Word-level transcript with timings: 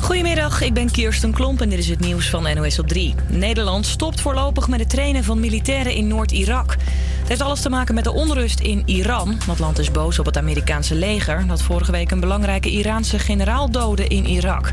Goedemiddag, 0.00 0.60
ik 0.60 0.74
ben 0.74 0.90
Kirsten 0.90 1.32
Klomp 1.32 1.60
en 1.60 1.68
dit 1.68 1.78
is 1.78 1.88
het 1.88 2.00
nieuws 2.00 2.30
van 2.30 2.54
NOS 2.54 2.78
op 2.78 2.88
3. 2.88 3.14
Nederland 3.28 3.86
stopt 3.86 4.20
voorlopig 4.20 4.68
met 4.68 4.80
het 4.80 4.90
trainen 4.90 5.24
van 5.24 5.40
militairen 5.40 5.94
in 5.94 6.06
Noord-Irak. 6.06 6.70
Het 7.18 7.28
heeft 7.28 7.40
alles 7.40 7.60
te 7.60 7.68
maken 7.68 7.94
met 7.94 8.04
de 8.04 8.12
onrust 8.12 8.60
in 8.60 8.82
Iran. 8.86 9.38
Dat 9.46 9.58
land 9.58 9.78
is 9.78 9.90
boos 9.90 10.18
op 10.18 10.26
het 10.26 10.36
Amerikaanse 10.36 10.94
leger... 10.94 11.46
dat 11.46 11.62
vorige 11.62 11.92
week 11.92 12.10
een 12.10 12.20
belangrijke 12.20 12.70
Iraanse 12.70 13.18
generaal 13.18 13.70
doodde 13.70 14.06
in 14.06 14.26
Irak. 14.26 14.70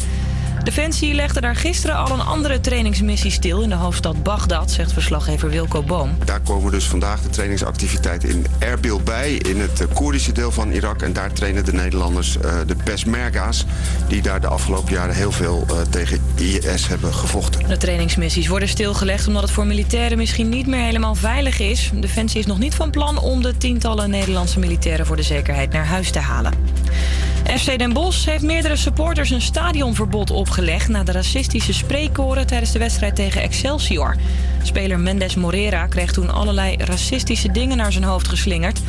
Defensie 0.65 1.13
legde 1.13 1.41
daar 1.41 1.55
gisteren 1.55 1.95
al 1.95 2.11
een 2.11 2.25
andere 2.25 2.59
trainingsmissie 2.59 3.31
stil 3.31 3.61
in 3.61 3.69
de 3.69 3.75
hoofdstad 3.75 4.23
Bagdad, 4.23 4.71
zegt 4.71 4.93
verslaggever 4.93 5.49
Wilco 5.49 5.83
Boom. 5.83 6.17
Daar 6.25 6.39
komen 6.39 6.71
dus 6.71 6.85
vandaag 6.85 7.21
de 7.21 7.29
trainingsactiviteiten 7.29 8.29
in 8.29 8.45
Erbil 8.59 9.01
bij, 9.01 9.31
in 9.31 9.59
het 9.59 9.81
eh, 9.81 9.87
Koerdische 9.93 10.31
deel 10.31 10.51
van 10.51 10.71
Irak. 10.71 11.01
En 11.01 11.13
daar 11.13 11.33
trainen 11.33 11.65
de 11.65 11.73
Nederlanders 11.73 12.37
uh, 12.37 12.53
de 12.67 12.75
Peshmerga's, 12.83 13.65
die 14.07 14.21
daar 14.21 14.41
de 14.41 14.47
afgelopen 14.47 14.93
jaren 14.93 15.15
heel 15.15 15.31
veel 15.31 15.65
uh, 15.69 15.81
tegen 15.89 16.21
IS 16.35 16.87
hebben 16.87 17.13
gevochten. 17.13 17.67
De 17.67 17.77
trainingsmissies 17.77 18.47
worden 18.47 18.69
stilgelegd 18.69 19.27
omdat 19.27 19.41
het 19.41 19.51
voor 19.51 19.65
militairen 19.65 20.17
misschien 20.17 20.49
niet 20.49 20.67
meer 20.67 20.83
helemaal 20.83 21.15
veilig 21.15 21.59
is. 21.59 21.91
Defensie 21.93 22.39
is 22.39 22.45
nog 22.45 22.59
niet 22.59 22.75
van 22.75 22.91
plan 22.91 23.19
om 23.19 23.41
de 23.41 23.57
tientallen 23.57 24.09
Nederlandse 24.09 24.59
militairen 24.59 25.05
voor 25.05 25.15
de 25.15 25.23
zekerheid 25.23 25.71
naar 25.71 25.85
huis 25.85 26.11
te 26.11 26.19
halen. 26.19 26.53
FC 27.45 27.77
Den 27.77 27.93
Bosch 27.93 28.25
heeft 28.25 28.43
meerdere 28.43 28.75
supporters 28.75 29.29
een 29.29 29.41
stadionverbod 29.41 30.31
opgelegd... 30.31 30.87
na 30.87 31.03
de 31.03 31.11
racistische 31.11 31.73
spreekkoren 31.73 32.47
tijdens 32.47 32.71
de 32.71 32.79
wedstrijd 32.79 33.15
tegen 33.15 33.41
Excelsior. 33.41 34.15
Speler 34.63 34.99
Mendes 34.99 35.35
Morera 35.35 35.87
kreeg 35.87 36.11
toen 36.11 36.33
allerlei 36.33 36.75
racistische 36.77 37.51
dingen 37.51 37.77
naar 37.77 37.91
zijn 37.91 38.03
hoofd 38.03 38.27
geslingerd. 38.27 38.81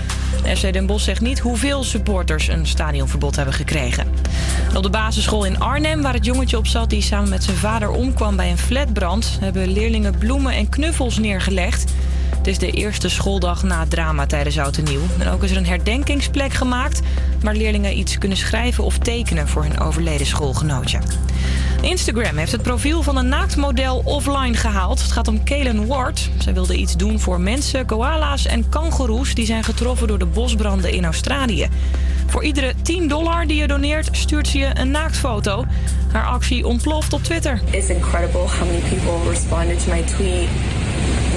FC 0.56 0.73
Den 0.73 0.87
Bosch 0.87 1.05
zegt 1.05 1.20
niet 1.20 1.38
hoeveel 1.38 1.84
supporters 1.84 2.48
een 2.48 2.66
stadionverbod 2.66 3.36
hebben 3.36 3.55
gekregen. 3.55 4.06
op 4.77 4.83
de 4.83 4.91
basisschool 4.91 5.45
in 5.45 5.61
Arnhem, 5.61 6.02
waar 6.02 6.14
het 6.14 6.25
jongetje 6.25 6.56
op 6.56 6.67
zat... 6.67 6.91
die 6.91 7.02
samen 7.02 7.28
met 7.28 7.45
zijn 7.45 7.56
vader 7.56 7.91
omkwam 7.91 8.36
bij 8.36 8.50
een 8.50 8.58
flatbrand... 8.58 9.39
hebben 9.41 9.73
leerlingen 9.73 10.19
bloemen 10.19 10.52
en 10.52 10.69
knuffels 10.69 11.19
neergelegd... 11.19 11.92
Het 12.47 12.55
is 12.62 12.70
de 12.70 12.78
eerste 12.78 13.08
schooldag 13.08 13.62
na 13.62 13.86
drama 13.89 14.27
tijdens 14.27 14.58
Oud 14.58 14.77
en 14.77 14.84
Nieuw. 14.84 15.00
En 15.19 15.28
ook 15.28 15.42
is 15.42 15.50
er 15.50 15.56
een 15.56 15.66
herdenkingsplek 15.66 16.52
gemaakt... 16.52 17.00
waar 17.41 17.55
leerlingen 17.55 17.98
iets 17.98 18.19
kunnen 18.19 18.39
schrijven 18.39 18.84
of 18.84 18.98
tekenen 18.98 19.48
voor 19.48 19.62
hun 19.62 19.80
overleden 19.80 20.27
schoolgenootje. 20.27 20.98
Instagram 21.80 22.36
heeft 22.36 22.52
het 22.52 22.62
profiel 22.62 23.02
van 23.02 23.17
een 23.17 23.28
naaktmodel 23.28 24.02
offline 24.05 24.55
gehaald. 24.55 25.02
Het 25.02 25.12
gaat 25.12 25.28
om 25.28 25.44
Kalen 25.44 25.86
Ward. 25.86 26.30
Zij 26.39 26.55
wilde 26.55 26.77
iets 26.77 26.97
doen 26.97 27.20
voor 27.20 27.41
mensen, 27.41 27.86
koala's 27.86 28.47
en 28.47 28.69
kangoeroes... 28.69 29.34
die 29.34 29.47
zijn 29.47 29.64
getroffen 29.64 30.08
door 30.08 30.19
de 30.19 30.27
bosbranden 30.27 30.92
in 30.92 31.05
Australië. 31.05 31.69
Voor 32.27 32.44
iedere 32.44 32.74
10 32.83 33.08
dollar 33.08 33.47
die 33.47 33.56
je 33.56 33.67
doneert, 33.67 34.08
stuurt 34.12 34.48
ze 34.48 34.58
je 34.58 34.70
een 34.74 34.91
naaktfoto. 34.91 35.64
Haar 36.12 36.27
actie 36.27 36.67
ontploft 36.67 37.12
op 37.12 37.22
Twitter. 37.22 37.61
It's 37.70 37.89
incredible 37.89 38.41
how 38.41 38.67
many 38.67 38.80
people 38.89 39.30
responded 39.30 39.84
to 39.84 39.92
my 39.92 40.02
tweet 40.02 40.48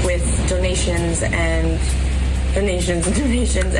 with 0.09 0.49
donations 0.49 1.21
and 1.21 1.79
donations 2.53 3.05
and 3.05 3.15
donations 3.25 3.73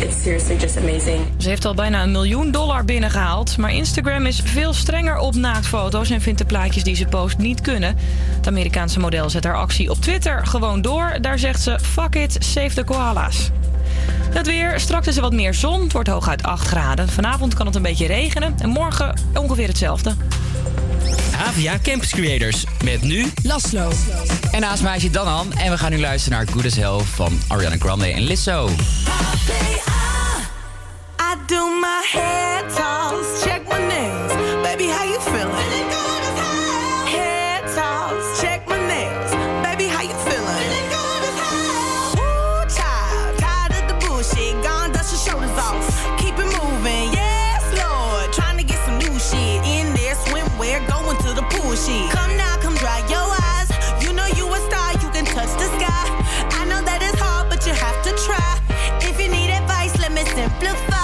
it's 0.00 0.22
seriously 0.22 0.56
just 0.56 0.76
amazing. 0.76 1.20
Ze 1.38 1.48
heeft 1.48 1.64
al 1.64 1.74
bijna 1.74 2.02
een 2.02 2.10
miljoen 2.10 2.50
dollar 2.50 2.84
binnengehaald, 2.84 3.56
maar 3.56 3.74
Instagram 3.74 4.26
is 4.26 4.40
veel 4.44 4.72
strenger 4.72 5.18
op 5.18 5.34
naaktfoto's 5.34 6.10
en 6.10 6.20
vindt 6.20 6.38
de 6.38 6.44
plaatjes 6.44 6.82
die 6.82 6.94
ze 6.94 7.06
post 7.06 7.38
niet 7.38 7.60
kunnen. 7.60 7.96
Het 8.36 8.46
Amerikaanse 8.46 9.00
model 9.00 9.30
zet 9.30 9.44
haar 9.44 9.56
actie 9.56 9.90
op 9.90 9.96
Twitter 10.00 10.46
gewoon 10.46 10.82
door. 10.82 11.18
Daar 11.20 11.38
zegt 11.38 11.62
ze: 11.62 11.78
fuck 11.80 12.14
it, 12.14 12.36
save 12.40 12.74
the 12.74 12.84
koala's. 12.84 13.50
Het 14.32 14.46
weer. 14.46 14.80
Straks 14.80 15.06
is 15.06 15.16
er 15.16 15.22
wat 15.22 15.32
meer 15.32 15.54
zon. 15.54 15.82
Het 15.82 15.92
wordt 15.92 16.08
hooguit 16.08 16.42
8 16.42 16.66
graden. 16.66 17.08
Vanavond 17.08 17.54
kan 17.54 17.66
het 17.66 17.74
een 17.74 17.82
beetje 17.82 18.06
regenen. 18.06 18.54
En 18.58 18.68
morgen 18.68 19.14
ongeveer 19.34 19.68
hetzelfde. 19.68 20.14
Havia 21.36 21.78
Campus 21.82 22.10
Creators. 22.10 22.64
Met 22.84 23.02
nu 23.02 23.32
Laslo. 23.42 23.90
En 24.50 24.60
naast 24.60 24.82
mij 24.82 25.00
zit 25.00 25.12
Dan 25.12 25.52
En 25.58 25.70
we 25.70 25.78
gaan 25.78 25.90
nu 25.90 25.98
luisteren 26.00 26.38
naar 26.38 26.46
Good 26.48 26.64
as 26.64 26.76
Hell 26.76 26.98
van 27.14 27.40
Ariana 27.48 27.76
Grande 27.78 28.06
en 28.06 28.22
Lizzo. 28.22 28.68
I 31.20 31.36
do 31.46 31.66
my 31.80 32.02
head 32.12 32.68
toss, 32.76 33.42
check 33.42 33.62
my 33.68 33.78
nails. 33.78 34.32
Baby, 34.62 34.86
how 34.86 35.04
you 35.04 35.20
feeling? 35.20 35.91
Shit. 51.84 52.10
Come 52.10 52.36
now, 52.36 52.56
come 52.58 52.74
dry 52.76 52.98
your 53.08 53.28
eyes. 53.50 53.68
You 54.02 54.12
know 54.12 54.26
you 54.38 54.46
a 54.46 54.58
star, 54.68 54.92
you 55.02 55.08
can 55.10 55.24
touch 55.24 55.52
the 55.58 55.68
sky. 55.78 56.04
I 56.60 56.64
know 56.70 56.80
that 56.82 57.00
it's 57.02 57.18
hard, 57.18 57.50
but 57.50 57.66
you 57.66 57.72
have 57.72 57.98
to 58.06 58.12
try. 58.26 58.50
If 59.08 59.20
you 59.20 59.28
need 59.28 59.50
advice, 59.50 59.98
let 59.98 60.12
me 60.12 60.24
simplify. 60.24 61.01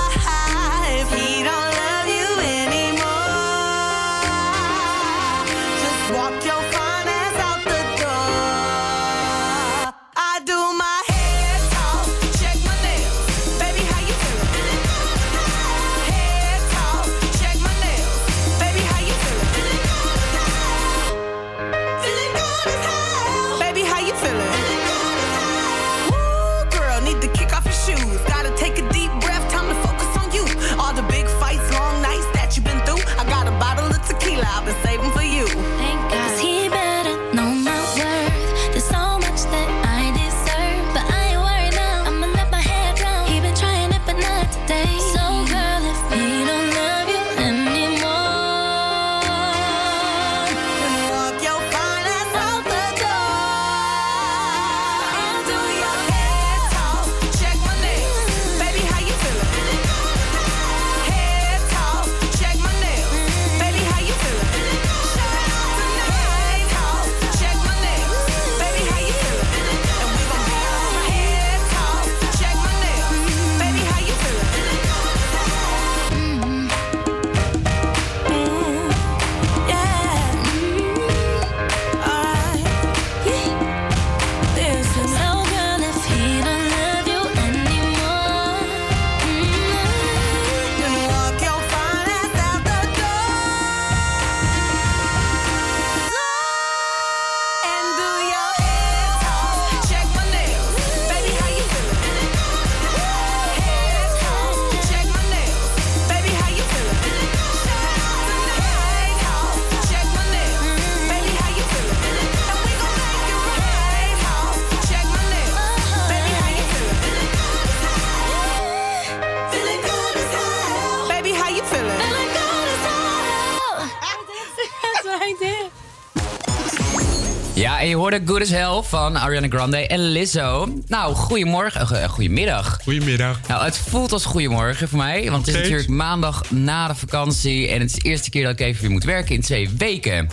Hoorde 128.09 128.27
Good 128.27 128.43
as 128.43 128.51
Hell 128.51 128.83
van 128.83 129.17
Ariana 129.17 129.47
Grande 129.49 129.87
en 129.87 130.01
Lizzo. 130.01 130.69
Nou, 130.87 131.15
goedemorgen, 131.15 131.89
uh, 131.93 132.05
goedemiddag. 132.05 132.79
Goedemiddag. 132.83 133.41
Nou, 133.49 133.65
het 133.65 133.79
voelt 133.79 134.13
als 134.13 134.25
goedemorgen 134.25 134.89
voor 134.89 134.99
mij, 134.99 135.31
want 135.31 135.47
het 135.47 135.55
is 135.55 135.61
natuurlijk 135.63 135.89
maandag 135.89 136.51
na 136.51 136.89
de 136.89 136.95
vakantie 136.95 137.69
en 137.69 137.81
het 137.81 137.91
is 137.91 137.97
de 137.97 138.09
eerste 138.09 138.31
keer 138.31 138.43
dat 138.43 138.53
ik 138.53 138.61
even 138.61 138.81
weer 138.83 138.91
moet 138.91 139.05
werken 139.05 139.35
in 139.35 139.41
twee 139.41 139.71
weken. 139.79 140.29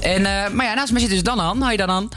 En, 0.00 0.20
uh, 0.20 0.48
maar 0.52 0.66
ja, 0.66 0.74
naast 0.74 0.92
me 0.92 1.00
zit 1.00 1.08
dus 1.08 1.22
Danan. 1.22 1.62
Hoi 1.62 1.76
Danan. 1.76 2.12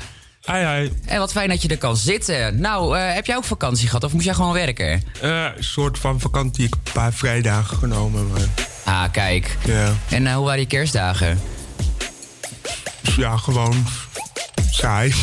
Hi, 0.45 0.57
hi. 0.57 0.89
En 1.05 1.19
wat 1.19 1.31
fijn 1.31 1.49
dat 1.49 1.61
je 1.61 1.67
er 1.67 1.77
kan 1.77 1.97
zitten. 1.97 2.59
Nou, 2.59 2.97
uh, 2.97 3.13
heb 3.13 3.25
jij 3.25 3.35
ook 3.35 3.43
vakantie 3.43 3.87
gehad 3.87 4.03
of 4.03 4.13
moest 4.13 4.25
jij 4.25 4.33
gewoon 4.33 4.53
werken? 4.53 5.03
Een 5.21 5.53
soort 5.59 5.99
van 5.99 6.19
vakantie, 6.19 6.65
ik 6.65 6.73
heb 6.73 6.87
een 6.87 7.01
paar 7.01 7.13
vrijdagen 7.13 7.77
genomen. 7.77 8.27
Maar... 8.27 8.41
Ah, 8.85 9.11
kijk. 9.11 9.57
Ja. 9.65 9.93
En 10.09 10.33
hoe 10.33 10.45
waren 10.45 10.59
je 10.59 10.67
kerstdagen? 10.67 11.39
Ja, 13.17 13.37
gewoon 13.37 13.85
saai. 14.71 15.13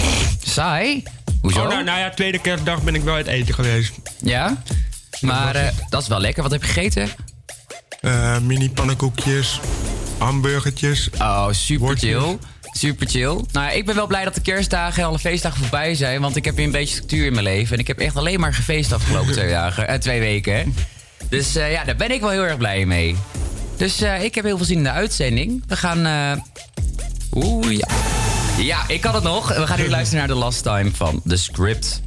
Saai? 0.45 1.03
Hoezo? 1.41 1.63
Oh, 1.63 1.69
nou, 1.69 1.85
nou 1.85 1.99
ja, 1.99 2.11
tweede 2.11 2.39
kerstdag 2.39 2.83
ben 2.83 2.95
ik 2.95 3.03
wel 3.03 3.15
uit 3.15 3.27
eten 3.27 3.55
geweest. 3.55 3.93
Ja? 4.23 4.63
Maar 5.21 5.57
uh, 5.57 5.63
dat 5.89 6.03
is 6.03 6.09
wel 6.09 6.21
lekker. 6.21 6.43
Wat 6.43 6.53
heb 6.53 6.63
je 6.63 6.67
gegeten? 6.67 7.09
Uh, 8.01 8.39
mini 8.39 8.71
pannenkoekjes, 8.71 9.61
hamburgertjes. 10.19 11.11
Oh, 11.19 11.49
super 11.51 11.97
chill. 11.97 12.39
Super 12.73 13.09
chill. 13.09 13.45
Nou, 13.53 13.67
ja, 13.67 13.71
ik 13.71 13.87
ben 13.87 13.95
wel 13.95 14.07
blij 14.07 14.25
dat 14.25 14.35
de 14.35 14.41
kerstdagen 14.41 15.03
en 15.03 15.09
alle 15.09 15.19
feestdagen 15.19 15.61
voorbij 15.61 15.95
zijn. 15.95 16.21
Want 16.21 16.37
ik 16.37 16.45
heb 16.45 16.57
weer 16.57 16.65
een 16.65 16.71
beetje 16.71 16.95
structuur 16.95 17.27
in 17.27 17.33
mijn 17.33 17.45
leven. 17.45 17.75
En 17.75 17.81
ik 17.81 17.87
heb 17.87 17.99
echt 17.99 18.17
alleen 18.17 18.41
maar 18.41 18.55
gefeest 18.55 18.89
de 18.89 18.95
afgelopen 18.95 19.33
twee, 19.33 19.51
dagen, 19.51 19.91
uh, 19.91 19.95
twee 19.95 20.21
weken. 20.21 20.75
Dus 21.29 21.57
uh, 21.57 21.73
ja, 21.73 21.85
daar 21.85 21.97
ben 21.97 22.11
ik 22.11 22.21
wel 22.21 22.31
heel 22.31 22.45
erg 22.45 22.57
blij 22.57 22.87
mee. 22.87 23.17
Dus 23.77 24.03
uh, 24.03 24.23
ik 24.23 24.35
heb 24.35 24.45
heel 24.45 24.57
veel 24.57 24.67
zin 24.67 24.77
in 24.77 24.83
de 24.83 24.91
uitzending. 24.91 25.65
We 25.67 25.77
gaan. 25.77 26.43
Oeh, 27.33 27.73
ja. 27.77 27.89
Ja, 28.59 28.89
ik 28.89 29.01
kan 29.01 29.15
het 29.15 29.23
nog. 29.23 29.57
We 29.57 29.67
gaan 29.67 29.79
nu 29.79 29.89
luisteren 29.89 30.27
naar 30.27 30.37
The 30.37 30.43
Last 30.43 30.63
Time 30.63 30.91
van 30.95 31.23
The 31.27 31.37
Script. 31.37 32.03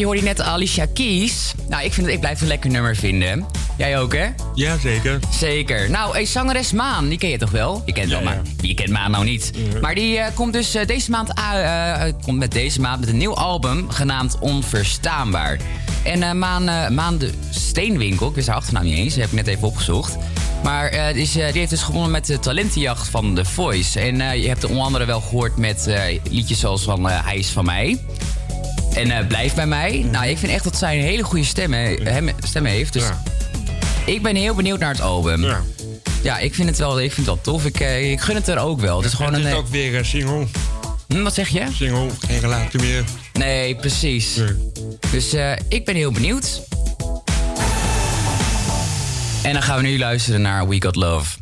Je 0.00 0.06
hoorde 0.06 0.22
net 0.22 0.40
Alicia 0.40 0.86
Keys. 0.94 1.52
Nou, 1.68 1.84
ik, 1.84 1.92
vind 1.92 2.06
het, 2.06 2.14
ik 2.14 2.20
blijf 2.20 2.34
het 2.34 2.42
een 2.42 2.48
lekker 2.48 2.70
nummer 2.70 2.96
vinden. 2.96 3.46
Jij 3.78 3.98
ook, 3.98 4.14
hè? 4.14 4.26
Ja, 4.54 4.78
zeker. 4.78 5.18
Zeker. 5.30 5.90
Nou, 5.90 6.12
hey, 6.12 6.24
zangeres 6.24 6.72
Maan, 6.72 7.08
die 7.08 7.18
ken 7.18 7.28
je 7.28 7.38
toch 7.38 7.50
wel? 7.50 7.82
Je 7.86 7.92
kent 7.92 8.10
wel, 8.10 8.22
maar 8.22 8.42
je 8.60 8.74
kent 8.74 8.90
Maan 8.90 9.10
nou 9.10 9.24
niet. 9.24 9.52
Maar 9.80 9.94
die 9.94 10.18
eh, 10.18 10.34
komt 10.34 10.52
dus 10.52 10.74
eh, 10.74 10.86
deze 10.86 11.10
maand 11.10 11.38
uh, 11.38 12.02
komt 12.22 12.38
met 12.38 12.52
deze 12.52 12.80
maand 12.80 13.00
met 13.00 13.08
een 13.08 13.16
nieuw 13.16 13.34
album 13.34 13.90
genaamd 13.90 14.38
Onverstaanbaar. 14.38 15.58
En 16.04 16.38
Maan, 16.38 16.94
Maan 16.94 17.18
de 17.18 17.30
Steenwinkel, 17.50 18.28
ik 18.28 18.34
wist 18.34 18.46
haar 18.46 18.56
achternaam 18.56 18.84
niet 18.84 18.96
eens, 18.96 19.14
dat 19.14 19.22
heb 19.22 19.30
ik 19.30 19.36
net 19.36 19.46
even 19.46 19.68
opgezocht. 19.68 20.16
Maar 20.62 20.94
uh, 20.94 21.12
die, 21.12 21.22
is, 21.22 21.36
uh, 21.36 21.46
die, 21.46 21.58
heeft 21.58 21.70
dus 21.70 21.82
gewonnen 21.82 22.10
met 22.10 22.26
de 22.26 22.38
talentenjacht 22.38 23.08
van 23.08 23.34
The 23.34 23.44
Voice. 23.44 24.00
En 24.00 24.14
uh, 24.14 24.34
je 24.34 24.48
hebt 24.48 24.62
het 24.62 24.70
onder 24.70 24.86
andere 24.86 25.04
wel 25.04 25.20
gehoord 25.20 25.56
met 25.56 25.90
liedjes 26.30 26.58
zoals 26.58 26.82
van 26.82 27.08
Hij 27.08 27.36
is 27.36 27.48
van 27.48 27.64
mij. 27.64 27.98
En 28.94 29.26
Blijf 29.26 29.54
bij 29.54 29.66
mij. 29.66 30.06
Nou, 30.10 30.26
ik 30.26 30.38
vind 30.38 30.52
echt 30.52 30.64
dat 30.64 30.76
zij 30.76 30.98
een 30.98 31.04
hele 31.04 31.22
goede 31.22 31.44
stem, 31.44 31.74
stem 32.38 32.64
heeft. 32.64 32.92
Dus 32.92 33.02
ja. 33.02 33.22
ik 34.04 34.22
ben 34.22 34.36
heel 34.36 34.54
benieuwd 34.54 34.78
naar 34.78 34.92
het 34.92 35.00
album. 35.00 35.44
Ja. 35.44 35.60
Ja, 36.22 36.38
ik 36.38 36.54
vind 36.54 36.68
het 36.68 36.78
wel, 36.78 37.00
ik 37.00 37.12
vind 37.12 37.26
het 37.26 37.26
wel 37.26 37.54
tof. 37.54 37.64
Ik, 37.64 37.80
ik 37.80 38.20
gun 38.20 38.34
het 38.34 38.48
er 38.48 38.58
ook 38.58 38.80
wel. 38.80 38.96
Het 38.96 39.06
is 39.06 39.12
gewoon 39.12 39.32
het 39.32 39.44
is 39.44 39.50
een. 39.50 39.56
ook 39.56 39.68
weer 39.68 39.98
een 39.98 40.04
single. 40.04 40.46
Hm, 41.08 41.22
wat 41.22 41.34
zeg 41.34 41.48
je? 41.48 41.66
Single, 41.72 42.08
geen 42.26 42.40
relatie 42.40 42.80
meer. 42.80 43.04
Nee, 43.32 43.76
precies. 43.76 44.36
Nee. 44.36 44.54
Dus 45.10 45.34
ik 45.68 45.84
ben 45.84 45.94
heel 45.94 46.12
benieuwd. 46.12 46.62
En 49.42 49.52
dan 49.52 49.62
gaan 49.62 49.76
we 49.76 49.82
nu 49.82 49.98
luisteren 49.98 50.42
naar 50.42 50.68
We 50.68 50.82
Got 50.82 50.96
Love. 50.96 51.39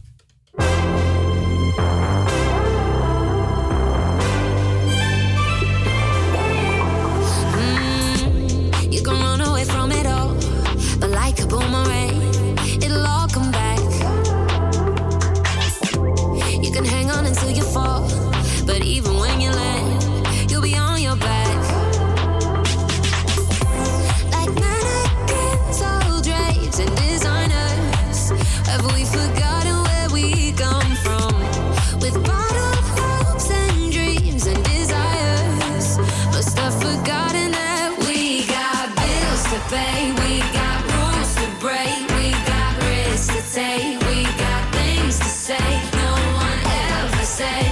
Say 47.38 47.67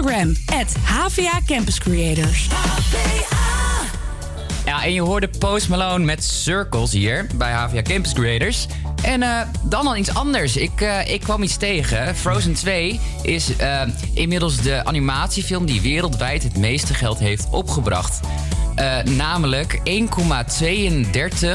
Instagram, 0.00 0.34
HVA 0.82 1.40
Campus 1.46 1.78
Creators. 1.78 2.48
Ja, 4.64 4.84
en 4.84 4.92
je 4.92 5.00
hoorde 5.00 5.28
Post 5.38 5.68
Malone 5.68 6.04
met 6.04 6.24
Circles 6.24 6.92
hier 6.92 7.26
bij 7.34 7.52
HVA 7.52 7.82
Campus 7.82 8.12
Creators. 8.12 8.66
En 9.02 9.22
uh, 9.22 9.40
dan 9.62 9.86
al 9.86 9.96
iets 9.96 10.14
anders. 10.14 10.56
Ik, 10.56 10.80
uh, 10.80 11.12
ik 11.12 11.20
kwam 11.20 11.42
iets 11.42 11.56
tegen. 11.56 12.16
Frozen 12.16 12.54
2 12.54 13.00
is 13.22 13.50
uh, 13.60 13.82
inmiddels 14.14 14.56
de 14.56 14.84
animatiefilm 14.84 15.66
die 15.66 15.80
wereldwijd 15.80 16.42
het 16.42 16.56
meeste 16.56 16.94
geld 16.94 17.18
heeft 17.18 17.46
opgebracht. 17.50 18.20
namelijk 19.04 19.80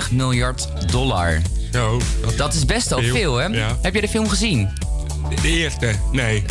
1,32 0.10 0.12
miljard 0.12 0.68
dollar. 0.92 1.42
Zo, 1.72 2.02
dat, 2.22 2.38
dat 2.38 2.54
is 2.54 2.66
best 2.66 2.90
wel 2.90 3.00
veel, 3.00 3.14
veel 3.14 3.38
hè? 3.38 3.46
Ja. 3.46 3.78
Heb 3.82 3.94
je 3.94 4.02
de 4.02 4.10
film 4.10 4.30
gezien? 4.30 4.70
De 5.42 5.48
eerste, 5.48 5.92
nee. 6.12 6.44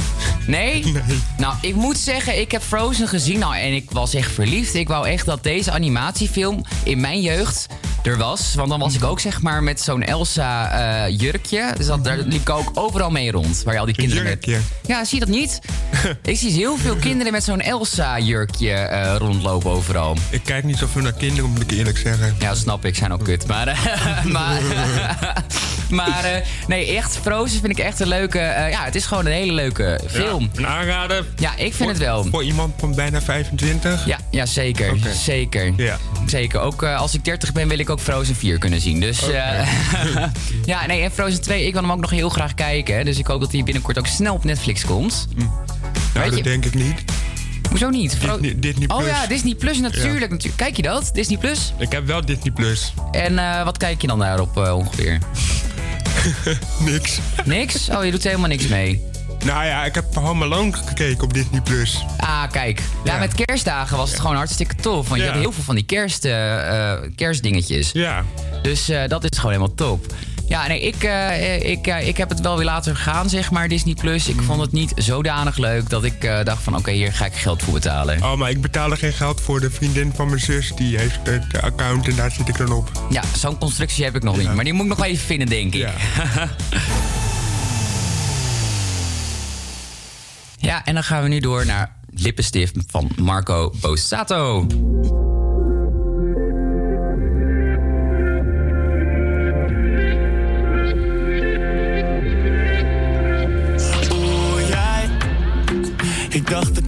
Nee? 0.47 0.85
nee? 0.85 1.03
Nou, 1.37 1.55
ik 1.61 1.75
moet 1.75 1.99
zeggen, 1.99 2.41
ik 2.41 2.51
heb 2.51 2.63
Frozen 2.63 3.09
gezien 3.09 3.39
nou, 3.39 3.57
en 3.57 3.75
ik 3.75 3.91
was 3.91 4.15
echt 4.15 4.33
verliefd. 4.33 4.75
Ik 4.75 4.89
wou 4.89 5.09
echt 5.09 5.27
dat 5.27 5.43
deze 5.43 5.71
animatiefilm 5.71 6.65
in 6.85 7.01
mijn 7.01 7.21
jeugd 7.21 7.67
er 8.07 8.17
was. 8.17 8.55
Want 8.55 8.69
dan 8.69 8.79
was 8.79 8.95
ik 8.95 9.05
ook 9.05 9.21
zeg 9.21 9.43
maar 9.43 9.63
met 9.63 9.81
zo'n 9.81 10.03
Elsa 10.03 11.07
uh, 11.09 11.19
jurkje. 11.19 11.73
Dus 11.77 11.87
dat, 11.87 12.05
daar 12.05 12.17
liep 12.17 12.41
ik 12.41 12.51
ook 12.51 12.71
overal 12.75 13.11
mee 13.11 13.31
rond. 13.31 13.63
Waar 13.63 13.75
je 13.75 13.81
al 13.81 13.87
die 13.87 13.95
kinderen 13.95 14.25
jurkje. 14.25 14.53
met. 14.53 14.63
Ja, 14.87 15.05
zie 15.05 15.19
je 15.19 15.25
dat 15.25 15.35
niet? 15.35 15.59
ik 16.23 16.37
zie 16.37 16.53
heel 16.53 16.77
veel 16.77 16.97
kinderen 16.97 17.33
met 17.33 17.45
zo'n 17.45 17.61
Elsa 17.61 18.19
jurkje 18.19 18.89
uh, 18.91 19.15
rondlopen 19.19 19.71
overal. 19.71 20.17
Ik 20.31 20.43
kijk 20.45 20.65
niet 20.65 20.79
zoveel 20.79 21.03
naar 21.03 21.13
kinderen, 21.13 21.51
moet 21.51 21.63
ik 21.63 21.71
eerlijk 21.71 21.99
zeggen. 21.99 22.35
Ja, 22.39 22.55
snap 22.55 22.85
ik. 22.85 22.97
Zijn 22.97 23.13
ook 23.13 23.25
kut. 23.25 23.47
Maar, 23.47 23.69
uh, 23.69 24.25
maar, 24.35 24.61
maar 25.91 26.43
nee, 26.67 26.97
echt 26.97 27.19
Frozen 27.23 27.61
vind 27.61 27.79
ik 27.79 27.85
echt 27.85 28.01
een 28.01 28.09
leuke. 28.09 28.39
ja, 28.71 28.85
het 28.85 28.95
is 28.95 29.07
gewoon 29.07 29.27
een 29.27 29.33
hele 29.33 29.53
leuke 29.53 30.01
film. 30.07 30.51
Ja, 30.53 30.59
een 30.59 30.67
aanrader. 30.67 31.25
Ja, 31.37 31.51
ik 31.51 31.57
vind 31.57 31.75
voor, 31.75 31.89
het 31.89 31.99
wel. 31.99 32.25
Voor 32.25 32.45
iemand 32.45 32.73
van 32.79 32.95
bijna 32.95 33.23
25? 33.23 34.07
Ja, 34.07 34.19
ja 34.31 34.47
zeker. 34.47 34.93
Okay. 34.95 35.13
Zeker. 35.13 35.73
Ja. 35.77 35.99
Zeker. 36.27 36.61
Ook 36.61 36.83
als 36.83 37.15
ik 37.15 37.25
30 37.25 37.53
ben, 37.53 37.69
wil 37.69 37.79
ik 37.79 37.91
ook 37.91 38.01
Frozen 38.01 38.37
4 38.37 38.59
kunnen 38.59 38.81
zien. 38.81 39.01
Dus 39.01 39.23
okay. 39.23 39.67
ja, 40.65 40.87
nee, 40.87 41.03
en 41.03 41.11
Frozen 41.11 41.41
2, 41.41 41.67
ik 41.67 41.73
wil 41.73 41.83
hem 41.83 41.93
ook 41.93 42.01
nog 42.01 42.11
heel 42.11 42.29
graag 42.29 42.55
kijken. 42.55 43.05
Dus 43.05 43.19
ik 43.19 43.27
hoop 43.27 43.41
dat 43.41 43.53
hij 43.53 43.63
binnenkort 43.63 43.99
ook 43.99 44.07
snel 44.07 44.35
op 44.35 44.45
Netflix 44.45 44.85
komt. 44.85 45.29
Mm. 45.37 45.51
Nou, 46.15 46.29
dat 46.29 46.37
je? 46.37 46.43
denk 46.43 46.65
ik 46.65 46.75
niet. 46.75 47.05
Hoezo 47.69 47.89
niet? 47.89 48.17
Fro 48.17 48.41
Disney, 48.41 48.61
Disney 48.61 48.87
Plus. 48.87 49.01
Oh 49.01 49.07
ja, 49.07 49.27
Disney 49.27 49.55
Plus 49.55 49.79
natuurlijk. 49.79 50.43
Ja. 50.43 50.51
Kijk 50.57 50.77
je 50.77 50.83
dat? 50.83 51.11
Disney 51.13 51.39
Plus? 51.39 51.73
Ik 51.79 51.93
heb 51.93 52.07
wel 52.07 52.25
Disney 52.25 52.53
Plus. 52.53 52.95
En 53.13 53.33
uh, 53.33 53.65
wat 53.65 53.77
kijk 53.77 54.01
je 54.01 54.07
dan 54.07 54.19
daarop 54.19 54.57
uh, 54.59 54.77
ongeveer? 54.77 55.19
niks. 56.91 57.19
Niks? 57.45 57.89
Oh, 57.89 58.05
je 58.05 58.11
doet 58.11 58.25
helemaal 58.25 58.49
niks 58.49 58.67
mee. 58.67 59.03
Nou 59.45 59.65
ja, 59.65 59.85
ik 59.85 59.95
heb 59.95 60.15
Home 60.15 60.45
Alone 60.45 60.73
gekeken 60.73 61.23
op 61.23 61.35
Disney+. 61.35 61.61
Plus. 61.61 62.05
Ah, 62.17 62.51
kijk. 62.51 62.83
Ja, 63.05 63.13
ja, 63.13 63.19
met 63.19 63.35
kerstdagen 63.35 63.97
was 63.97 64.11
het 64.11 64.21
gewoon 64.21 64.37
hartstikke 64.37 64.75
tof. 64.75 65.09
Want 65.09 65.21
ja. 65.21 65.27
je 65.27 65.31
hebt 65.31 65.43
heel 65.43 65.53
veel 65.53 65.63
van 65.63 65.75
die 65.75 65.85
kerst, 65.85 66.25
uh, 66.25 66.95
kerstdingetjes. 67.17 67.91
Ja. 67.93 68.25
Dus 68.63 68.91
uh, 68.91 69.03
dat 69.09 69.25
is 69.25 69.39
gewoon 69.39 69.53
helemaal 69.53 69.75
top. 69.75 70.15
Ja, 70.55 70.67
nee, 70.67 70.81
ik, 70.81 71.05
uh, 71.05 71.71
ik, 71.71 71.87
uh, 71.87 72.09
ik 72.09 72.17
heb 72.17 72.29
het 72.29 72.41
wel 72.41 72.57
weer 72.57 72.65
laten 72.65 72.97
gaan, 72.97 73.29
zeg 73.29 73.51
maar, 73.51 73.69
Disney 73.69 73.95
Plus. 73.95 74.29
Ik 74.29 74.43
vond 74.43 74.61
het 74.61 74.73
niet 74.73 74.93
zodanig 74.97 75.57
leuk 75.57 75.91
dat 75.91 76.05
ik 76.05 76.25
uh, 76.25 76.45
dacht 76.45 76.63
van... 76.63 76.73
oké, 76.73 76.83
okay, 76.83 76.95
hier 76.95 77.13
ga 77.13 77.25
ik 77.25 77.35
geld 77.35 77.63
voor 77.63 77.73
betalen. 77.73 78.23
Oh, 78.23 78.35
maar 78.35 78.51
ik 78.51 78.61
betaal 78.61 78.91
er 78.91 78.97
geen 78.97 79.13
geld 79.13 79.41
voor. 79.41 79.61
De 79.61 79.71
vriendin 79.71 80.13
van 80.15 80.29
mijn 80.29 80.41
zus, 80.41 80.73
die 80.77 80.99
heeft 80.99 81.19
het 81.23 81.63
account 81.63 82.09
en 82.09 82.17
daar 82.17 82.31
zit 82.31 82.49
ik 82.49 82.57
dan 82.57 82.73
op. 82.73 82.91
Ja, 83.11 83.23
zo'n 83.37 83.59
constructie 83.59 84.05
heb 84.05 84.15
ik 84.15 84.23
nog 84.23 84.37
ja. 84.37 84.43
niet. 84.43 84.55
Maar 84.55 84.65
die 84.65 84.73
moet 84.73 84.85
ik 84.85 84.97
nog 84.97 85.05
even 85.05 85.27
vinden, 85.27 85.49
denk 85.49 85.75
ik. 85.75 85.81
Ja. 85.81 85.93
Ja, 90.57 90.85
en 90.85 90.95
dan 90.95 91.05
gaan 91.05 91.23
we 91.23 91.29
nu 91.29 91.41
door 91.41 91.67
naar 91.67 91.97
Lippenstift 92.11 92.77
van 92.87 93.11
Marco 93.17 93.73
Bossato. 93.81 94.67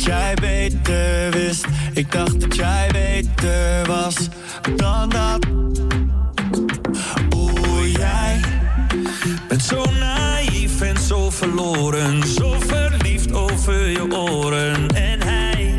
Jij 0.06 0.34
beter 0.40 1.30
wist. 1.30 1.66
Ik 1.92 2.12
dacht 2.12 2.40
dat 2.40 2.56
jij 2.56 2.88
beter 2.92 3.86
was 3.86 4.28
dan 4.76 5.08
dat. 5.08 5.46
Oeh, 7.34 7.92
jij 7.92 8.40
bent 9.48 9.62
zo 9.62 9.84
naïef 10.00 10.80
en 10.80 10.98
zo 10.98 11.30
verloren. 11.30 12.26
Zo 12.26 12.56
verliefd 12.66 13.32
over 13.32 13.88
je 13.88 14.12
oren. 14.12 14.88
En 14.94 15.22
hij. 15.22 15.74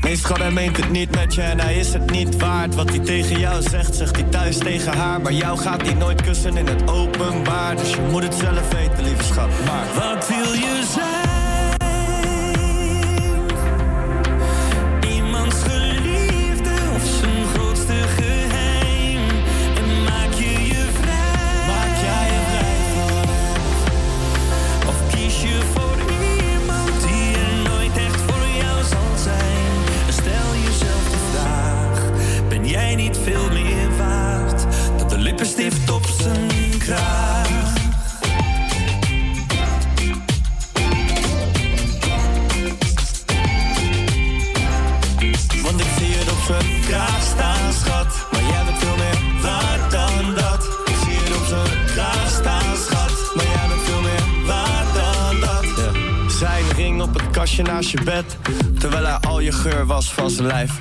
Nee, 0.00 0.16
schat, 0.16 0.38
hij 0.38 0.50
meent 0.50 0.76
het 0.76 0.90
niet 0.90 1.14
met 1.14 1.34
je 1.34 1.42
en 1.42 1.60
hij 1.60 1.74
is 1.74 1.92
het 1.92 2.10
niet 2.10 2.36
waard. 2.36 2.74
Wat 2.74 2.88
hij 2.88 2.98
tegen 2.98 3.38
jou 3.38 3.62
zegt, 3.62 3.94
zegt 3.94 4.16
hij 4.16 4.24
thuis 4.24 4.58
tegen 4.58 4.96
haar. 4.96 5.20
Maar 5.20 5.32
jou 5.32 5.58
gaat 5.58 5.82
hij 5.82 5.94
nooit 5.94 6.22
kussen 6.22 6.56
in 6.56 6.66
het 6.66 6.90
openbaar. 6.90 7.76
Dus 7.76 7.90
je 7.90 8.00
moet 8.10 8.22
het 8.22 8.34
zelf 8.34 8.72
weten, 8.72 9.04
lieve 9.04 9.24
schat. 9.24 9.48
Maar 9.66 9.86
wat 9.94 10.28
wil 10.28 10.52
je 10.52 10.82
zijn? 10.94 11.23
Kastje 57.44 57.62
naast 57.62 57.90
je 57.90 58.02
bed. 58.04 58.24
Terwijl 58.78 59.04
hij 59.04 59.16
al 59.16 59.40
je 59.40 59.52
geur 59.52 59.86
was 59.86 60.12
van 60.12 60.30
zijn 60.30 60.46
lijf. 60.46 60.72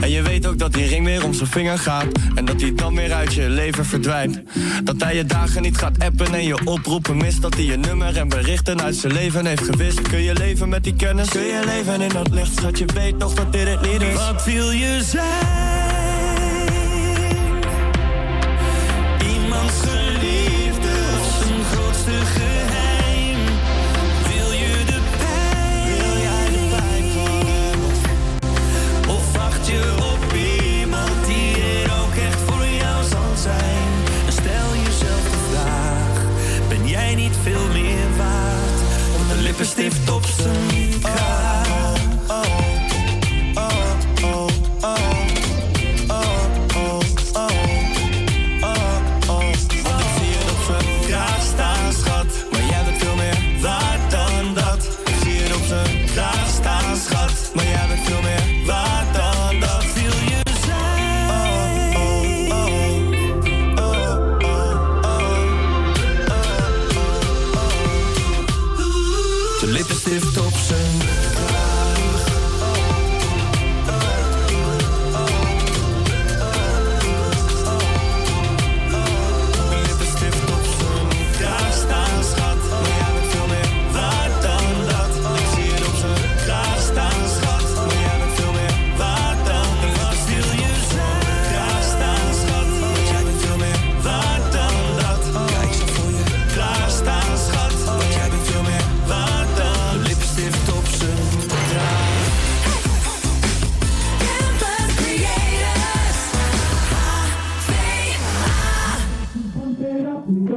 En 0.00 0.10
je 0.10 0.22
weet 0.22 0.46
ook 0.46 0.58
dat 0.58 0.72
die 0.72 0.86
ring 0.86 1.04
weer 1.04 1.24
om 1.24 1.34
zijn 1.34 1.48
vinger 1.48 1.78
gaat. 1.78 2.06
En 2.34 2.44
dat 2.44 2.60
hij 2.60 2.74
dan 2.74 2.94
weer 2.94 3.12
uit 3.12 3.34
je 3.34 3.48
leven 3.48 3.84
verdwijnt. 3.84 4.42
Dat 4.84 5.02
hij 5.02 5.16
je 5.16 5.24
dagen 5.24 5.62
niet 5.62 5.76
gaat 5.76 5.98
appen 5.98 6.34
en 6.34 6.44
je 6.44 6.66
oproepen 6.66 7.16
mist. 7.16 7.42
Dat 7.42 7.54
hij 7.54 7.64
je 7.64 7.76
nummer 7.76 8.16
en 8.16 8.28
berichten 8.28 8.82
uit 8.82 8.94
zijn 8.96 9.12
leven 9.12 9.46
heeft 9.46 9.64
gewist. 9.64 10.02
Kun 10.02 10.22
je 10.22 10.34
leven 10.34 10.68
met 10.68 10.84
die 10.84 10.94
kennis? 10.96 11.28
Kun 11.28 11.44
je 11.44 11.62
leven 11.64 12.00
in 12.00 12.08
dat 12.08 12.30
licht? 12.30 12.56
Schat, 12.56 12.78
je 12.78 12.86
weet 12.94 13.18
toch 13.18 13.34
dat 13.34 13.52
dit 13.52 13.68
het 13.68 13.80
niet 13.80 14.02
is. 14.02 14.14
Wat 14.14 14.44
wil 14.44 14.70
je 14.70 15.02
zijn? 15.02 15.73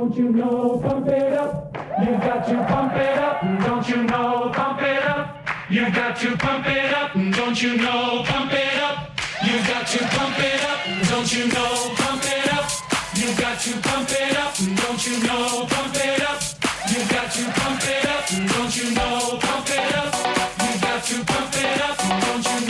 Don't 0.07 0.17
you 0.19 0.29
know, 0.31 0.79
pump 0.81 1.07
it 1.09 1.33
up. 1.33 1.75
You 1.99 2.11
got 2.13 2.47
to 2.47 2.55
pump 2.69 2.93
it 2.95 3.17
up. 3.17 3.41
Don't 3.65 3.89
you 3.89 4.03
know, 4.03 4.49
pump 4.53 4.81
it 4.81 5.03
up. 5.03 5.45
You 5.69 5.91
got 5.91 6.15
to 6.21 6.37
pump 6.37 6.65
it 6.65 6.93
up. 6.93 7.11
Don't 7.13 7.61
you 7.61 7.75
know, 7.75 8.23
pump 8.23 8.53
it 8.53 8.79
up. 8.79 9.11
You 9.43 9.57
got 9.67 9.85
to 9.85 9.99
pump 10.15 10.39
it 10.39 10.63
up. 10.63 11.09
Don't 11.09 11.33
you 11.33 11.47
know, 11.47 11.91
pump 11.97 12.23
it 12.23 12.53
up. 12.53 12.71
You 13.17 13.35
got 13.35 13.59
to 13.59 13.81
pump 13.81 14.09
it 14.09 14.37
up. 14.37 14.55
Don't 14.55 15.05
you 15.05 15.27
know, 15.27 15.67
pump 15.67 15.95
it 15.95 16.21
up. 16.23 16.41
You 16.87 16.99
got 17.09 17.29
to 17.29 17.43
pump 17.59 17.83
it 17.83 18.05
up. 18.07 18.27
Don't 18.55 18.77
you 18.77 18.95
know, 18.95 19.37
pump 19.41 19.67
it 19.67 19.93
up. 19.93 20.15
You 20.63 20.79
got 20.79 21.03
to 21.03 21.25
pump 21.25 21.53
it 21.53 21.81
up. 21.81 21.97
Don't 21.97 22.45
you 22.47 22.61
know, 22.61 22.66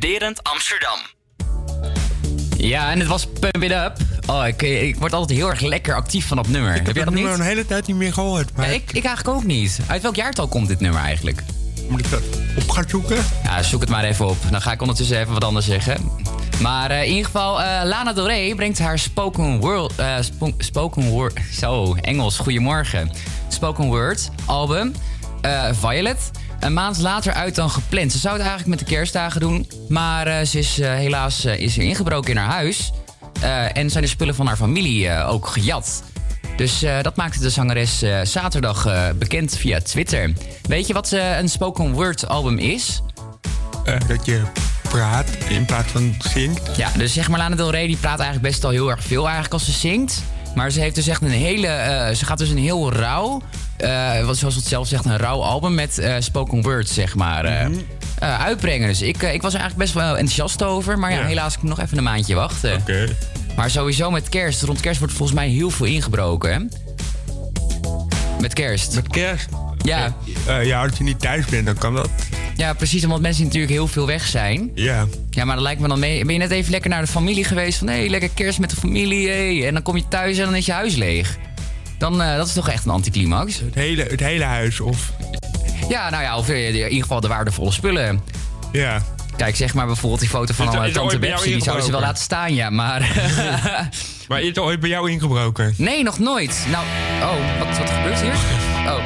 studerend 0.00 0.42
Amsterdam. 0.42 0.98
Ja, 2.56 2.90
en 2.90 2.98
het 2.98 3.08
was 3.08 3.26
Pump 3.40 3.62
It 3.62 3.70
Up. 3.70 3.92
Oh, 4.26 4.46
ik, 4.46 4.62
ik 4.62 4.96
word 4.96 5.12
altijd 5.12 5.38
heel 5.38 5.48
erg 5.50 5.60
lekker 5.60 5.94
actief 5.94 6.26
van 6.26 6.36
dat 6.36 6.48
nummer. 6.48 6.70
Ik 6.70 6.76
Heb 6.76 6.86
heb 6.86 6.94
jij 6.96 7.04
dat 7.04 7.14
nummer 7.14 7.30
niet? 7.32 7.40
een 7.40 7.46
hele 7.46 7.66
tijd 7.66 7.86
niet 7.86 7.96
meer 7.96 8.12
gehoord. 8.12 8.56
Maar 8.56 8.66
Ja, 8.66 8.72
ik, 8.72 8.92
ik 8.92 9.04
eigenlijk 9.04 9.36
ook 9.36 9.44
niet. 9.44 9.78
Uit 9.86 10.02
welk 10.02 10.14
jaartal 10.16 10.48
komt 10.48 10.68
dit 10.68 10.80
nummer 10.80 11.00
eigenlijk? 11.00 11.42
moet 11.88 12.00
ik 12.00 12.10
dat 12.10 12.22
op 12.56 12.70
gaan 12.70 12.84
zoeken? 12.88 13.24
Ja, 13.44 13.62
zoek 13.62 13.80
het 13.80 13.90
maar 13.90 14.04
even 14.04 14.26
op. 14.28 14.36
Dan 14.50 14.62
ga 14.62 14.72
ik 14.72 14.80
ondertussen 14.80 15.18
even 15.20 15.32
wat 15.32 15.44
anders 15.44 15.66
zeggen. 15.66 16.10
Maar 16.60 16.90
eh, 16.90 17.02
in 17.02 17.08
ieder 17.08 17.24
geval, 17.24 17.62
eh, 17.62 17.80
Lana 17.84 18.12
Del 18.12 18.26
Rey 18.26 18.54
brengt 18.54 18.78
haar 18.78 18.98
spoken 18.98 19.58
word... 19.58 19.92
eh, 19.96 20.16
spo- 20.20 20.54
spoken 20.58 21.08
word... 21.08 21.38
Zo, 21.52 21.94
Engels, 21.94 22.38
goedemorgen. 22.38 23.10
Spoken 23.48 23.84
word 23.84 24.30
album, 24.44 24.94
eh, 25.40 25.68
Violet... 25.72 26.30
Een 26.66 26.72
maand 26.72 26.98
later 26.98 27.32
uit 27.32 27.54
dan 27.54 27.70
gepland. 27.70 28.12
Ze 28.12 28.18
zou 28.18 28.34
het 28.34 28.46
eigenlijk 28.46 28.78
met 28.78 28.88
de 28.88 28.94
kerstdagen 28.94 29.40
doen. 29.40 29.68
Maar 29.88 30.26
eh, 30.26 30.46
ze 30.46 30.58
is 30.58 30.78
eh, 30.78 30.94
helaas 30.94 31.44
eh, 31.44 31.60
is 31.60 31.76
er 31.76 31.82
ingebroken 31.82 32.30
in 32.30 32.36
haar 32.36 32.50
huis. 32.50 32.92
En 33.72 33.90
zijn 33.90 34.04
de 34.04 34.10
spullen 34.10 34.34
van 34.34 34.46
haar 34.46 34.56
familie 34.56 35.24
ook 35.24 35.46
gejat. 35.46 36.02
Dus 36.56 36.84
dat 37.02 37.16
maakte 37.16 37.38
de 37.38 37.50
zangeres 37.50 38.02
zaterdag 38.22 38.86
bekend 39.18 39.56
via 39.56 39.80
Twitter. 39.80 40.32
Weet 40.62 40.86
je 40.86 40.92
wat 40.92 41.10
een 41.12 41.48
spoken 41.48 41.92
word 41.92 42.28
album 42.28 42.58
is? 42.58 43.02
Dat 44.06 44.26
je 44.26 44.42
praat 44.82 45.28
in 45.48 45.64
plaats 45.64 45.92
van 45.92 46.14
zingt. 46.18 46.76
Ja, 46.76 46.90
dus 46.96 47.12
zeg 47.12 47.28
maar 47.28 47.38
Lana 47.38 47.56
Del 47.56 47.70
Rey 47.70 47.86
die 47.86 47.96
praat 47.96 48.18
eigenlijk 48.18 48.48
best 48.48 48.64
al 48.64 48.70
heel 48.70 48.90
erg 48.90 49.02
veel 49.02 49.22
eigenlijk 49.22 49.52
als 49.52 49.64
ze 49.64 49.72
zingt. 49.72 50.22
Maar 50.54 50.70
ze 50.70 50.80
heeft 50.80 50.94
dus 50.94 51.06
echt 51.06 51.22
een 51.22 51.30
hele... 51.30 52.12
ze 52.16 52.24
gaat 52.24 52.38
dus 52.38 52.50
een 52.50 52.58
heel 52.58 52.92
rauw... 52.92 53.42
wat 54.24 54.36
zoals 54.36 54.54
het 54.54 54.66
zelf 54.66 54.88
zegt, 54.88 55.04
een 55.04 55.16
rauw 55.16 55.42
album 55.42 55.74
met 55.74 55.98
eh, 55.98 56.14
spoken 56.18 56.62
words, 56.62 56.94
zeg 56.94 57.14
maar, 57.14 57.44
eh, 57.44 57.66
uitbrengen. 58.40 58.88
Dus 58.88 59.02
ik, 59.02 59.22
ik 59.22 59.42
was 59.42 59.54
er 59.54 59.60
eigenlijk 59.60 59.76
best 59.76 59.92
wel 59.94 60.10
enthousiast 60.16 60.62
over. 60.62 60.98
Maar 60.98 61.10
ja, 61.12 61.18
Ja. 61.18 61.26
helaas 61.26 61.54
ik 61.54 61.60
moet 61.62 61.70
nog 61.70 61.80
even 61.80 61.98
een 61.98 62.04
maandje 62.04 62.34
wachten. 62.34 62.74
Oké. 62.76 63.08
Maar 63.56 63.70
sowieso 63.70 64.10
met 64.10 64.28
kerst. 64.28 64.62
Rond 64.62 64.80
kerst 64.80 64.98
wordt 64.98 65.14
volgens 65.14 65.38
mij 65.38 65.48
heel 65.48 65.70
veel 65.70 65.86
ingebroken, 65.86 66.52
hè? 66.52 66.58
Met 68.40 68.52
kerst. 68.52 68.94
Met 68.94 69.08
kerst. 69.08 69.48
Ja, 69.82 70.14
ja, 70.62 70.82
als 70.82 70.98
je 70.98 71.04
niet 71.04 71.20
thuis 71.20 71.44
bent, 71.46 71.66
dan 71.66 71.78
kan 71.78 71.94
dat. 71.94 72.08
ja, 72.56 72.72
precies. 72.72 73.04
Omdat 73.04 73.20
mensen 73.20 73.44
natuurlijk 73.44 73.72
heel 73.72 73.86
veel 73.88 74.06
weg 74.06 74.26
zijn. 74.26 74.70
Ja. 74.74 75.06
Ja, 75.30 75.44
maar 75.44 75.54
dan 75.54 75.64
lijkt 75.64 75.80
me 75.80 75.88
dan 75.88 75.98
mee. 75.98 76.24
Ben 76.24 76.32
je 76.32 76.38
net 76.38 76.50
even 76.50 76.70
lekker 76.70 76.90
naar 76.90 77.00
de 77.00 77.06
familie 77.06 77.44
geweest? 77.44 77.78
Van 77.78 77.88
hé, 77.88 77.94
hey, 77.98 78.08
lekker 78.08 78.28
kerst 78.34 78.58
met 78.58 78.70
de 78.70 78.76
familie. 78.76 79.28
Hey. 79.28 79.66
En 79.66 79.72
dan 79.72 79.82
kom 79.82 79.96
je 79.96 80.08
thuis 80.08 80.38
en 80.38 80.44
dan 80.44 80.54
is 80.54 80.66
je 80.66 80.72
huis 80.72 80.94
leeg. 80.94 81.36
Dan, 81.98 82.22
eh, 82.22 82.36
dat 82.36 82.46
is 82.46 82.52
toch 82.52 82.68
echt 82.68 82.84
een 82.84 82.90
anticlimax? 82.90 83.60
Het 83.60 83.74
hele, 83.74 84.02
het 84.02 84.20
hele 84.20 84.44
huis. 84.44 84.80
Of 84.80 85.12
Ja, 85.88 86.10
nou 86.10 86.22
ja, 86.22 86.38
of 86.38 86.48
eh, 86.48 86.68
in 86.68 86.74
ieder 86.74 87.02
geval 87.02 87.20
de 87.20 87.28
waardevolle 87.28 87.72
spullen. 87.72 88.20
ja. 88.72 89.02
Kijk, 89.36 89.56
zeg 89.56 89.74
maar 89.74 89.86
bijvoorbeeld 89.86 90.20
die 90.20 90.28
foto 90.28 90.54
van 90.54 90.82
Is 90.82 90.88
is 90.88 90.92
Tante 90.94 91.18
Betsy. 91.18 91.52
Die 91.52 91.62
zou 91.62 91.80
ze 91.80 91.90
wel 91.90 92.00
laten 92.00 92.22
staan, 92.22 92.54
ja. 92.54 92.70
Maar 92.70 93.00
Maar 94.28 94.40
is 94.42 94.56
er 94.56 94.62
ooit 94.62 94.80
bij 94.80 94.88
jou 94.88 95.10
ingebroken? 95.10 95.74
nee, 95.76 96.02
nog 96.02 96.18
nooit. 96.18 96.66
Nou, 96.70 96.84
oh, 97.22 97.58
wat, 97.58 97.78
wat 97.78 97.90
gebeurt 97.90 98.20
hier? 98.20 98.34
Oh. 98.86 99.04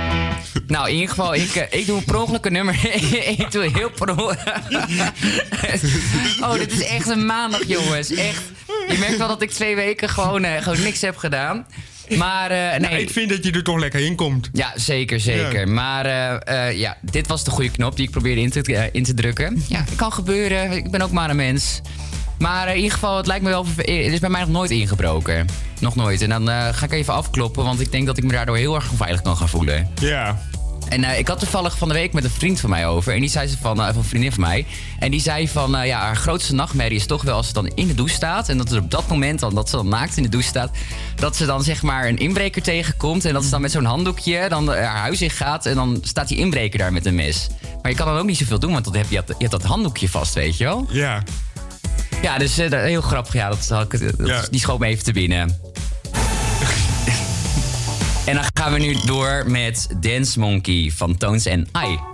Nou, 0.67 0.89
in 0.89 0.95
ieder 0.95 1.09
geval, 1.09 1.35
ik, 1.35 1.55
eh, 1.55 1.81
ik 1.81 1.87
doe 1.87 2.03
per 2.03 2.21
ongeluk 2.21 2.45
een 2.45 2.53
nummer. 2.53 2.85
ik 3.39 3.51
doe 3.51 3.71
heel 3.73 3.91
per 3.91 4.11
Oh, 6.45 6.53
dit 6.53 6.73
is 6.73 6.85
echt 6.85 7.09
een 7.09 7.27
maandag, 7.27 7.67
jongens. 7.67 8.11
Echt. 8.11 8.43
Je 8.89 8.97
merkt 8.99 9.17
wel 9.17 9.29
dat 9.29 9.43
ik 9.43 9.51
twee 9.51 9.75
weken 9.75 10.09
gewoon, 10.09 10.45
gewoon 10.45 10.83
niks 10.83 11.01
heb 11.01 11.17
gedaan. 11.17 11.67
Maar 12.17 12.51
eh, 12.51 12.71
nee. 12.71 12.91
Nou, 12.91 12.95
ik 12.95 13.11
vind 13.11 13.31
dat 13.31 13.45
je 13.45 13.53
er 13.53 13.63
toch 13.63 13.79
lekker 13.79 14.01
in 14.01 14.15
komt. 14.15 14.49
Ja, 14.53 14.73
zeker, 14.75 15.21
zeker. 15.21 15.67
Ja. 15.67 15.73
Maar 15.73 16.07
eh, 16.07 16.69
eh, 16.69 16.79
ja, 16.79 16.97
dit 17.01 17.27
was 17.27 17.45
de 17.45 17.51
goede 17.51 17.71
knop 17.71 17.97
die 17.97 18.05
ik 18.05 18.11
probeerde 18.11 18.41
in 18.41 18.51
te, 18.51 18.89
in 18.93 19.05
te 19.05 19.15
drukken. 19.15 19.63
Ja, 19.69 19.81
het 19.81 19.97
kan 19.97 20.13
gebeuren. 20.13 20.73
Ik 20.73 20.91
ben 20.91 21.01
ook 21.01 21.11
maar 21.11 21.31
een 21.31 21.37
mens. 21.37 21.81
Maar 22.41 22.69
in 22.69 22.77
ieder 22.77 22.93
geval, 22.93 23.17
het 23.17 23.27
lijkt 23.27 23.45
me 23.45 23.51
wel... 23.51 23.67
Het 23.77 23.89
is 23.89 24.19
bij 24.19 24.31
mij 24.31 24.41
nog 24.41 24.51
nooit 24.51 24.71
ingebroken. 24.71 25.47
Nog 25.81 25.97
nooit. 25.97 26.23
En 26.23 26.29
dan 26.29 26.51
eh, 26.51 26.69
ga 26.73 26.85
ik 26.85 26.93
even 26.93 27.15
afkloppen, 27.15 27.65
want 27.65 27.81
ik 27.81 27.93
denk 27.93 28.07
dat 28.07 28.17
ik 28.19 28.25
me 28.25 28.33
daardoor 28.33 28.57
heel 28.57 28.75
erg 28.75 28.91
onveilig 28.91 29.23
kan 29.23 29.37
gaan 29.37 29.49
voelen. 29.49 29.89
Ja. 29.95 30.39
En 30.91 31.05
eh, 31.05 31.19
ik 31.19 31.29
had 31.29 31.39
toevallig 31.39 31.79
van 31.79 31.89
de 31.89 31.95
week 31.95 32.13
met 32.13 32.25
een 32.25 32.31
vriend 32.31 32.61
van 32.61 32.71
mij 32.71 32.87
over. 32.87 33.15
En 33.15 33.21
die 33.21 33.29
zei 33.29 33.49
ze 33.49 33.57
van, 33.59 33.81
uh, 33.81 33.87
van 33.87 33.97
een 33.97 34.05
vriendin 34.05 34.33
van 34.33 34.41
mij. 34.41 34.67
En 34.99 35.11
die 35.11 35.21
zei 35.21 35.49
van, 35.49 35.77
eh, 35.77 35.87
ja, 35.87 36.01
haar 36.01 36.17
grootste 36.17 36.55
nachtmerrie 36.55 36.97
is 36.97 37.07
toch 37.07 37.23
wel 37.23 37.37
als 37.37 37.47
ze 37.47 37.53
dan 37.53 37.67
in 37.67 37.87
de 37.87 37.95
douche 37.95 38.15
staat. 38.15 38.49
En 38.49 38.59
dat 38.59 38.71
er 38.71 38.79
op 38.79 38.91
dat 38.91 39.09
moment, 39.09 39.41
dan, 39.41 39.55
dat 39.55 39.71
ze 39.71 39.77
dan 39.77 39.89
maakt 39.89 40.17
in 40.17 40.23
de 40.23 40.29
douche 40.29 40.49
staat. 40.49 40.71
Dat 41.15 41.37
ze 41.37 41.47
dan 41.47 41.63
zeg 41.63 41.83
maar 41.83 42.09
een 42.09 42.19
inbreker 42.19 42.63
tegenkomt. 42.63 43.25
En 43.25 43.33
dat 43.33 43.45
ze 43.45 43.51
dan 43.51 43.61
met 43.61 43.71
zo'n 43.71 43.85
handdoekje 43.85 44.49
dan 44.49 44.69
haar 44.69 44.97
huis 44.97 45.23
in 45.23 45.31
gaat. 45.31 45.67
En 45.67 45.75
dan 45.75 45.99
staat 46.03 46.29
die 46.29 46.39
inbreker 46.39 46.79
daar 46.79 46.93
met 46.93 47.07
een 47.07 47.15
mes. 47.15 47.49
Maar 47.83 47.91
je 47.91 47.97
kan 47.97 48.07
dan 48.07 48.17
ook 48.19 48.27
niet 48.27 48.39
zoveel 48.39 48.59
doen, 48.59 48.73
want 48.73 48.85
dan 48.85 48.95
heb 48.95 49.11
je, 49.11 49.23
je 49.27 49.35
hebt 49.39 49.51
dat 49.51 49.63
handdoekje 49.63 50.09
vast, 50.09 50.35
weet 50.35 50.57
je 50.57 50.65
wel? 50.65 50.87
Ja. 50.91 51.23
Ja, 52.23 52.39
dus 52.39 52.57
heel 52.57 53.01
grappig. 53.01 53.33
Ja, 53.33 53.49
dat, 53.49 53.67
dat, 53.69 54.49
die 54.51 54.61
schoot 54.61 54.79
me 54.79 54.87
even 54.87 55.05
te 55.05 55.13
binnen. 55.13 55.61
En 58.25 58.35
dan 58.35 58.45
gaan 58.55 58.73
we 58.73 58.79
nu 58.79 58.97
door 59.05 59.45
met 59.47 59.89
Dance 60.01 60.39
Monkey 60.39 60.91
van 60.95 61.17
Tones 61.17 61.47
and 61.47 61.69
I. 61.77 62.10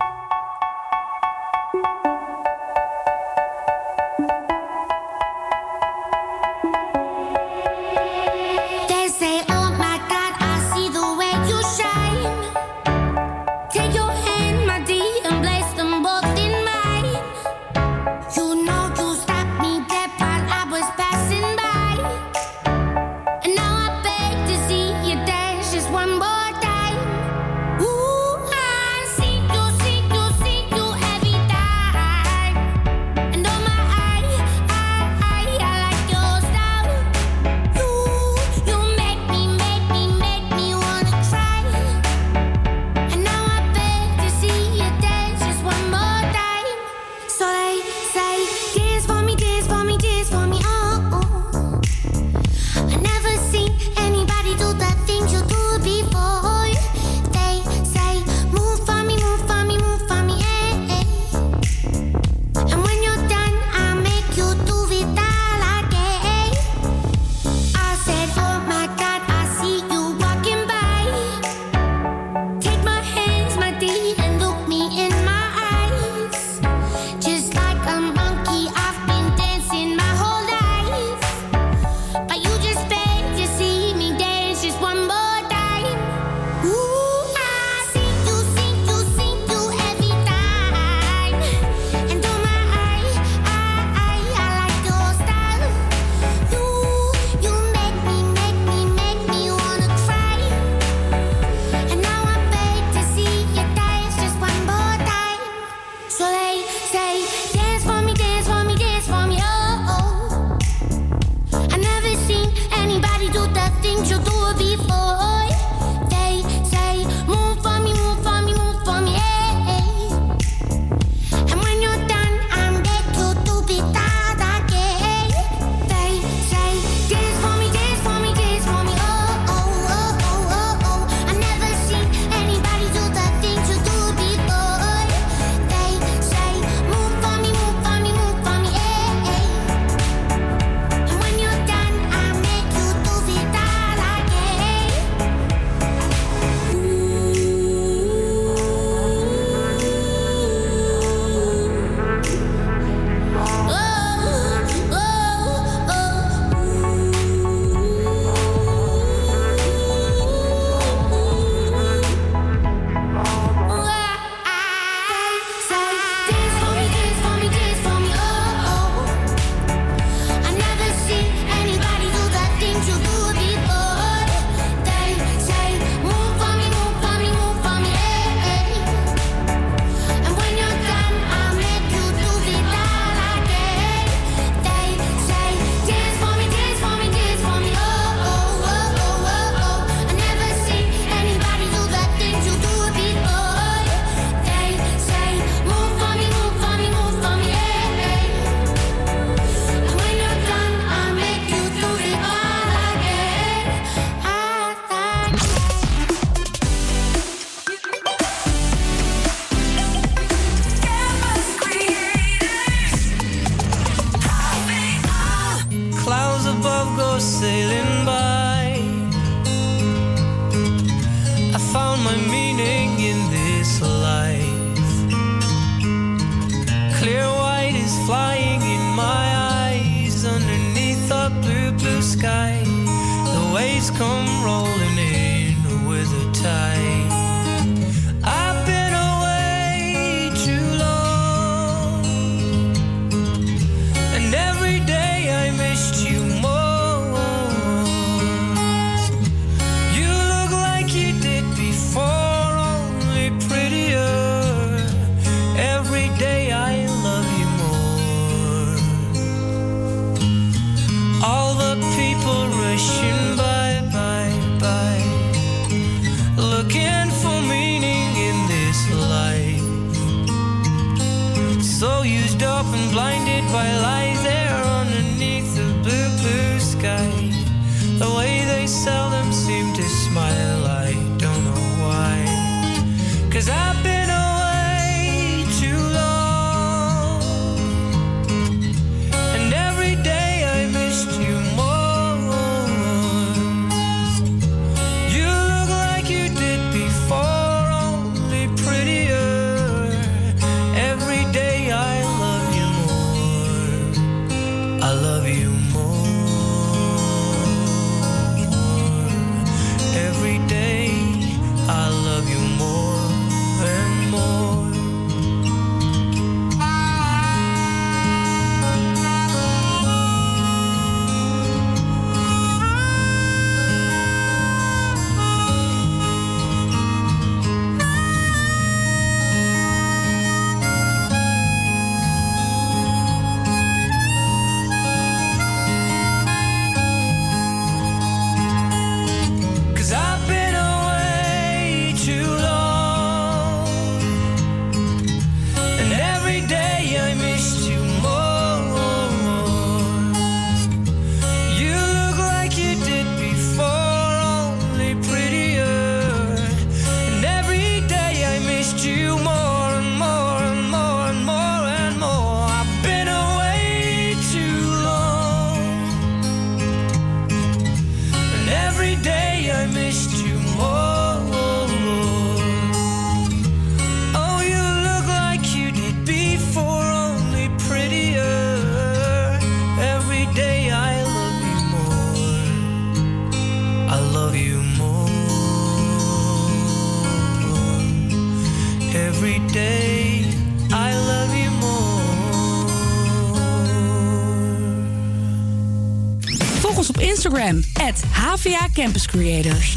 Campus 398.83 399.07
Creators. 399.07 399.75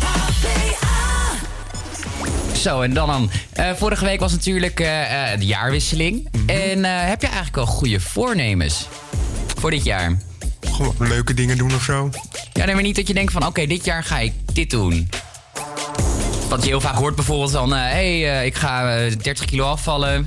Zo, 2.57 2.81
en 2.81 2.95
dan 2.95 3.07
dan. 3.07 3.31
Eh, 3.53 3.71
vorige 3.75 4.05
week 4.05 4.21
was 4.21 4.33
natuurlijk 4.33 4.81
eh, 4.81 5.33
eh, 5.33 5.39
de 5.39 5.47
jaarwisseling. 5.47 6.29
En 6.47 6.85
eh, 6.85 7.09
heb 7.09 7.21
je 7.21 7.27
eigenlijk 7.27 7.57
al 7.57 7.67
goede 7.67 8.01
voornemens 8.01 8.89
voor 9.57 9.71
dit 9.71 9.85
jaar? 9.85 10.17
Gewoon 10.61 10.95
leuke 10.99 11.35
dingen 11.35 11.59
doen 11.59 11.75
of 11.75 11.83
zo. 11.83 12.11
Ja, 12.53 12.65
nee, 12.65 12.75
maar 12.75 12.83
niet 12.83 12.97
dat 12.97 13.09
je 13.09 13.15
denkt 13.15 13.33
van... 13.33 13.47
oké, 13.47 13.67
dit 13.67 13.85
jaar 13.85 14.05
ga 14.05 14.19
ik 14.19 14.33
dit 14.53 14.71
doen. 14.71 15.09
Wat 16.49 16.63
je 16.63 16.69
heel 16.69 16.81
vaak 16.81 16.97
hoort 16.97 17.15
bijvoorbeeld 17.15 17.51
van... 17.51 17.73
hé, 17.73 18.21
hey, 18.21 18.47
ik 18.47 18.55
ga 18.55 18.97
eh, 18.97 19.17
30 19.23 19.45
kilo 19.45 19.65
afvallen. 19.65 20.27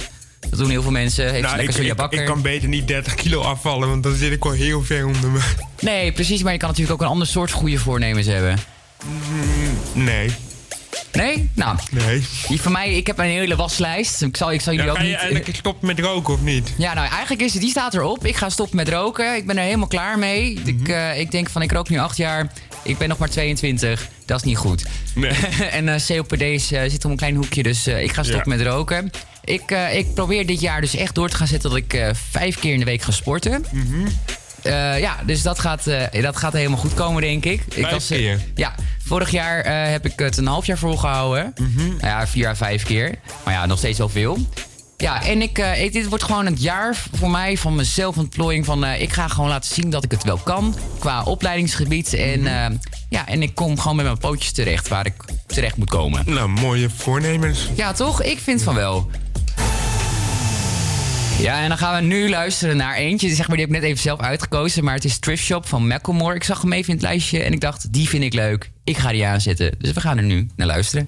Dat 0.57 0.61
doen 0.61 0.71
heel 0.71 0.81
veel 0.81 0.91
mensen. 0.91 1.29
Heeft 1.29 1.43
Nou, 1.43 1.57
lekker 1.57 1.83
ik, 1.83 1.95
bakker. 1.95 2.19
ik 2.19 2.25
kan 2.25 2.41
beter 2.41 2.67
niet 2.67 2.87
30 2.87 3.15
kilo 3.15 3.41
afvallen, 3.41 3.89
want 3.89 4.03
dan 4.03 4.15
zit 4.15 4.31
ik 4.31 4.43
wel 4.43 4.53
heel 4.53 4.83
ver 4.83 5.05
onder 5.07 5.29
me. 5.29 5.39
Nee, 5.79 6.11
precies. 6.11 6.43
Maar 6.43 6.51
je 6.53 6.59
kan 6.59 6.69
natuurlijk 6.69 6.95
ook 7.01 7.05
een 7.07 7.13
ander 7.13 7.27
soort 7.27 7.51
goede 7.51 7.77
voornemens 7.77 8.27
hebben. 8.27 8.57
Nee. 9.93 10.29
Nee? 11.13 11.49
Nou. 11.55 11.77
Nee. 11.91 12.23
Die 12.47 12.61
van 12.61 12.71
mij, 12.71 12.93
ik 12.93 13.07
heb 13.07 13.17
een 13.17 13.25
hele 13.25 13.55
waslijst. 13.55 14.21
Ik 14.21 14.37
zal, 14.37 14.51
ik 14.51 14.61
zal 14.61 14.73
jullie 14.73 14.87
Ja, 14.87 14.91
ook 14.91 14.97
ga 14.97 15.03
je 15.03 15.09
niet... 15.11 15.19
eigenlijk 15.19 15.55
stoppen 15.55 15.87
met 15.87 15.99
roken 15.99 16.33
of 16.33 16.41
niet? 16.41 16.73
Ja, 16.77 16.93
nou 16.93 17.07
eigenlijk 17.09 17.41
is 17.41 17.51
het, 17.53 17.61
die 17.61 17.71
staat 17.71 17.93
erop. 17.93 18.25
Ik 18.25 18.35
ga 18.35 18.49
stoppen 18.49 18.75
met 18.75 18.89
roken. 18.89 19.35
Ik 19.35 19.45
ben 19.47 19.57
er 19.57 19.63
helemaal 19.63 19.87
klaar 19.87 20.19
mee. 20.19 20.59
Mhm. 20.59 20.67
ik, 20.67 20.87
eh, 20.87 21.19
ik 21.19 21.31
denk 21.31 21.49
van, 21.49 21.61
ik 21.61 21.71
rook 21.71 21.89
nu 21.89 21.97
acht 21.97 22.17
jaar. 22.17 22.51
Ik 22.83 22.97
ben 22.97 23.09
nog 23.09 23.17
maar 23.17 23.29
22. 23.29 24.07
Dat 24.25 24.37
is 24.37 24.43
niet 24.43 24.57
goed. 24.57 24.83
Nee. 25.15 25.31
en 25.71 25.89
eh, 25.89 26.01
COPD 26.07 26.41
eh, 26.41 26.57
zit 26.89 27.05
om 27.05 27.11
een 27.11 27.17
klein 27.17 27.35
hoekje, 27.35 27.63
dus 27.63 27.87
ik 27.87 28.11
ga 28.13 28.23
stoppen 28.23 28.51
Ja. 28.51 28.57
met 28.57 28.67
roken. 28.67 29.11
Ik, 29.43 29.71
eh, 29.71 29.97
ik 29.97 30.13
probeer 30.13 30.45
dit 30.45 30.59
jaar 30.61 30.81
dus 30.81 30.95
echt 30.95 31.15
door 31.15 31.29
te 31.29 31.35
gaan 31.35 31.47
zetten 31.47 31.69
dat 31.69 31.79
ik 31.79 31.93
eh, 31.93 32.09
vijf 32.29 32.59
keer 32.59 32.73
in 32.73 32.79
de 32.79 32.85
week 32.85 33.01
ga 33.01 33.11
sporten. 33.11 33.65
Mhm. 33.71 34.07
Eh, 34.61 34.99
ja, 34.99 35.17
dus 35.25 35.41
dat 35.41 35.59
gaat, 35.59 35.87
eh, 35.87 36.21
dat 36.21 36.37
gaat 36.37 36.53
helemaal 36.53 36.77
goed 36.77 36.93
komen, 36.93 37.21
denk 37.21 37.45
ik. 37.45 37.61
ik 37.75 37.85
Vijf 37.87 38.09
eh, 38.09 38.17
keer? 38.17 38.39
ja, 38.55 38.75
vorig 39.05 39.29
jaar 39.31 39.59
eh, 39.61 39.91
heb 39.91 40.05
ik 40.05 40.19
het 40.19 40.37
een 40.37 40.47
half 40.47 40.65
jaar 40.65 40.77
volgehouden. 40.77 41.53
Mhm. 41.59 41.87
Nou 41.87 41.99
ja, 41.99 42.27
vier 42.27 42.47
à 42.47 42.55
vijf 42.55 42.83
keer. 42.83 43.15
Maar 43.45 43.53
ja, 43.53 43.65
nog 43.65 43.77
steeds 43.77 43.97
wel 43.97 44.09
veel. 44.09 44.37
Ja, 45.03 45.23
en 45.23 45.41
ik, 45.41 45.57
eh, 45.57 45.83
ik, 45.83 45.93
dit 45.93 46.07
wordt 46.07 46.23
gewoon 46.23 46.45
het 46.45 46.61
jaar 46.61 46.95
voor 47.13 47.29
mij 47.29 47.57
van 47.57 47.75
mijn 47.75 47.87
zelfontplooiing. 47.87 48.65
Van, 48.65 48.83
eh, 48.85 49.01
ik 49.01 49.13
ga 49.13 49.27
gewoon 49.27 49.49
laten 49.49 49.73
zien 49.75 49.89
dat 49.89 50.03
ik 50.03 50.11
het 50.11 50.23
wel 50.23 50.37
kan 50.37 50.75
qua 50.99 51.23
opleidingsgebied. 51.23 52.13
En, 52.13 52.39
Mhm. 52.39 52.47
eh, 52.47 52.65
ja, 53.09 53.27
en 53.27 53.41
ik 53.41 53.55
kom 53.55 53.79
gewoon 53.79 53.95
met 53.95 54.05
mijn 54.05 54.17
pootjes 54.17 54.51
terecht 54.51 54.87
waar 54.87 55.05
ik 55.05 55.13
terecht 55.45 55.77
moet 55.77 55.89
komen. 55.89 56.23
Nou, 56.25 56.49
mooie 56.49 56.89
voornemens. 56.89 57.69
Ja, 57.75 57.93
toch? 57.93 58.21
Ik 58.23 58.39
vind 58.39 58.61
van 58.63 58.75
wel. 58.75 59.09
Ja, 61.39 61.61
en 61.61 61.67
dan 61.69 61.77
gaan 61.77 61.95
we 61.95 62.01
nu 62.07 62.29
luisteren 62.29 62.77
naar 62.77 62.95
eentje. 62.95 63.29
Zeg 63.35 63.47
maar, 63.47 63.57
die 63.57 63.65
heb 63.65 63.75
ik 63.75 63.81
net 63.81 63.89
even 63.89 64.01
zelf 64.03 64.19
uitgekozen. 64.19 64.83
Maar 64.83 64.93
het 64.93 65.05
is 65.05 65.19
Thrift 65.19 65.43
Shop 65.43 65.67
van 65.67 65.87
Macklemore. 65.87 66.35
Ik 66.35 66.43
zag 66.43 66.61
hem 66.61 66.73
even 66.73 66.89
in 66.89 66.95
het 66.95 67.03
lijstje 67.03 67.39
en 67.43 67.51
ik 67.53 67.59
dacht, 67.59 67.93
die 67.93 68.09
vind 68.09 68.23
ik 68.23 68.33
leuk. 68.33 68.71
Ik 68.83 68.97
ga 68.97 69.11
die 69.11 69.25
aanzetten. 69.25 69.75
Dus 69.79 69.91
we 69.91 70.01
gaan 70.01 70.17
er 70.17 70.23
nu 70.23 70.47
naar 70.55 70.67
luisteren. 70.67 71.07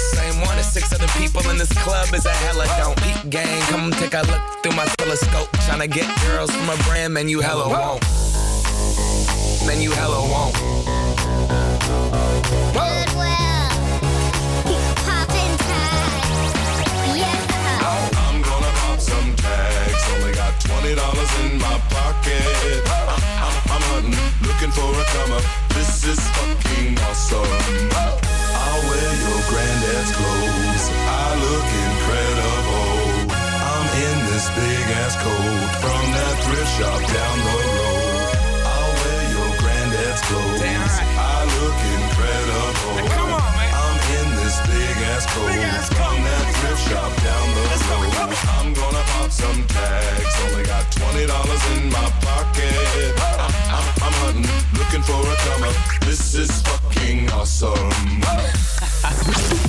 the 0.00 0.16
same 0.16 0.40
one 0.40 0.58
as 0.58 0.72
six 0.72 0.92
other 0.92 1.08
people 1.18 1.42
in 1.50 1.58
this 1.58 1.72
club 1.84 2.08
is 2.14 2.24
a 2.24 2.32
hella 2.44 2.64
don't 2.78 2.98
eat 3.06 3.30
gang. 3.30 3.60
Come 3.72 3.90
take 3.92 4.14
a 4.14 4.22
look 4.22 4.42
through 4.62 4.76
my 4.76 4.86
telescope. 4.98 5.48
Tryna 5.66 5.90
get 5.90 6.08
girls 6.24 6.50
from 6.50 6.68
a 6.70 6.76
brand, 6.84 7.12
man, 7.12 7.28
you 7.28 7.40
hella 7.40 7.68
won't. 7.68 8.02
Man, 9.66 9.80
you 9.82 9.90
hella 9.90 10.20
won't. 10.32 10.54
Goodwill. 12.76 13.68
Pop 15.04 15.30
in 15.42 15.52
tags. 15.68 16.54
Yeah. 17.20 17.88
I'm 18.24 18.40
gonna 18.42 18.72
pop 18.80 19.00
some 19.00 19.36
tags. 19.36 20.02
Only 20.14 20.32
got 20.32 20.54
$20 20.60 21.44
in 21.44 21.58
my 21.58 21.78
pocket 21.90 23.39
twenty 23.90 25.04
come 25.12 25.32
up. 25.32 25.44
This 25.74 26.04
is 26.04 26.20
fucking 26.36 26.98
awesome. 27.08 27.42
I'll 28.62 28.82
wear 28.88 29.10
your 29.24 29.40
granddad's 29.50 30.12
clothes. 30.14 30.84
I 30.94 31.26
look 31.44 31.68
incredible. 31.86 33.34
I'm 33.34 33.86
in 34.06 34.18
this 34.30 34.46
big 34.50 34.86
ass 35.02 35.14
coat 35.22 35.70
from 35.82 36.02
that 36.16 36.34
thrift 36.44 36.70
shop 36.78 37.00
down 37.16 37.36
the 37.46 37.56
road. 37.76 38.30
I'll 38.74 38.92
wear 39.00 39.22
your 39.36 39.50
granddad's 39.58 40.22
clothes. 40.28 40.62
I 40.62 41.44
look 41.58 41.78
incredible. 41.96 43.29
Ass 45.10 45.26
coat 45.34 45.50
from 45.96 46.16
that 46.22 46.46
thrift 46.58 46.82
shop 46.88 47.12
down 47.26 47.46
the 47.56 47.64
road. 47.90 48.10
I'm 48.56 48.68
gonna 48.72 49.04
pop 49.12 49.30
some 49.30 49.60
tags. 49.66 50.34
Only 50.44 50.64
got 50.64 50.84
twenty 50.92 51.26
dollars 51.26 51.62
in 51.74 51.90
my 51.90 52.08
pocket. 52.26 53.12
I'm, 53.44 53.52
I'm, 53.76 53.86
I'm 54.06 54.14
hunting, 54.22 54.48
looking 54.78 55.02
for 55.02 55.20
a 55.20 55.36
come 55.46 55.62
up. 55.68 55.76
This 56.06 56.34
is 56.34 56.50
fucking 56.62 57.30
awesome. 57.30 57.90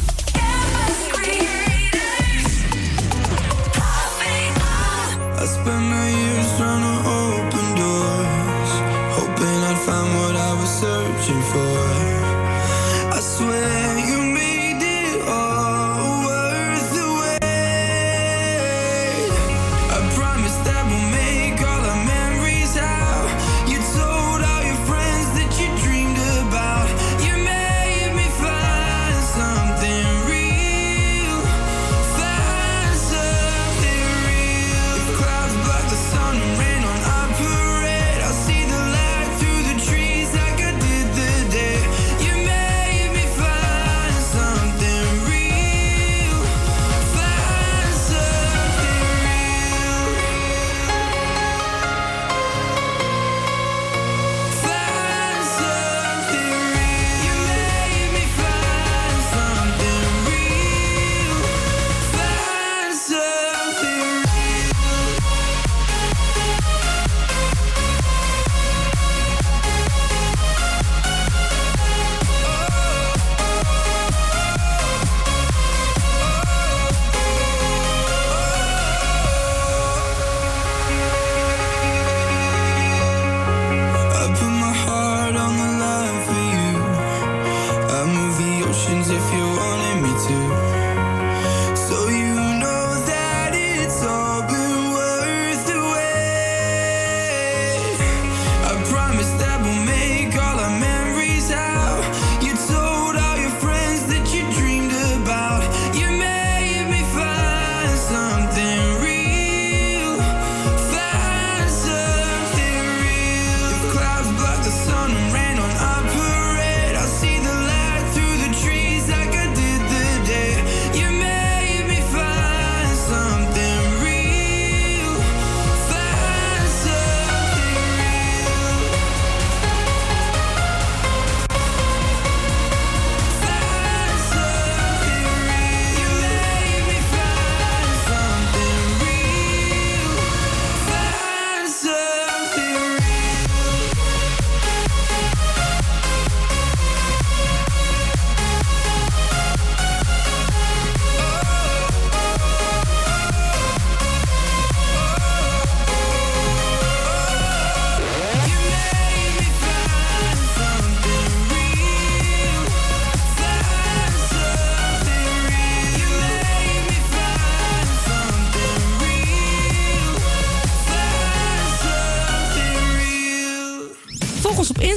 I 5.41 5.45
spent 5.45 5.83
my 5.93 6.07
years 6.09 6.49
trying 6.57 6.83
to 6.85 7.20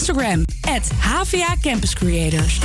Instagram, 0.07 0.45
HVA 0.99 1.57
Campus 1.63 1.95
Creators. 1.95 2.59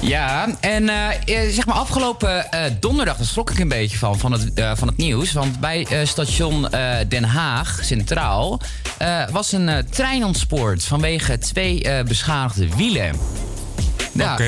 Ja, 0.00 0.48
en 0.60 0.88
eh, 0.88 1.08
eh, 1.44 1.52
zeg 1.52 1.66
maar 1.66 1.76
afgelopen 1.76 2.50
eh, 2.50 2.60
donderdag, 2.80 3.16
daar 3.16 3.26
schrok 3.26 3.50
ik 3.50 3.58
een 3.58 3.68
beetje 3.68 3.98
van, 3.98 4.18
van 4.18 4.32
het, 4.32 4.50
van 4.74 4.88
het 4.88 4.96
nieuws. 4.96 5.32
Want 5.32 5.60
bij 5.60 5.86
eh, 5.90 6.06
station 6.06 6.70
eh, 6.70 6.96
Den 7.08 7.24
Haag, 7.24 7.78
Centraal, 7.82 8.60
eh, 8.98 9.28
was 9.30 9.52
een 9.52 9.68
eh, 9.68 9.78
trein 9.90 10.24
ontspoord 10.24 10.84
vanwege 10.84 11.38
twee 11.38 11.82
eh, 11.82 12.04
beschadigde 12.04 12.76
wielen. 12.76 13.16
Ja, 14.12 14.38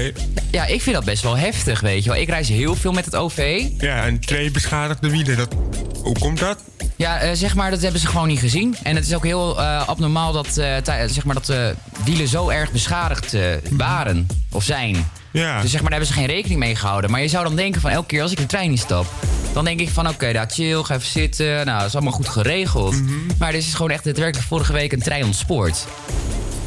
ja, 0.50 0.66
ik 0.66 0.82
vind 0.82 0.96
dat 0.96 1.04
best 1.04 1.22
wel 1.22 1.36
heftig, 1.36 1.80
weet 1.80 2.04
je 2.04 2.10
wel. 2.10 2.20
Ik 2.20 2.28
reis 2.28 2.48
heel 2.48 2.74
veel 2.74 2.92
met 2.92 3.04
het 3.04 3.16
OV. 3.16 3.66
Ja, 3.78 4.04
en 4.04 4.20
twee 4.20 4.50
beschadigde 4.50 5.10
wielen. 5.10 5.36
Dat, 5.36 5.54
hoe 6.02 6.18
komt 6.18 6.38
dat? 6.38 6.58
Ja, 7.07 7.18
eh, 7.18 7.30
zeg 7.32 7.54
maar, 7.54 7.70
dat 7.70 7.82
hebben 7.82 8.00
ze 8.00 8.07
gewoon 8.07 8.28
niet 8.28 8.38
gezien. 8.38 8.76
En 8.82 8.96
het 8.96 9.07
is 9.07 9.14
ook 9.14 9.24
heel 9.24 9.61
eh, 9.61 9.88
abnormaal 9.88 10.32
dat, 10.32 10.57
eh, 10.57 10.76
zeg 11.07 11.24
maar, 11.24 11.34
dat 11.34 11.46
de 11.46 11.74
wielen 12.04 12.28
zo 12.28 12.48
erg 12.48 12.72
beschadigd 12.72 13.36
waren 13.70 14.26
of 14.52 14.64
zijn. 14.64 15.09
Ja. 15.30 15.61
Dus 15.61 15.70
zeg 15.70 15.80
maar, 15.80 15.90
daar 15.90 15.98
hebben 15.98 16.16
ze 16.16 16.20
geen 16.20 16.34
rekening 16.34 16.61
mee 16.61 16.76
gehouden. 16.76 17.11
Maar 17.11 17.20
je 17.20 17.28
zou 17.28 17.44
dan 17.44 17.57
denken 17.57 17.80
van 17.80 17.90
elke 17.90 18.07
keer 18.07 18.22
als 18.22 18.30
ik 18.30 18.38
de 18.38 18.46
trein 18.46 18.70
instap... 18.70 19.07
dan 19.52 19.64
denk 19.64 19.80
ik 19.80 19.88
van 19.88 20.09
oké, 20.09 20.32
daar 20.32 20.50
chill, 20.50 20.82
ga 20.82 20.94
even 20.94 21.09
zitten. 21.09 21.46
Nou, 21.46 21.78
dat 21.78 21.86
is 21.86 21.94
allemaal 21.94 22.12
goed 22.12 22.28
geregeld. 22.28 22.94
Maar 23.38 23.48
er 23.48 23.54
is 23.54 23.74
gewoon 23.74 23.90
echt 23.90 24.04
daadwerkelijk 24.04 24.48
vorige 24.48 24.72
week 24.72 24.92
een 24.92 25.02
trein 25.02 25.24
ontspoord. 25.24 25.86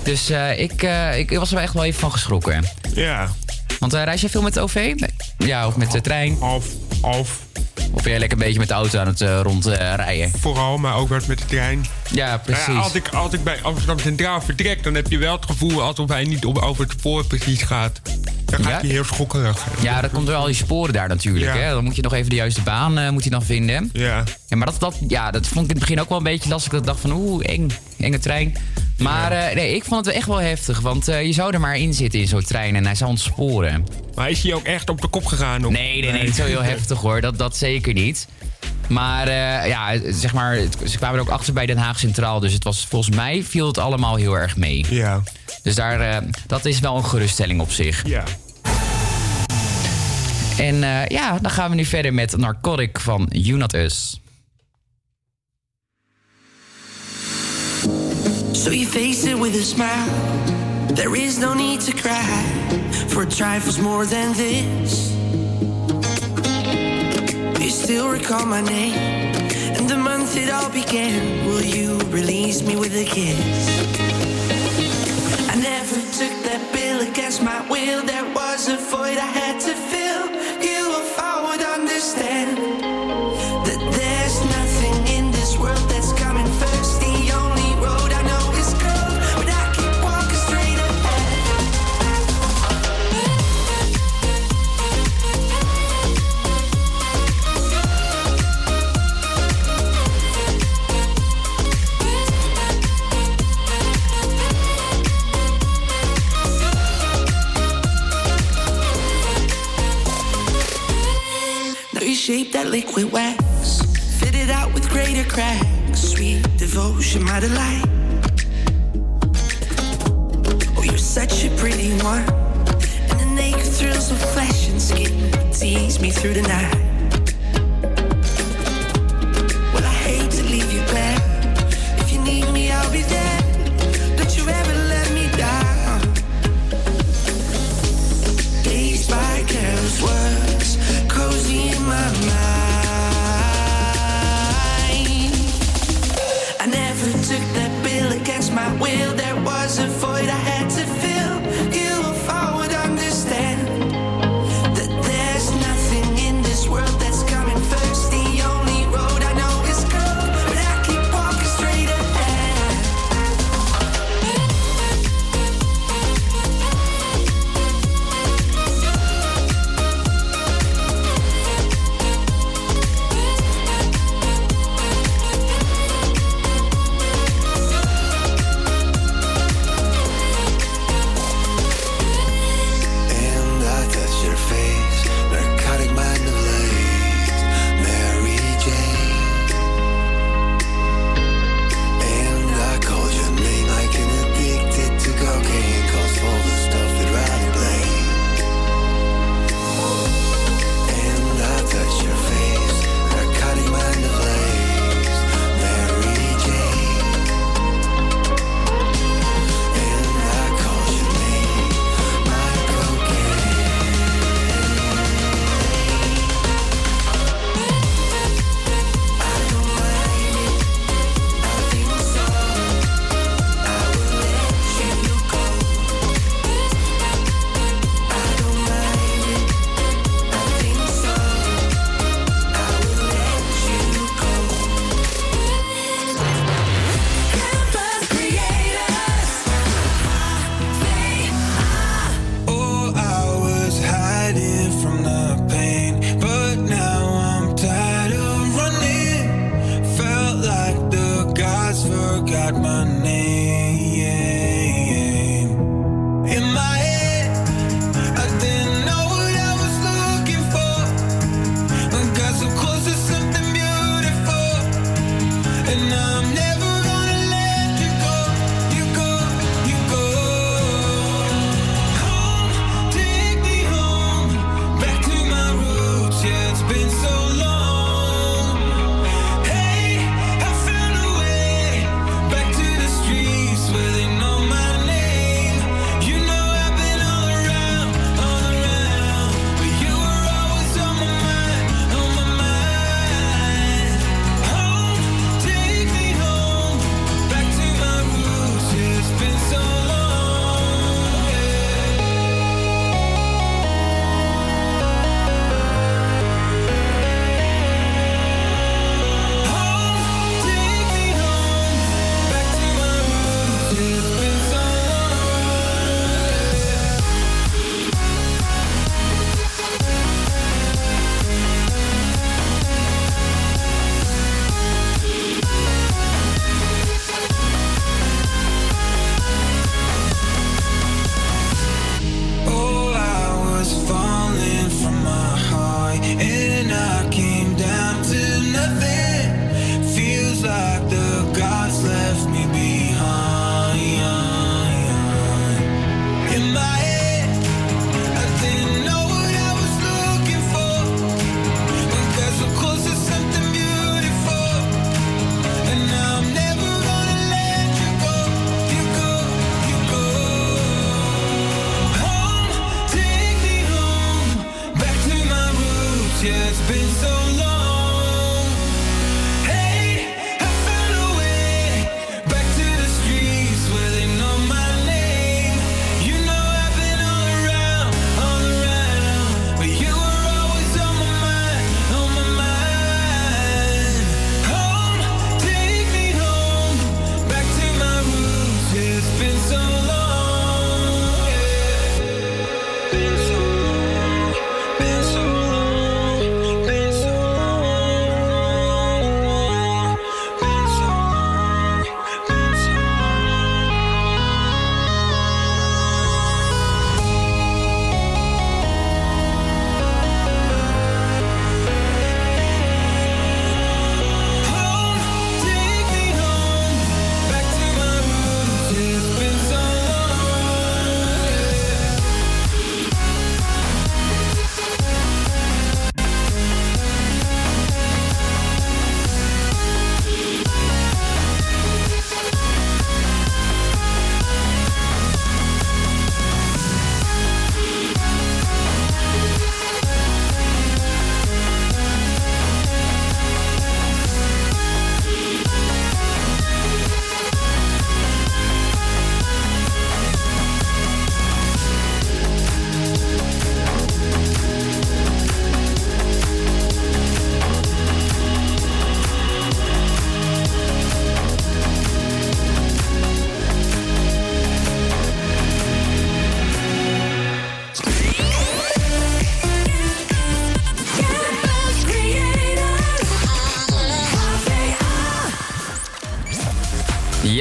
Dus 0.04 0.30
ik, 0.58 0.82
ik 1.16 1.38
was 1.38 1.52
er 1.52 1.58
echt 1.58 1.74
wel 1.74 1.84
even 1.84 2.00
van 2.00 2.12
geschrokken. 2.12 2.66
Ja. 2.94 3.30
Want 3.80 3.94
reis 3.94 4.22
jij 4.22 4.30
veel 4.30 4.42
met 4.42 4.54
de 4.54 4.60
OV? 4.60 4.76
Nee. 4.76 5.48
Ja, 5.50 5.68
of 5.68 5.76
met 5.76 5.92
de 5.92 6.02
trein? 6.02 6.42
Of, 6.42 6.66
of. 7.02 7.48
Ben 8.10 8.18
jij 8.20 8.28
lekker 8.28 8.46
een 8.46 8.54
beetje 8.54 8.68
met 8.68 8.68
de 8.68 8.74
auto 8.84 9.00
aan 9.00 9.08
het 9.08 9.22
eh, 9.22 9.40
rondrijden? 9.44 10.32
Vooral, 10.40 10.78
maar 10.78 10.96
ook 10.96 11.10
wat 11.10 11.28
met 11.28 11.38
de 11.38 11.46
trein. 11.46 11.86
Ja, 12.12 12.38
precies. 12.38 12.66
Nou 12.66 12.78
ja, 12.78 12.84
als, 12.84 12.94
ik, 12.94 13.08
als 13.08 13.34
ik 13.34 13.44
bij 13.44 13.62
Amsterdam 13.62 14.00
Centraal 14.00 14.42
vertrek, 14.42 14.84
dan 14.84 14.94
heb 14.96 15.12
je 15.12 15.18
wel 15.18 15.36
het 15.36 15.46
gevoel 15.46 15.82
alsof 15.82 16.10
hij 16.10 16.24
niet 16.24 16.46
op, 16.46 16.58
over 16.58 16.84
het 16.84 16.92
spoor 16.92 17.26
precies 17.26 17.62
gaat. 17.62 18.02
Dan 18.46 18.64
gaat 18.64 18.72
Ja? 18.72 18.80
hij 18.80 18.90
heel 18.90 19.04
schokkerig. 19.04 19.66
Ja, 19.82 20.02
dat 20.02 20.12
komt 20.12 20.26
door 20.28 20.36
al 20.36 20.46
die 20.46 20.56
sporen 20.56 20.94
daar 20.94 21.08
natuurlijk. 21.08 21.56
Ja. 21.56 21.62
Hè? 21.62 21.70
Dan 21.72 21.84
moet 21.84 21.96
je 21.96 22.02
nog 22.02 22.14
even 22.14 22.30
de 22.30 22.36
juiste 22.36 22.62
baan 22.62 22.98
eh, 22.98 23.10
moet 23.10 23.24
je 23.24 23.30
dan 23.30 23.44
vinden. 23.44 23.90
Ja. 23.94 24.24
ja 24.48 24.58
maar 24.58 24.66
dat, 24.68 24.80
dat, 24.80 24.96
ja, 25.08 25.32
dat 25.32 25.48
vond 25.48 25.66
ik 25.66 25.72
in 25.72 25.78
het 25.78 25.80
begin 25.80 26.02
ook 26.02 26.10
wel 26.10 26.18
een 26.18 26.24
beetje 26.24 26.50
lastig. 26.50 26.72
Dat 26.72 26.80
ik 26.82 26.86
dacht 26.88 27.00
van 27.00 27.12
oeh, 27.12 27.46
eng, 27.46 27.70
enge 28.00 28.20
trein. 28.20 28.56
Maar 29.00 29.32
eh, 29.32 29.56
nee, 29.56 29.76
ik 29.76 29.84
vond 29.84 29.96
het 29.96 30.06
wel 30.06 30.16
echt 30.16 30.28
wel 30.28 30.42
heftig. 30.42 30.80
Want 30.80 31.08
eh, 31.08 31.26
je 31.26 31.34
zou 31.34 31.54
er 31.54 31.60
maar 31.60 31.78
in 31.78 31.94
zitten 31.94 32.20
in 32.20 32.28
zo'n 32.28 32.44
trein 32.44 32.76
en 32.76 32.86
hij 32.86 32.96
zou 32.96 33.10
ontsporen. 33.10 33.86
Maar 34.16 34.30
is 34.30 34.44
hij 34.44 34.54
ook 34.54 34.64
echt 34.64 34.90
op 34.90 35.02
de 35.02 35.08
kop 35.08 35.26
gegaan? 35.26 35.66
Of? 35.66 35.72
Nee, 35.72 36.02
nee, 36.02 36.12
nee, 36.12 36.24
niet 36.24 36.36
zo 36.36 36.46
heel 36.46 36.64
heftig 36.74 37.00
hoor. 37.00 37.22
Dat, 37.22 37.38
dat 37.38 37.58
zeker 37.58 37.94
niet. 37.94 38.28
Maar 38.88 39.28
eh, 39.28 39.68
ja, 39.68 40.12
zeg 40.12 40.34
maar, 40.34 40.58
ze 40.86 40.98
kwamen 40.98 41.16
er 41.16 41.22
ook 41.22 41.30
achter 41.30 41.54
bij 41.54 41.66
Den 41.66 41.78
Haag 41.78 42.00
Centraal. 42.00 42.40
Dus 42.40 42.54
het 42.54 42.64
was, 42.64 42.86
volgens 42.86 43.16
mij 43.16 43.44
viel 43.44 43.68
het 43.68 43.78
allemaal 43.78 44.16
heel 44.16 44.38
erg 44.38 44.58
mee. 44.58 44.86
Ja. 44.90 45.24
Dus 45.64 45.76
daar, 45.76 46.24
dat 46.48 46.66
is 46.66 46.80
wel 46.80 46.96
een 46.96 47.06
geruststelling 47.06 47.62
op 47.62 47.72
zich. 47.72 48.08
Ja. 48.08 48.24
En 50.58 50.76
ja, 51.08 51.40
dan 51.42 51.52
gaan 51.52 51.70
we 51.70 51.76
nu 51.76 51.86
verder 51.86 52.14
met 52.14 52.38
Narcotic 52.38 53.00
van 53.00 53.30
You 53.32 53.58
Not 53.58 53.74
Us. 53.74 54.20
So 58.60 58.72
you 58.72 58.86
face 58.86 59.26
it 59.26 59.40
with 59.40 59.56
a 59.56 59.64
smile. 59.64 60.10
There 60.94 61.16
is 61.16 61.40
no 61.40 61.54
need 61.54 61.80
to 61.80 61.94
cry 61.94 62.44
for 63.08 63.26
trifles 63.26 63.80
more 63.80 64.06
than 64.06 64.34
this. 64.34 65.14
You 67.64 67.70
still 67.70 68.10
recall 68.10 68.46
my 68.46 68.60
name 68.60 68.98
and 69.78 69.90
the 69.90 69.96
month 69.96 70.36
it 70.36 70.50
all 70.50 70.70
began. 70.72 71.48
Will 71.48 71.64
you 71.64 72.00
release 72.10 72.62
me 72.62 72.76
with 72.76 72.94
a 72.98 73.06
kiss? 73.06 73.40
I 75.50 75.56
never 75.56 75.96
took 76.20 76.36
that 76.44 76.62
bill 76.74 77.10
against 77.10 77.42
my 77.42 77.62
will. 77.70 78.04
There 78.04 78.26
was 78.36 78.68
a 78.68 78.76
void 78.76 79.18
I 79.18 79.30
had 79.40 79.62
to 79.62 79.74
fill. 79.74 79.99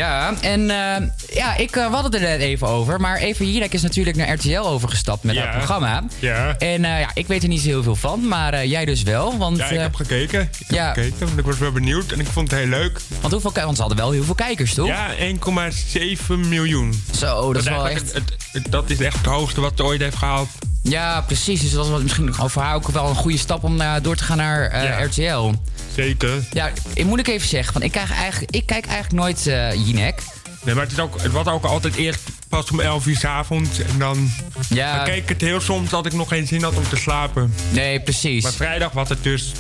Ja, 0.09 0.35
en 0.41 0.71
eh, 0.71 1.09
ja, 1.37 1.57
ik 1.57 1.77
uh, 1.77 1.93
had 1.95 2.05
het 2.05 2.15
er 2.15 2.21
net 2.21 2.41
even 2.41 2.67
over. 2.69 3.01
Maar 3.01 3.17
Eva 3.17 3.45
Jinek 3.45 3.73
is 3.73 3.83
natuurlijk 3.83 4.17
naar 4.17 4.33
RTL 4.33 4.59
overgestapt 4.59 5.23
met 5.25 5.35
Ja. 5.35 5.43
haar 5.45 5.57
programma. 5.57 6.05
Ja. 6.19 6.57
En 6.59 6.85
eh, 6.85 7.01
ja, 7.01 7.11
ik 7.15 7.27
weet 7.27 7.43
er 7.43 7.49
niet 7.49 7.61
zo 7.61 7.69
heel 7.69 7.83
veel 7.83 7.97
van, 7.97 8.29
maar 8.29 8.67
jij 8.67 8.85
dus 8.85 9.03
wel. 9.03 9.39
Want, 9.39 9.57
Ja, 9.57 9.67
ik 9.69 9.81
heb 9.81 9.95
gekeken. 9.95 10.41
Ik 10.41 10.49
heb 10.59 10.71
ja. 10.77 10.93
gekeken, 10.93 11.27
want 11.27 11.39
ik 11.39 11.45
was 11.45 11.59
wel 11.59 11.73
benieuwd 11.73 12.13
en 12.13 12.21
ik 12.21 12.27
vond 12.27 12.51
het 12.51 12.61
heel 12.61 12.69
leuk. 12.69 13.01
Want, 13.21 13.33
hoeveel, 13.33 13.53
want 13.55 13.75
ze 13.77 13.81
hadden 13.81 13.99
wel 13.99 14.11
heel 14.11 14.25
veel 14.25 14.35
kijkers, 14.35 14.75
toch? 14.75 14.87
Ja, 14.87 15.09
1,7 15.19 16.39
miljoen. 16.49 17.03
Zo, 17.19 17.53
dat 17.53 17.63
is 17.63 17.69
wel 17.69 17.85
Het, 17.85 18.13
het- 18.53 18.67
dat 18.71 18.91
is 18.91 19.01
echt 19.01 19.17
het 19.17 19.27
hoogste 19.27 19.61
wat 19.61 19.73
ze 19.77 19.85
ooit 19.85 20.01
heeft 20.01 20.17
gehaald. 20.17 20.49
Ja, 20.83 21.21
precies. 21.21 21.61
Dus 21.61 21.71
dat 21.73 21.89
was 21.89 22.03
misschien 22.03 22.35
voor 22.35 22.63
haar 22.63 22.75
ook 22.75 22.89
wel 22.89 23.09
een 23.09 23.15
goede 23.15 23.39
stap 23.39 23.65
om 23.65 23.79
door 24.03 24.17
te 24.17 24.25
gaan 24.25 24.37
naar 24.37 25.03
RTL. 25.05 25.53
Zeker. 25.95 26.31
Ja, 26.53 26.71
ik 26.99 27.05
moet 27.05 27.19
ik 27.19 27.29
even 27.29 27.49
zeggen, 27.49 27.83
ik, 27.83 27.93
krijg 27.93 28.13
eigenlijk, 28.13 28.55
ik 28.55 28.67
kijk 28.67 28.87
eigenlijk 28.87 29.23
nooit 29.23 29.47
eh 29.47 29.87
Jinek. 29.87 30.23
Nee, 30.65 30.75
maar 30.75 30.85
het, 30.85 30.93
is 30.93 30.99
ook, 30.99 31.23
het 31.23 31.33
was 31.33 31.47
ook 31.47 31.65
altijd 31.65 31.95
eerst 31.95 32.21
pas 32.49 32.71
om 32.71 32.81
11 32.81 33.07
uur 33.07 33.17
s 33.17 33.25
avonds. 33.25 33.79
En 33.79 33.99
dan, 33.99 34.31
Ja. 34.69 34.97
dan 34.97 35.05
keek 35.05 35.29
het 35.29 35.41
heel 35.41 35.61
soms 35.61 35.91
dat 35.91 36.07
ik 36.07 36.13
nog 36.13 36.29
geen 36.29 36.47
zin 36.47 36.63
had 36.63 36.77
om 36.77 36.89
te 36.89 36.97
slapen. 36.97 37.55
Nee, 37.71 38.01
precies. 38.01 38.43
Maar 38.43 38.53
vrijdag 38.53 38.93
was 38.93 39.09
het 39.09 39.23
dus, 39.23 39.53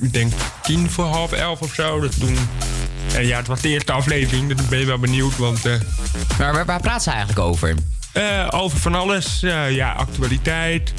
ik 0.00 0.12
denk 0.12 0.32
tien 0.62 0.90
voor 0.90 1.04
half 1.04 1.32
elf 1.32 1.60
of 1.60 1.74
zo. 1.74 2.00
Dus 2.00 2.18
toen, 2.18 2.36
en 3.14 3.26
ja, 3.26 3.36
het 3.36 3.46
was 3.46 3.60
de 3.60 3.68
eerste 3.68 3.92
aflevering, 3.92 4.48
dus 4.48 4.60
ik 4.60 4.68
ben 4.68 4.78
je 4.78 4.86
wel 4.86 4.98
benieuwd. 4.98 5.36
Want, 5.36 5.66
eh, 5.66 5.72
maar 6.38 6.52
waar, 6.52 6.64
waar 6.64 6.80
praat 6.80 7.02
ze 7.02 7.10
eigenlijk 7.10 7.40
over? 7.40 7.74
Eh, 8.12 8.46
over 8.50 8.78
van 8.78 8.94
alles. 8.94 9.40
ja, 9.70 9.92
actualiteit. 9.92 10.92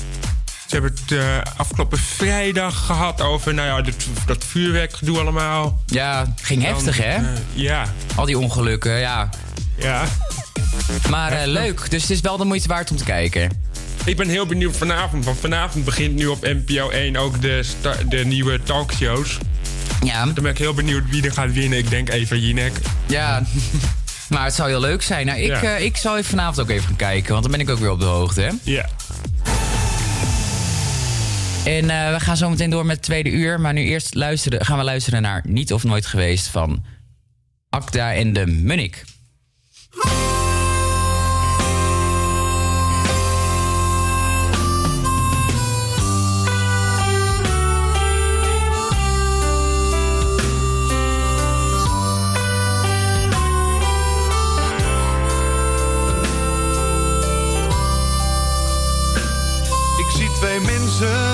Ze 0.71 0.77
hebben 0.77 0.95
het 1.01 1.11
eh, 1.11 1.53
afgelopen 1.57 1.97
vrijdag 1.97 2.85
gehad 2.85 3.21
over 3.21 3.53
nou 3.53 3.67
ja, 3.67 3.81
dat, 3.81 3.95
dat 4.25 4.43
vuurwerkgedoe 4.43 5.19
allemaal. 5.19 5.81
Ja, 5.85 6.33
ging 6.41 6.63
Dan, 6.63 6.71
heftig, 6.73 6.97
hè? 6.97 7.15
eh, 7.15 7.23
ja. 7.53 7.85
Al 8.15 8.25
die 8.25 8.37
ongelukken, 8.37 8.99
ja. 8.99 9.29
Ja. 9.77 10.03
Maar 11.09 11.31
eh, 11.31 11.47
leuk, 11.47 11.89
dus 11.89 12.01
het 12.01 12.11
is 12.11 12.21
wel 12.21 12.37
de 12.37 12.45
moeite 12.45 12.67
waard 12.67 12.91
om 12.91 12.97
te 12.97 13.03
kijken. 13.03 13.63
Ik 14.05 14.17
ben 14.17 14.29
heel 14.29 14.45
benieuwd 14.45 14.77
vanavond, 14.77 15.25
want 15.25 15.39
vanavond 15.39 15.85
begint 15.85 16.15
nu 16.15 16.27
op 16.27 16.41
NPO 16.41 16.89
1 16.89 17.17
ook 17.17 17.41
de, 17.41 17.65
de 18.09 18.25
nieuwe 18.25 18.63
talkshows. 18.63 19.37
Ja. 20.03 20.25
Dan 20.25 20.33
ben 20.33 20.51
ik 20.51 20.57
heel 20.57 20.73
benieuwd 20.73 21.03
wie 21.09 21.23
er 21.25 21.33
gaat 21.33 21.53
winnen. 21.53 21.77
Ik 21.77 21.89
denk 21.89 22.09
Eva 22.09 22.35
Jinek. 22.35 22.73
Ja, 23.05 23.43
maar 24.29 24.43
het 24.43 24.53
zou 24.53 24.69
heel 24.69 24.79
leuk 24.79 25.01
zijn. 25.01 25.25
Nou, 25.25 25.39
ik, 25.39 25.61
Ja. 25.61 25.75
ik 25.75 25.97
zal 25.97 26.17
even 26.17 26.29
vanavond 26.29 26.59
ook 26.59 26.69
even 26.69 26.85
gaan 26.87 26.95
kijken, 26.95 27.31
want 27.31 27.41
dan 27.43 27.51
ben 27.51 27.61
ik 27.61 27.69
ook 27.69 27.79
weer 27.79 27.91
op 27.91 27.99
de 27.99 28.05
hoogte, 28.05 28.41
hè? 28.41 28.49
Ja. 28.63 28.89
En 31.65 31.89
eh, 31.89 32.13
we 32.13 32.19
gaan 32.19 32.37
zo 32.37 32.49
meteen 32.49 32.69
door 32.69 32.85
met 32.85 32.95
het 32.95 33.05
tweede 33.05 33.29
uur. 33.29 33.59
Maar 33.59 33.73
nu 33.73 33.81
eerst 33.81 34.15
luisteren, 34.15 34.65
gaan 34.65 34.77
we 34.77 34.83
luisteren 34.83 35.21
naar 35.21 35.43
Niet 35.47 35.73
of 35.73 35.83
Nooit 35.83 36.05
Geweest 36.05 36.47
van 36.47 36.83
Akda 37.69 38.13
en 38.13 38.33
de 38.33 38.45
Munnik. 38.45 39.03
Ik 59.97 60.17
zie 60.17 60.31
twee 60.39 60.59
mensen 60.59 61.30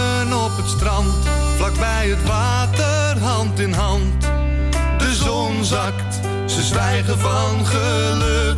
strand, 0.67 1.13
vlakbij 1.57 2.07
het 2.09 2.23
water, 2.27 3.19
hand 3.19 3.59
in 3.59 3.73
hand. 3.73 4.21
De 4.97 5.15
zon 5.15 5.63
zakt, 5.65 6.19
ze 6.45 6.61
zwijgen 6.61 7.19
van 7.19 7.65
geluk. 7.65 8.57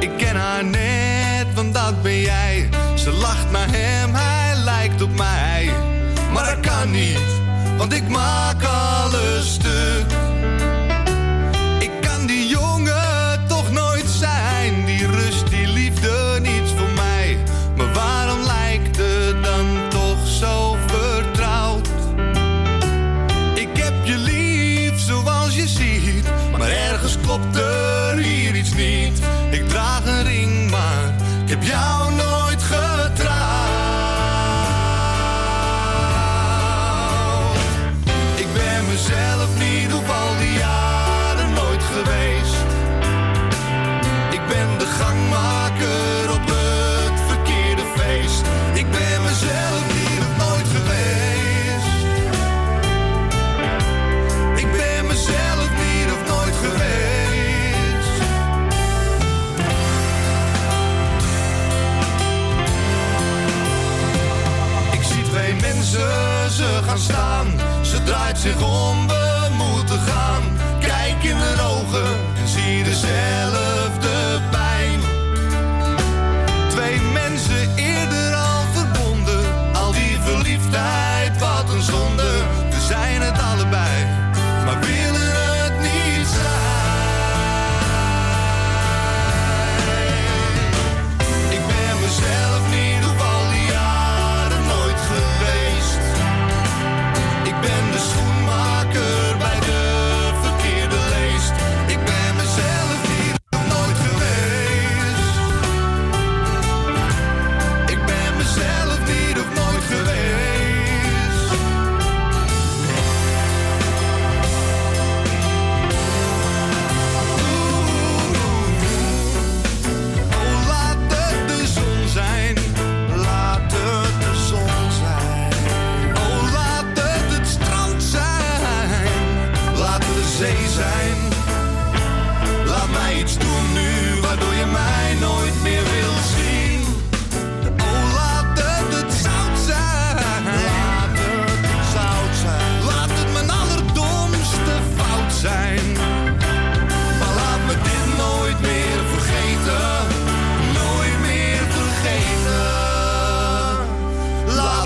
Ik 0.00 0.10
ken 0.16 0.36
haar 0.36 0.64
net, 0.64 1.46
want 1.54 1.74
dat 1.74 2.02
ben 2.02 2.20
jij. 2.20 2.68
Ze 2.94 3.10
lacht 3.10 3.50
naar 3.50 3.68
hem, 3.70 4.14
hij 4.14 4.56
lijkt 4.56 5.02
op 5.02 5.16
mij. 5.16 5.70
Maar 6.32 6.44
dat 6.44 6.60
kan 6.60 6.90
niet, 6.90 7.40
want 7.76 7.92
ik 7.92 8.08
maak 8.08 8.62
alles 8.64 9.52
stuk. 9.52 10.21
Staan. 66.98 67.46
Ze 67.82 68.02
draait 68.02 68.38
zich 68.38 68.62
om, 68.62 69.11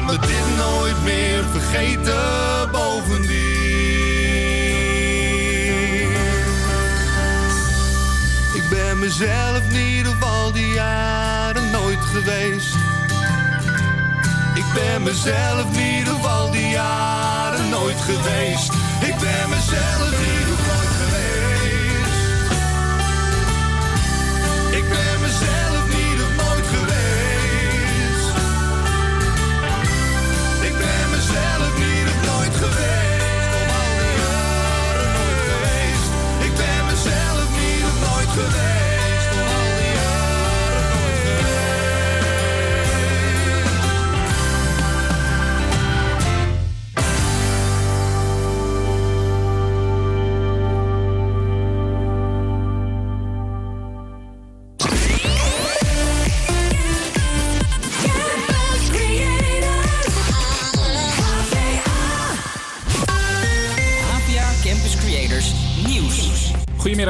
Me 0.06 0.18
dit 0.18 0.56
nooit 0.56 1.02
meer 1.02 1.44
vergeten. 1.52 2.70
Bovendien. 2.70 3.36
Ik 8.54 8.68
ben 8.70 8.98
mezelf 8.98 9.62
niet 9.70 10.08
op 10.08 10.22
al 10.22 10.52
die 10.52 10.72
jaren 10.72 11.70
nooit 11.70 12.00
geweest. 12.00 12.74
Ik 14.54 14.64
ben 14.74 15.02
mezelf 15.02 15.64
niet 15.70 16.10
op 16.10 16.24
al 16.24 16.50
die 16.50 16.68
jaren 16.68 17.68
nooit 17.68 18.00
geweest. 18.00 18.72
Ik 19.00 19.16
ben 19.18 19.48
mezelf 19.48 20.10
niet 20.10 20.45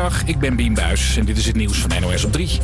Ik 0.06 0.38
ben 0.38 0.56
Bien 0.56 0.74
Buis 0.74 1.16
en 1.16 1.24
dit 1.24 1.38
is 1.38 1.46
het 1.46 1.56
nieuws 1.56 1.78
van 1.78 2.00
NOS 2.00 2.24
op 2.24 2.32
3. 2.32 2.60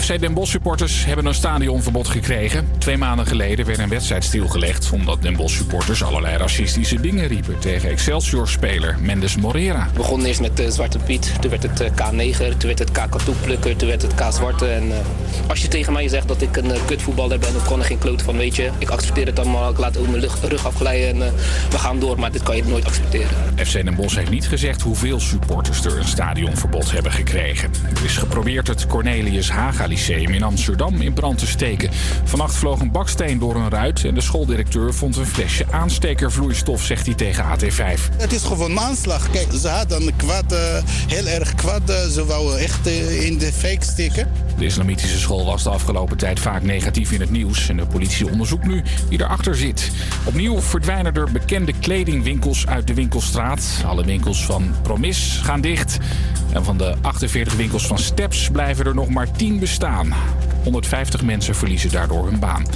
FC 0.00 0.20
Den 0.20 0.34
Bosch 0.34 0.50
supporters 0.50 1.04
hebben 1.04 1.26
een 1.26 1.34
stadionverbod 1.34 2.08
gekregen. 2.08 2.68
Twee 2.78 2.96
maanden 2.96 3.26
geleden 3.26 3.66
werd 3.66 3.78
een 3.78 3.88
wedstrijd 3.88 4.24
stilgelegd... 4.24 4.90
omdat 4.92 5.22
Den 5.22 5.36
Bosch 5.36 5.56
supporters 5.56 6.02
allerlei 6.02 6.36
racistische 6.36 7.00
dingen 7.00 7.26
riepen... 7.26 7.58
tegen 7.58 7.90
Excelsior-speler 7.90 8.96
Mendes 9.00 9.36
Morera. 9.36 9.88
We 9.92 9.96
begonnen 9.96 10.26
eerst 10.26 10.40
met 10.40 10.60
eh, 10.60 10.70
Zwarte 10.70 10.98
Piet, 10.98 11.32
toen 11.40 11.50
werd 11.50 11.62
het 11.62 11.80
eh, 11.80 11.90
K9, 11.90 12.36
toen 12.36 12.66
werd 12.66 12.78
het 12.78 12.90
K 12.90 13.06
Katoenplukker, 13.10 13.76
toen 13.76 13.88
werd 13.88 14.02
het 14.02 14.14
K 14.14 14.22
Zwarte. 14.32 14.66
En 14.66 14.90
eh, 14.90 14.96
als 15.46 15.62
je 15.62 15.68
tegen 15.68 15.92
mij 15.92 16.08
zegt 16.08 16.28
dat 16.28 16.42
ik 16.42 16.56
een 16.56 16.70
eh, 16.70 16.80
kutvoetballer 16.86 17.38
ben, 17.38 17.52
dan 17.52 17.64
kon 17.64 17.78
er 17.78 17.84
geen 17.84 17.98
kloot 17.98 18.22
van, 18.22 18.36
weet 18.36 18.56
je. 18.56 18.70
Ik 18.78 18.88
accepteer 18.88 19.26
het 19.26 19.38
allemaal, 19.38 19.70
ik 19.70 19.78
laat 19.78 19.96
ook 19.96 20.08
mijn 20.08 20.28
rug, 20.42 20.66
afglijden 20.66 21.08
en 21.08 21.22
eh, 21.22 21.32
we 21.70 21.78
gaan 21.78 21.98
door, 21.98 22.18
maar 22.18 22.32
dit 22.32 22.42
kan 22.42 22.56
je 22.56 22.64
nooit 22.64 22.84
accepteren. 22.84 23.28
FC 23.56 23.72
Den 23.72 23.94
Bosch 23.94 24.16
heeft 24.16 24.30
niet 24.30 24.48
gezegd 24.48 24.82
hoeveel 24.82 25.20
supporters 25.20 25.84
er 25.84 25.98
een 25.98 26.08
stadionverbod 26.08 26.90
hebben 26.90 27.12
gekregen. 27.12 27.70
Er 27.96 28.04
is 28.04 28.16
geprobeerd 28.16 28.66
het 28.66 28.86
Cornelius 28.86 29.50
Haga 29.50 29.86
Lyceum 29.86 30.32
in 30.34 30.42
Amsterdam 30.42 31.00
in 31.00 31.12
brand 31.12 31.38
te 31.38 31.46
steken. 31.46 31.90
Vannacht 32.24 32.54
vloog 32.54 32.80
een 32.80 32.92
baksteen 32.92 33.38
door 33.38 33.56
een 33.56 33.70
ruit 33.70 34.04
en 34.04 34.14
de 34.14 34.20
schooldirecteur 34.20 34.94
vond 34.94 35.16
een 35.16 35.26
flesje 35.26 35.66
aanstekervloeistof, 35.70 36.82
zegt 36.82 37.06
hij 37.06 37.14
tegen 37.14 37.44
AT5. 37.44 38.16
Het 38.16 38.32
is 38.32 38.42
gewoon 38.42 38.70
een 38.70 38.80
aanslag. 38.80 39.30
Kijk, 39.30 39.46
ze 39.60 39.68
hadden 39.68 40.16
kwaad, 40.16 40.52
eh, 40.52 40.58
heel 41.08 41.26
erg 41.26 41.54
kwaad. 41.54 41.76
ze 42.12 42.24
wouden 42.24 42.58
echt 42.58 42.86
in 42.86 43.38
de 43.38 43.52
fake 43.52 43.84
steken. 43.84 44.47
De 44.58 44.64
islamitische 44.64 45.18
school 45.18 45.44
was 45.44 45.62
de 45.62 45.70
afgelopen 45.70 46.16
tijd 46.16 46.40
vaak 46.40 46.62
negatief 46.62 47.12
in 47.12 47.20
het 47.20 47.30
nieuws. 47.30 47.68
En 47.68 47.76
de 47.76 47.86
politie 47.86 48.30
onderzoekt 48.30 48.66
nu 48.66 48.82
wie 49.08 49.20
erachter 49.20 49.56
zit. 49.56 49.90
Opnieuw 50.24 50.60
verdwijnen 50.60 51.14
er 51.14 51.32
bekende 51.32 51.72
kledingwinkels 51.80 52.66
uit 52.66 52.86
de 52.86 52.94
winkelstraat. 52.94 53.82
Alle 53.86 54.04
winkels 54.04 54.44
van 54.44 54.74
Promis 54.82 55.40
gaan 55.42 55.60
dicht. 55.60 55.98
En 56.52 56.64
van 56.64 56.76
de 56.76 56.94
48 57.00 57.56
winkels 57.56 57.86
van 57.86 57.98
Steps 57.98 58.50
blijven 58.50 58.86
er 58.86 58.94
nog 58.94 59.08
maar 59.08 59.30
10 59.30 59.58
bestaan. 59.58 60.12
150 60.64 61.22
mensen 61.22 61.54
verliezen 61.54 61.90
daardoor 61.90 62.26
hun 62.26 62.38
baan. 62.38 62.66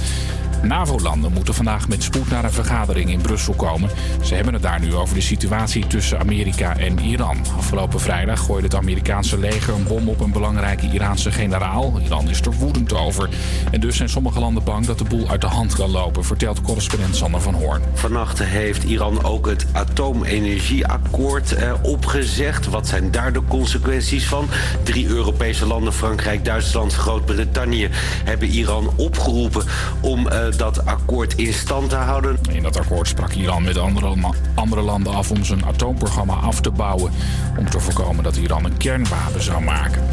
NAVO-landen 0.63 1.31
moeten 1.31 1.53
vandaag 1.53 1.87
met 1.87 2.03
spoed 2.03 2.29
naar 2.29 2.43
een 2.43 2.51
vergadering 2.51 3.09
in 3.09 3.21
Brussel 3.21 3.53
komen. 3.53 3.89
Ze 4.23 4.35
hebben 4.35 4.53
het 4.53 4.63
daar 4.63 4.79
nu 4.79 4.95
over 4.95 5.15
de 5.15 5.21
situatie 5.21 5.87
tussen 5.87 6.19
Amerika 6.19 6.77
en 6.77 6.99
Iran. 6.99 7.37
Afgelopen 7.57 7.99
vrijdag 7.99 8.39
gooide 8.39 8.67
het 8.67 8.75
Amerikaanse 8.75 9.39
leger 9.39 9.73
een 9.73 9.83
bom 9.83 10.09
op 10.09 10.19
een 10.19 10.31
belangrijke 10.31 10.91
Iraanse 10.91 11.31
generaal. 11.31 11.99
Iran 11.99 12.29
is 12.29 12.41
er 12.41 12.51
woedend 12.51 12.93
over. 12.93 13.29
En 13.71 13.79
dus 13.79 13.97
zijn 13.97 14.09
sommige 14.09 14.39
landen 14.39 14.63
bang 14.63 14.85
dat 14.85 14.97
de 14.97 15.03
boel 15.03 15.29
uit 15.29 15.41
de 15.41 15.47
hand 15.47 15.75
kan 15.75 15.89
lopen, 15.89 16.25
vertelt 16.25 16.61
correspondent 16.61 17.15
Sander 17.15 17.41
van 17.41 17.53
Hoorn. 17.53 17.81
Vannacht 17.93 18.43
heeft 18.43 18.83
Iran 18.83 19.23
ook 19.23 19.45
het 19.47 19.65
atoomenergieakkoord 19.71 21.53
eh, 21.53 21.73
opgezegd. 21.81 22.69
Wat 22.69 22.87
zijn 22.87 23.11
daar 23.11 23.33
de 23.33 23.41
consequenties 23.47 24.27
van? 24.27 24.47
Drie 24.83 25.07
Europese 25.07 25.65
landen, 25.65 25.93
Frankrijk, 25.93 26.45
Duitsland, 26.45 26.93
Groot-Brittannië, 26.93 27.89
hebben 28.23 28.47
Iran 28.47 28.93
opgeroepen 28.95 29.63
om 30.01 30.27
eh, 30.27 30.52
dat 30.57 30.85
akkoord 30.85 31.35
in 31.35 31.53
stand 31.53 31.89
te 31.89 31.95
houden. 31.95 32.39
In 32.51 32.63
dat 32.63 32.79
akkoord 32.79 33.07
sprak 33.07 33.33
Iran 33.33 33.63
met 33.63 33.77
andere, 33.77 34.15
andere 34.55 34.81
landen 34.81 35.13
af 35.13 35.31
om 35.31 35.43
zijn 35.43 35.65
atoomprogramma 35.65 36.33
af 36.33 36.61
te 36.61 36.71
bouwen. 36.71 37.11
Om 37.57 37.69
te 37.69 37.79
voorkomen 37.79 38.23
dat 38.23 38.35
Iran 38.35 38.65
een 38.65 38.77
kernwapen 38.77 39.43
zou 39.43 39.63
maken. 39.63 40.03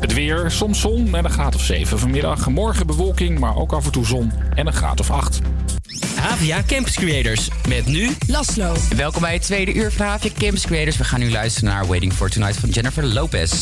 Het 0.00 0.14
weer, 0.14 0.50
soms 0.50 0.80
zon 0.80 1.14
en 1.14 1.24
een 1.24 1.30
graad 1.30 1.54
of 1.54 1.62
7 1.62 1.98
vanmiddag. 1.98 2.48
Morgen 2.48 2.86
bewolking, 2.86 3.38
maar 3.38 3.56
ook 3.56 3.72
af 3.72 3.84
en 3.84 3.92
toe 3.92 4.06
zon 4.06 4.32
en 4.54 4.66
een 4.66 4.72
graad 4.72 5.00
of 5.00 5.10
8. 5.10 5.40
Havia 6.14 6.62
Campus 6.66 6.94
Creators. 6.94 7.48
Met 7.68 7.86
nu 7.86 8.10
Laslo. 8.26 8.74
Welkom 8.96 9.20
bij 9.20 9.32
het 9.32 9.42
tweede 9.42 9.74
uur 9.74 9.92
van 9.92 10.06
Havia 10.06 10.30
Campus 10.38 10.66
Creators. 10.66 10.96
We 10.96 11.04
gaan 11.04 11.20
nu 11.20 11.30
luisteren 11.30 11.70
naar 11.70 11.86
Waiting 11.86 12.12
for 12.12 12.30
Tonight 12.30 12.56
van 12.56 12.68
Jennifer 12.68 13.04
Lopez. 13.04 13.52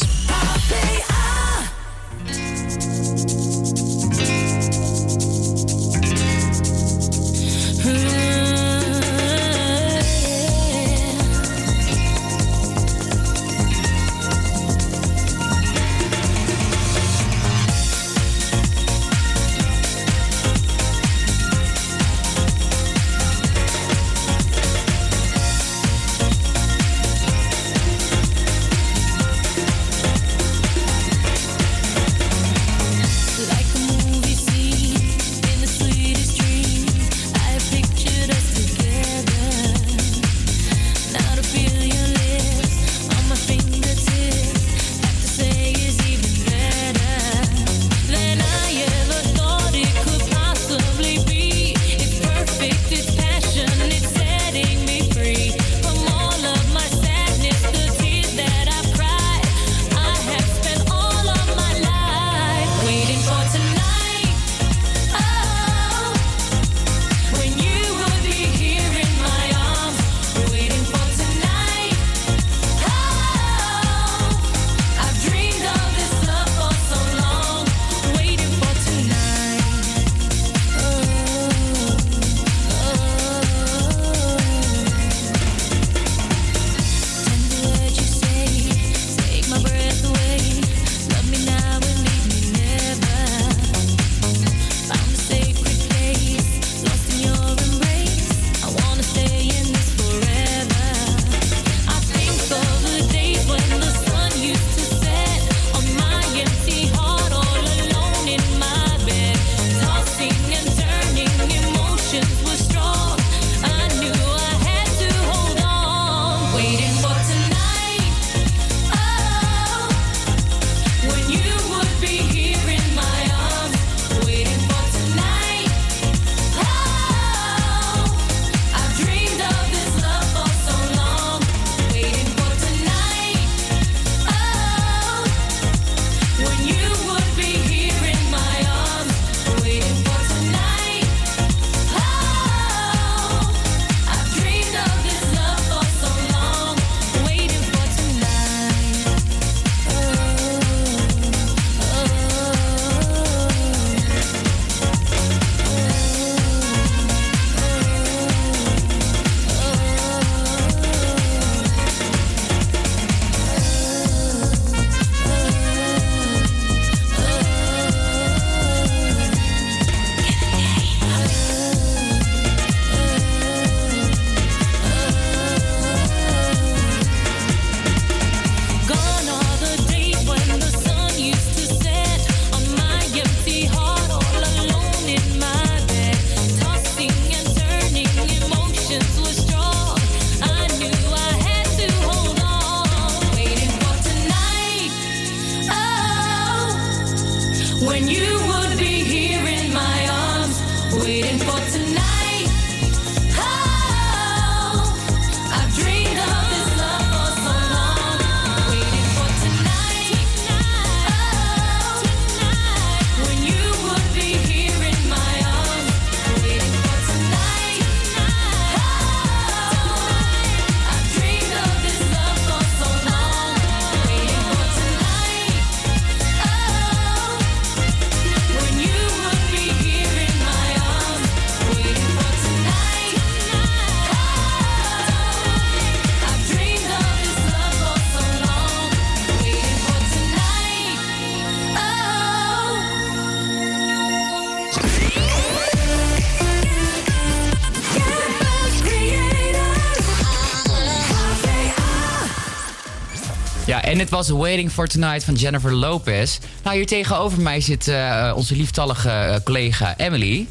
En 253.98 254.04
het 254.04 254.12
was 254.12 254.28
Waiting 254.28 254.70
for 254.72 254.86
Tonight 254.86 255.24
van 255.24 255.34
Jennifer 255.34 255.72
Lopez. 255.74 256.38
Nou, 256.62 256.76
hier 256.76 256.86
tegenover 256.86 257.40
mij 257.40 257.60
zit 257.60 257.88
eh, 257.88 258.32
onze 258.36 258.56
lieftallige 258.56 259.10
eh, 259.10 259.36
collega 259.44 259.94
Emily. 259.96 260.46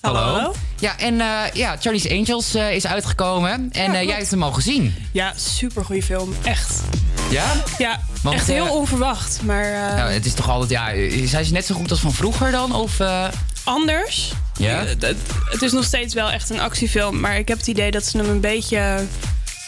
Hallo. 0.00 0.54
Ja, 0.78 0.98
en 0.98 1.20
eh, 1.20 1.26
ja, 1.52 1.76
Charlie's 1.80 2.10
Angels 2.10 2.54
eh, 2.54 2.74
is 2.74 2.86
uitgekomen. 2.86 3.68
En 3.72 3.94
eh, 3.94 4.02
jij 4.02 4.16
hebt 4.16 4.30
hem 4.30 4.42
al 4.42 4.52
gezien. 4.52 4.94
Ja, 5.12 5.32
super 5.36 5.84
goede 5.84 6.02
film. 6.02 6.34
Echt. 6.44 6.80
Ja? 7.30 7.52
Ja, 7.78 8.00
Want, 8.22 8.36
echt 8.36 8.46
heel 8.46 8.76
onverwacht. 8.76 9.40
Maar 9.44 9.64
eh, 9.64 9.96
Nou, 9.96 10.10
het 10.10 10.26
is 10.26 10.34
toch 10.34 10.48
altijd, 10.50 10.70
ja, 10.70 11.26
zijn 11.26 11.44
ze 11.44 11.52
net 11.52 11.66
zo 11.66 11.74
goed 11.74 11.90
als 11.90 12.00
van 12.00 12.12
vroeger 12.12 12.50
dan? 12.50 12.74
Of, 12.74 13.00
eh, 13.00 13.24
anders. 13.64 14.32
Ja? 14.58 14.84
Het, 14.84 15.14
het 15.50 15.62
is 15.62 15.72
nog 15.72 15.84
steeds 15.84 16.14
wel 16.14 16.30
echt 16.30 16.50
een 16.50 16.60
actiefilm. 16.60 17.20
Maar 17.20 17.38
ik 17.38 17.48
heb 17.48 17.58
het 17.58 17.66
idee 17.66 17.90
dat 17.90 18.04
ze 18.04 18.16
hem 18.18 18.28
een 18.28 18.40
beetje 18.40 19.04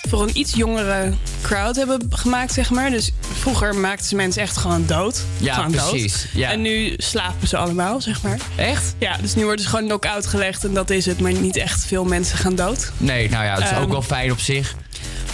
voor 0.08 0.22
een 0.22 0.38
iets 0.38 0.54
jongere 0.54 1.12
crowd 1.42 1.76
hebben 1.76 2.06
gemaakt, 2.10 2.52
zeg 2.52 2.70
maar. 2.70 2.90
Dus 2.90 3.10
vroeger 3.36 3.74
maakten 3.74 4.06
ze 4.06 4.16
mensen 4.16 4.42
echt 4.42 4.56
gewoon 4.56 4.86
dood. 4.86 5.22
Ja, 5.38 5.54
gewoon 5.54 5.70
precies. 5.70 6.12
Dood. 6.12 6.26
Ja. 6.34 6.50
En 6.50 6.62
nu 6.62 6.94
slapen 6.96 7.48
ze 7.48 7.56
allemaal, 7.56 8.00
zeg 8.00 8.22
maar. 8.22 8.38
Echt? 8.56 8.94
Ja, 8.98 9.16
dus 9.16 9.34
nu 9.34 9.44
wordt 9.44 9.60
ze 9.62 9.68
gewoon 9.68 9.84
knock-out 9.84 10.26
gelegd 10.26 10.64
en 10.64 10.74
dat 10.74 10.90
is 10.90 11.06
het. 11.06 11.20
Maar 11.20 11.32
niet 11.32 11.56
echt 11.56 11.84
veel 11.84 12.04
mensen 12.04 12.38
gaan 12.38 12.54
dood. 12.54 12.92
Nee, 12.96 13.30
nou 13.30 13.44
ja, 13.44 13.54
dat 13.54 13.64
is 13.64 13.70
ook 13.70 13.76
Ehm, 13.82 13.90
wel 13.90 14.02
fijn 14.02 14.30
op 14.32 14.38
zich. 14.40 14.74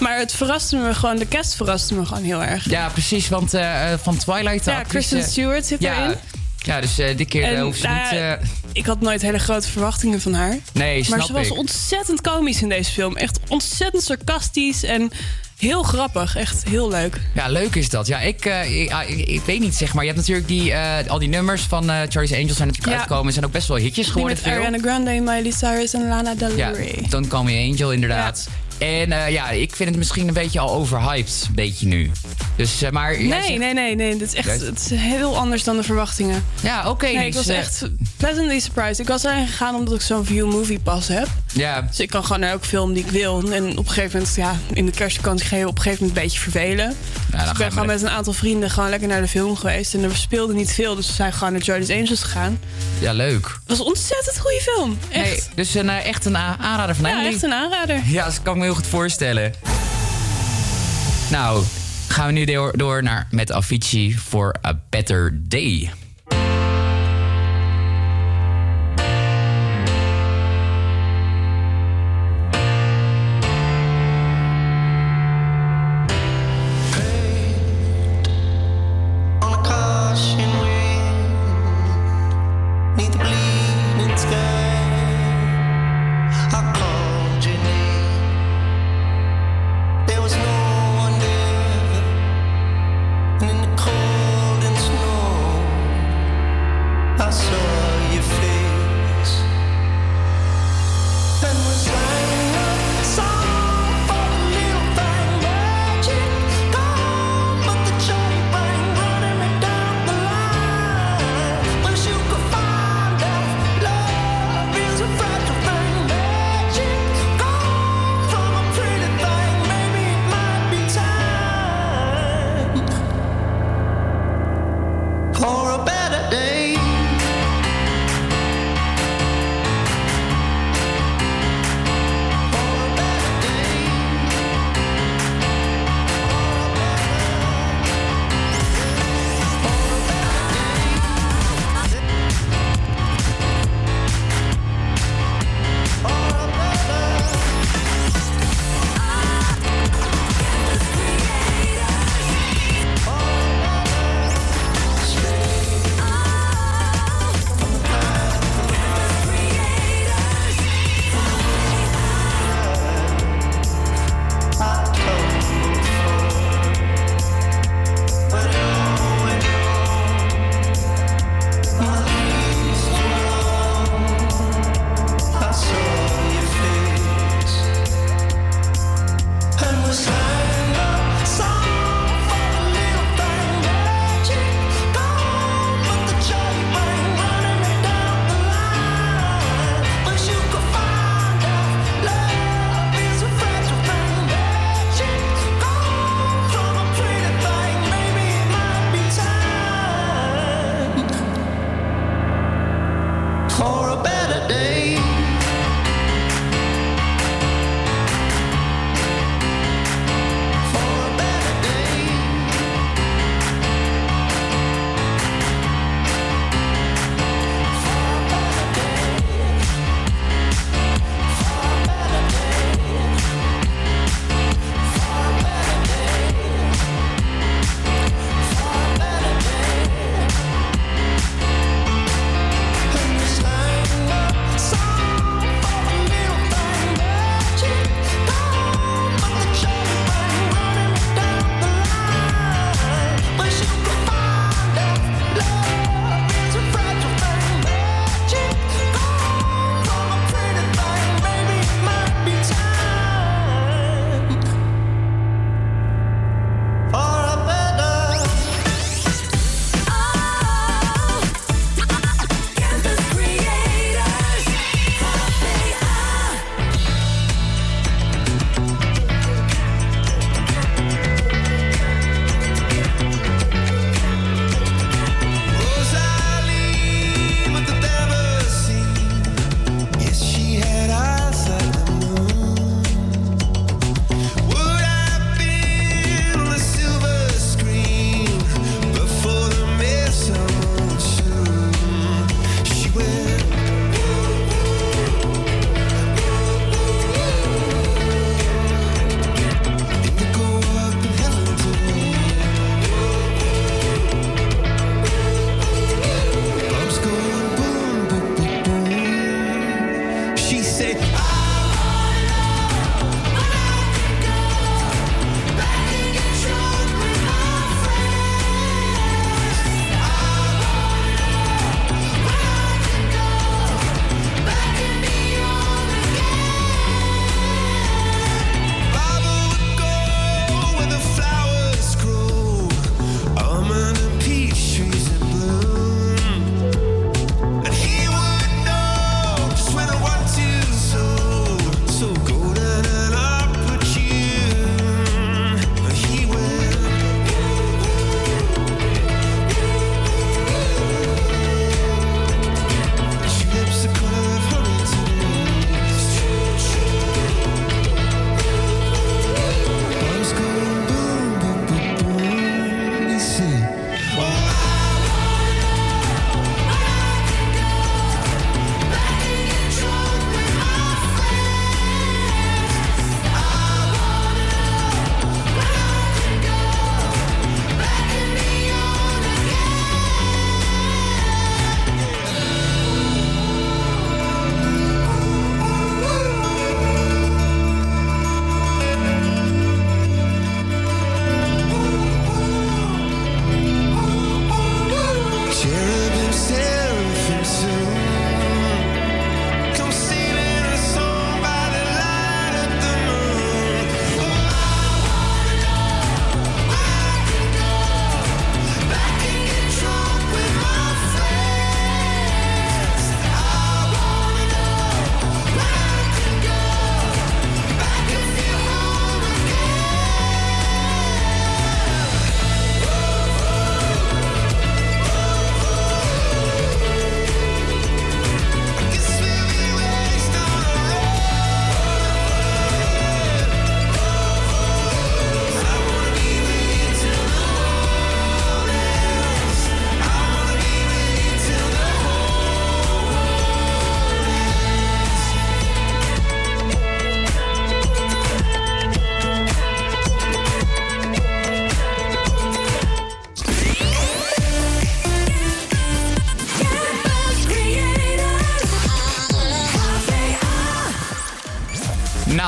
Maar 0.01 0.19
het 0.19 0.33
verraste 0.33 0.77
me 0.77 0.95
gewoon, 0.95 1.17
de 1.17 1.29
cast 1.29 1.55
verraste 1.55 1.95
me 1.95 2.07
gewoon 2.07 2.23
heel 2.23 2.43
erg. 2.43 2.71
Ja, 2.71 2.89
precies, 2.89 3.29
want 3.29 3.55
eh, 3.55 3.93
eh, 3.93 3.99
van 4.03 4.17
Twilight... 4.17 4.65
Ja, 4.65 4.79
actrice- 4.79 4.89
Kristen 5.09 5.23
Stewart 5.31 5.67
zit 5.67 5.81
ja, 5.81 6.03
erin. 6.05 6.17
Ja, 6.59 6.81
dus 6.81 6.99
eh 6.99 7.17
dit 7.17 7.29
keer 7.29 7.43
eh, 7.43 7.51
En, 7.59 7.61
hoeft 7.61 7.81
ze 7.81 7.89
niet... 7.89 8.21
eh, 8.21 8.33
Ik 8.73 8.87
had 8.87 9.01
nooit 9.01 9.23
hele 9.23 9.39
grote 9.39 9.69
verwachtingen 9.71 10.21
van 10.21 10.35
haar. 10.35 10.57
nee, 10.73 11.05
snap 11.05 11.19
maar 11.19 11.27
ze 11.27 11.33
was 11.33 11.47
ik. 11.47 11.57
ontzettend 11.59 12.21
komisch 12.21 12.63
in 12.63 12.69
deze 12.69 12.91
film. 12.91 13.17
Echt 13.17 13.39
ontzettend 13.49 14.03
sarcastisch 14.03 14.85
en 14.85 15.11
heel 15.63 15.83
grappig. 15.83 16.37
Echt 16.37 16.65
heel 16.69 16.89
leuk. 16.91 17.21
Ja, 17.35 17.49
leuk 17.49 17.75
is 17.75 17.89
dat. 17.89 18.07
Ja, 18.07 18.19
ik, 18.21 18.45
eh, 18.45 18.81
ik, 18.83 18.91
ah, 18.93 19.09
ik, 19.11 19.19
ik 19.29 19.41
weet 19.47 19.61
niet, 19.61 19.75
zeg 19.75 19.95
maar. 19.95 20.03
Je 20.05 20.09
hebt 20.11 20.21
natuurlijk 20.21 20.49
die, 20.49 20.73
eh, 20.73 21.11
al 21.11 21.19
die 21.19 21.29
nummers 21.29 21.63
van 21.63 21.91
eh 21.91 21.97
Charlie's 22.09 22.33
Angels 22.33 22.57
zijn 22.57 22.69
natuurlijk 22.69 22.85
Ja. 22.87 22.93
uitgekomen. 22.93 23.27
En 23.27 23.33
zijn 23.33 23.45
ook 23.45 23.53
best 23.53 23.69
wel 23.69 23.77
hitjes 23.77 24.05
Die 24.05 24.13
geworden. 24.13 24.37
met 24.37 24.43
veel. 24.47 24.53
Ariana 24.57 24.79
Grande, 24.79 25.11
Miley 25.21 25.51
Cyrus 25.51 25.95
en 25.95 26.09
Lana 26.09 26.35
Del 26.35 26.57
Ja, 26.57 26.69
Rey. 26.71 27.07
Don't 27.09 27.27
Call 27.29 27.43
Me 27.45 27.69
Angel, 27.73 27.93
inderdaad. 27.93 28.49
En 28.83 29.13
eh, 29.13 29.31
ja, 29.31 29.51
ik 29.51 29.77
vind 29.77 29.89
het 29.89 29.99
misschien 29.99 30.29
een 30.29 30.35
beetje 30.35 30.61
al 30.61 30.71
overhyped, 30.75 31.45
een 31.49 31.55
beetje 31.55 31.87
nu. 31.87 32.11
Dus, 32.57 32.83
eh, 32.83 32.91
maar... 32.91 33.11
Nee, 33.23 33.29
zegt- 33.43 33.59
nee, 33.59 33.75
nee, 33.75 33.95
nee. 33.95 34.17
Dit 34.17 34.29
is 34.29 34.35
echt 34.35 34.61
het 34.61 34.79
is 34.91 34.99
heel 34.99 35.37
anders 35.37 35.65
dan 35.65 35.77
de 35.77 35.83
verwachtingen. 35.83 36.45
Ja, 36.63 36.91
oké. 36.91 37.05
nee, 37.07 37.27
ik 37.27 37.33
dus, 37.33 37.35
was 37.35 37.47
eh, 37.47 37.59
echt 37.59 37.89
pleasantly 38.17 38.59
surprised. 38.59 38.99
Ik 38.99 39.09
was 39.09 39.25
erheen 39.25 39.47
gegaan 39.47 39.75
omdat 39.75 39.95
ik 39.95 40.01
zo'n 40.01 40.25
View 40.25 40.51
Movie 40.53 40.79
Pass 40.81 41.09
heb. 41.09 41.27
Ja, 41.53 41.81
Dus 41.83 42.01
ik 42.01 42.11
kan 42.11 42.23
gewoon 42.25 42.41
naar 42.41 42.51
elke 42.51 42.67
film 42.67 42.93
die 42.93 43.05
ik 43.05 43.11
wil. 43.11 43.53
En 43.53 43.71
op 43.71 43.87
een 43.87 43.93
gegeven 43.93 44.19
moment, 44.19 44.37
ja, 44.37 44.57
in 44.73 44.87
de 44.87 44.93
kerstvakantie 44.93 45.47
ga 45.47 45.57
je 45.57 45.67
op 45.67 45.77
een 45.77 45.83
gegeven 45.83 46.01
moment 46.07 46.19
een 46.19 46.25
beetje 46.25 46.41
vervelen. 46.41 46.89
dus 47.31 47.41
ga 47.41 47.51
ik 47.51 47.57
ben 47.57 47.71
gewoon 47.73 47.87
met 47.87 48.03
een 48.03 48.11
aantal 48.11 48.33
vrienden 48.33 48.71
gewoon 48.71 48.89
lekker 48.91 49.09
naar 49.09 49.21
de 49.21 49.29
film 49.29 49.57
geweest. 49.57 49.95
En 49.95 50.03
er 50.03 50.17
speelde 50.17 50.55
niet 50.55 50.73
veel, 50.73 50.95
dus 50.95 51.07
we 51.07 51.13
zijn 51.13 51.33
gewoon 51.33 51.53
naar 51.53 51.63
Charlie's 51.63 51.91
Angels 51.91 52.23
gegaan. 52.23 52.59
ja, 52.99 53.13
leuk. 53.13 53.45
Het 53.47 53.63
was 53.67 53.79
een 53.79 53.85
ontzettend 53.85 54.39
goede 54.39 54.61
film. 54.61 54.99
Echt. 55.09 55.25
Nee, 55.25 55.41
dus 55.55 55.75
een, 55.75 55.89
echt 55.89 56.25
een 56.25 56.37
aanrader 56.37 56.95
van 56.95 57.09
ja, 57.09 57.15
Emily. 57.17 57.33
echt 57.35 57.43
een 57.43 57.53
aanrader. 57.53 58.01
Ja, 58.07 58.25
dat 58.25 58.43
kan 58.43 58.55
ik 58.57 58.61
me 58.63 58.72
voorstellen. 58.81 59.53
Nou, 61.31 61.65
gaan 62.09 62.27
we 62.27 62.33
nu 62.33 62.45
door, 62.45 62.77
door 62.77 63.03
naar 63.03 63.27
met 63.31 63.53
Avicii 63.53 64.19
voor 64.19 64.55
A 64.67 64.81
Better 64.89 65.41
Day. 65.49 65.91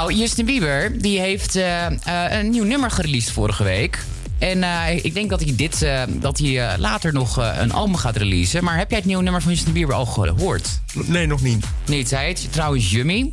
Nou, 0.04 0.16
Justin 0.16 0.44
Bieber 0.44 1.00
die 1.00 1.20
heeft 1.20 1.56
eh, 1.56 1.86
eh, 1.86 1.92
een 2.38 2.50
nieuw 2.50 2.64
nummer 2.64 2.90
gereleased 2.90 3.30
vorige 3.30 3.64
week. 3.64 3.98
En 4.38 4.62
eh, 4.62 5.04
ik 5.04 5.14
denk 5.14 5.30
dat 5.30 5.40
hij, 5.40 5.54
dit, 5.56 5.86
dat 6.08 6.38
hij 6.38 6.78
later 6.78 7.12
nog 7.12 7.36
een 7.36 7.72
album 7.72 7.96
gaat 7.96 8.16
releasen. 8.16 8.64
Maar 8.64 8.76
heb 8.76 8.88
jij 8.88 8.98
het 8.98 9.06
nieuwe 9.06 9.22
nummer 9.22 9.42
van 9.42 9.52
Justin 9.52 9.72
Bieber 9.72 9.94
al 9.94 10.06
gehoord? 10.06 10.80
Nee, 10.92 11.26
nog 11.26 11.42
niet. 11.42 11.66
Niet, 11.86 12.10
hij 12.10 12.24
heet 12.24 12.48
trouwens 12.50 12.90
Yummy. 12.90 13.30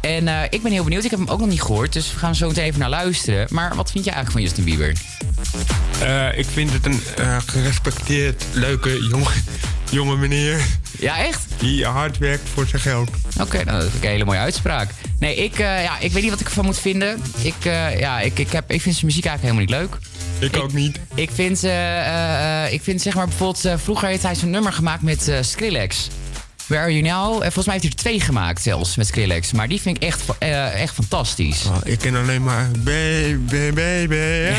En 0.00 0.28
ik 0.50 0.62
ben 0.62 0.72
heel 0.72 0.84
benieuwd. 0.84 1.04
Ik 1.04 1.10
heb 1.10 1.18
hem 1.18 1.28
ook 1.28 1.40
nog 1.40 1.48
niet 1.48 1.62
gehoord. 1.62 1.92
Dus 1.92 2.12
we 2.12 2.18
gaan 2.18 2.34
zo 2.34 2.48
meteen 2.48 2.64
even 2.64 2.80
naar 2.80 2.88
luisteren. 2.88 3.46
Maar 3.50 3.74
wat 3.74 3.90
vind 3.90 4.04
je 4.04 4.10
eigenlijk 4.10 4.30
van 4.30 4.42
Justin 4.42 4.64
Bieber? 4.64 4.92
Ik 6.38 6.46
vind 6.46 6.72
het 6.72 6.86
een 6.86 7.00
gerespecteerd, 7.46 8.44
leuke, 8.52 9.06
jonge, 9.08 9.32
jonge 9.90 10.16
meneer. 10.16 10.64
Ja, 10.98 11.18
echt? 11.18 11.46
Die 11.58 11.86
hard 11.86 12.18
werkt 12.18 12.48
voor 12.54 12.66
zijn 12.66 12.82
geld. 12.82 13.10
Oké, 13.40 13.64
nou, 13.64 13.78
dat 13.78 13.88
ik 13.94 14.02
een 14.04 14.10
hele 14.10 14.24
mooie 14.24 14.38
uitspraak. 14.38 14.90
Nee, 15.24 15.36
ik, 15.36 15.58
eh, 15.58 15.82
ja, 15.82 15.98
ik 15.98 16.12
weet 16.12 16.22
niet 16.22 16.30
wat 16.30 16.40
ik 16.40 16.46
ervan 16.46 16.64
moet 16.64 16.78
vinden. 16.78 17.22
Ik, 17.42 17.64
eh, 17.64 17.98
ja, 17.98 18.20
ik, 18.20 18.38
ik, 18.38 18.50
heb, 18.50 18.70
ik 18.70 18.80
vind 18.80 18.94
zijn 18.94 19.06
muziek 19.06 19.24
eigenlijk 19.24 19.58
helemaal 19.58 19.80
niet 19.80 20.00
leuk. 20.40 20.50
Ik, 20.50 20.62
ook 20.62 20.72
niet. 20.72 21.00
Ik 21.14 21.30
vind, 21.32 21.64
eh, 21.64 22.72
ik 22.72 22.82
vind 22.82 23.02
zeg 23.02 23.14
maar 23.14 23.26
bijvoorbeeld... 23.26 23.80
vroeger 23.80 24.08
heeft 24.08 24.22
hij 24.22 24.34
zo'n 24.34 24.50
nummer 24.50 24.72
gemaakt 24.72 25.02
met 25.02 25.32
Skrillex. 25.40 26.08
Where 26.66 26.82
Are 26.82 26.92
You 26.92 27.02
Now? 27.02 27.34
En 27.34 27.40
volgens 27.52 27.64
mij 27.66 27.74
heeft 27.74 27.82
hij 27.86 27.92
er 27.96 27.98
twee 28.02 28.20
gemaakt 28.20 28.62
zelfs 28.62 28.96
met 28.96 29.06
Skrillex. 29.06 29.52
Maar 29.52 29.68
die 29.68 29.80
vind 29.80 29.96
ik 29.96 30.02
echt, 30.02 30.22
eh, 30.38 30.82
echt 30.82 30.94
fantastisch. 30.94 31.64
Oh, 31.66 31.76
ik 31.84 31.98
ken 31.98 32.14
alleen 32.16 32.42
maar 32.42 32.68
baby, 32.78 33.72
baby. 33.72 34.14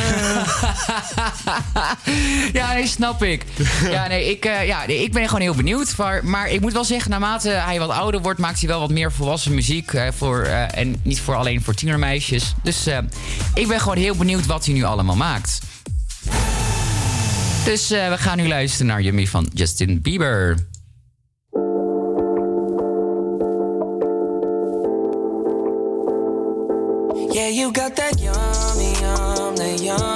ja, 2.59 2.73
nee, 2.73 2.87
snap 2.87 3.23
ik. 3.23 3.43
Ja, 3.89 4.07
nee, 4.07 4.29
ik, 4.29 4.45
eh, 4.45 4.65
ja, 4.67 4.85
nee, 4.87 5.03
ik 5.03 5.11
ben 5.11 5.25
gewoon 5.25 5.41
heel 5.41 5.55
benieuwd. 5.55 5.95
Maar, 5.97 6.25
maar 6.25 6.49
ik 6.49 6.61
moet 6.61 6.73
wel 6.73 6.83
zeggen, 6.85 7.11
naarmate 7.11 7.49
hij 7.49 7.79
wat 7.79 7.89
ouder 7.89 8.21
wordt... 8.21 8.39
maakt 8.39 8.59
hij 8.59 8.67
wel 8.69 8.79
wat 8.79 8.89
meer 8.91 9.11
volwassen 9.11 9.53
muziek. 9.55 9.93
eh, 9.93 10.07
voor, 10.17 10.41
eh, 10.43 10.77
en 10.77 10.95
niet 11.03 11.21
voor 11.21 11.35
alleen 11.35 11.61
voor 11.63 11.73
tienermeisjes. 11.73 12.53
Dus 12.63 12.85
eh, 12.87 12.97
ik 13.53 13.67
ben 13.67 13.79
gewoon 13.79 13.97
heel 13.97 14.15
benieuwd 14.15 14.45
wat 14.45 14.65
hij 14.65 14.73
nu 14.73 14.83
allemaal 14.83 15.15
maakt. 15.15 15.59
Dus 17.65 17.91
eh, 17.91 18.09
we 18.09 18.17
gaan 18.17 18.37
nu 18.37 18.47
luisteren 18.47 18.87
naar 18.87 19.01
Yummy 19.01 19.27
van 19.27 19.49
Justin 19.53 20.01
Bieber. 20.01 20.57
You 27.65 27.71
got 27.71 27.95
that 27.95 28.19
yummy, 28.19 28.93
yum, 29.01 29.55
that 29.55 29.81
yum, 29.81 30.14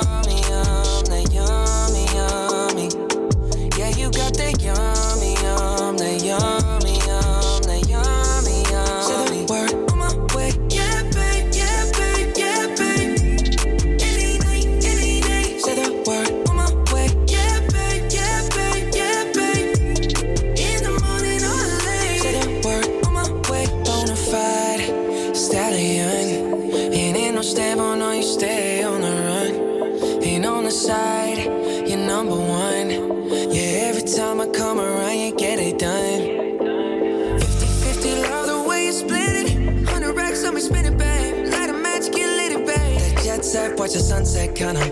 sunset, 44.25 44.55
kinda. 44.55 44.85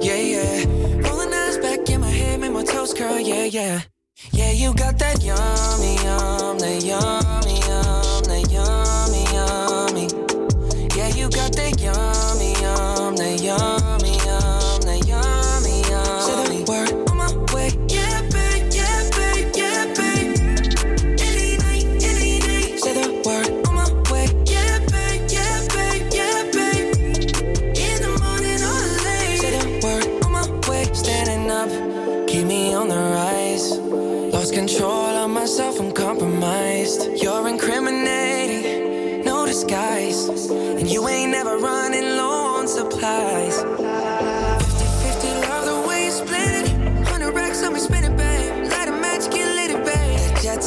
Yeah, 0.00 0.20
yeah. 0.32 0.64
Rolling 1.02 1.32
eyes 1.34 1.58
back 1.58 1.88
in 1.90 2.00
my 2.00 2.10
head, 2.10 2.40
make 2.40 2.52
my 2.52 2.64
toes 2.64 2.94
curl, 2.94 3.18
yeah, 3.18 3.44
yeah. 3.44 3.80
Yeah, 4.32 4.52
you 4.52 4.74
got 4.74 4.98
that 4.98 5.22
yummy, 5.22 5.94
yum, 6.04 6.58
that 6.58 6.84
yum, 6.84 7.47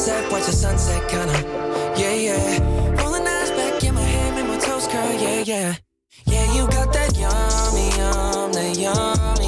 sunset, 0.02 0.32
watch 0.32 0.46
the 0.46 0.52
sunset, 0.52 1.08
kinda. 1.08 1.38
Yeah, 1.96 2.14
yeah. 2.14 3.02
Rolling 3.02 3.26
eyes 3.26 3.50
back 3.52 3.84
in 3.84 3.94
my 3.94 4.00
head, 4.00 4.34
make 4.34 4.48
my 4.48 4.58
toes 4.58 4.88
curl. 4.88 5.12
Yeah, 5.12 5.42
yeah. 5.46 5.74
Yeah, 6.26 6.54
you 6.54 6.66
got 6.66 6.92
that 6.92 7.16
yummy, 7.16 7.88
yum, 7.98 8.52
that 8.52 8.76
yummy. 8.78 9.41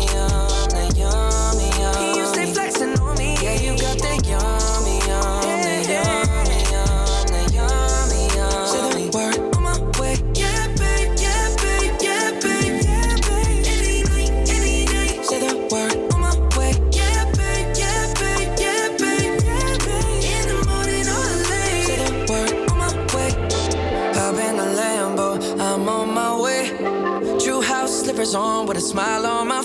smile 28.84 29.24
on 29.24 29.48
my 29.48 29.62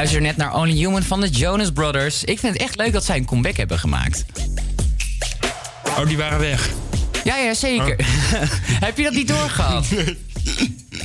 luisterde 0.00 0.26
net 0.26 0.36
naar 0.36 0.54
Only 0.54 0.76
Human 0.76 1.02
van 1.02 1.20
de 1.20 1.28
Jonas 1.28 1.70
Brothers. 1.70 2.24
Ik 2.24 2.38
vind 2.38 2.52
het 2.52 2.62
echt 2.62 2.76
leuk 2.76 2.92
dat 2.92 3.04
zij 3.04 3.16
een 3.16 3.24
comeback 3.24 3.56
hebben 3.56 3.78
gemaakt. 3.78 4.24
Oh, 5.98 6.06
die 6.06 6.16
waren 6.16 6.38
weg. 6.38 6.70
Ja, 7.24 7.36
ja, 7.36 7.54
zeker. 7.54 7.96
Heb 8.86 8.96
je 8.96 9.02
dat 9.02 9.12
niet 9.12 9.28
doorgehad? 9.28 9.86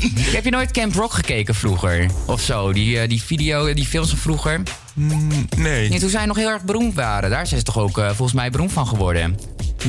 Heb 0.36 0.44
je 0.44 0.50
nooit 0.50 0.72
Camp 0.72 0.96
Rock 0.96 1.14
gekeken 1.14 1.56
vroeger? 1.56 2.10
Of 2.26 2.42
zo, 2.42 2.74
die, 2.74 3.00
eh, 3.00 3.10
die 3.10 3.22
video, 3.22 3.74
die 3.74 3.86
films 3.86 4.10
van 4.10 4.18
vroeger? 4.18 4.62
nee. 4.94 5.90
Nee, 5.90 6.00
toen 6.00 6.10
zij 6.10 6.26
nog 6.26 6.38
heel 6.38 6.50
erg 6.50 6.64
beroemd 6.64 6.94
waren. 6.94 7.30
Daar 7.30 7.48
zijn 7.48 7.60
ze 7.60 7.66
toch 7.66 7.78
ook 7.78 7.98
eh, 7.98 8.06
volgens 8.06 8.34
mij 8.34 8.50
beroemd 8.50 8.72
van 8.72 8.88
geworden. 8.88 9.40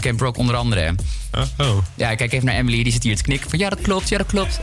Camp 0.00 0.20
Rock 0.20 0.36
onder 0.36 0.56
andere. 0.56 0.94
Oh. 1.58 1.76
Ja, 1.94 2.10
ik 2.10 2.16
kijk 2.16 2.32
even 2.32 2.46
naar 2.46 2.54
Emily, 2.54 2.82
die 2.82 2.92
zit 2.92 3.02
hier 3.02 3.16
te 3.16 3.22
knikken 3.22 3.50
van 3.50 3.58
ja, 3.58 3.68
dat 3.68 3.80
klopt, 3.80 4.08
ja, 4.08 4.18
dat 4.18 4.26
klopt. 4.26 4.60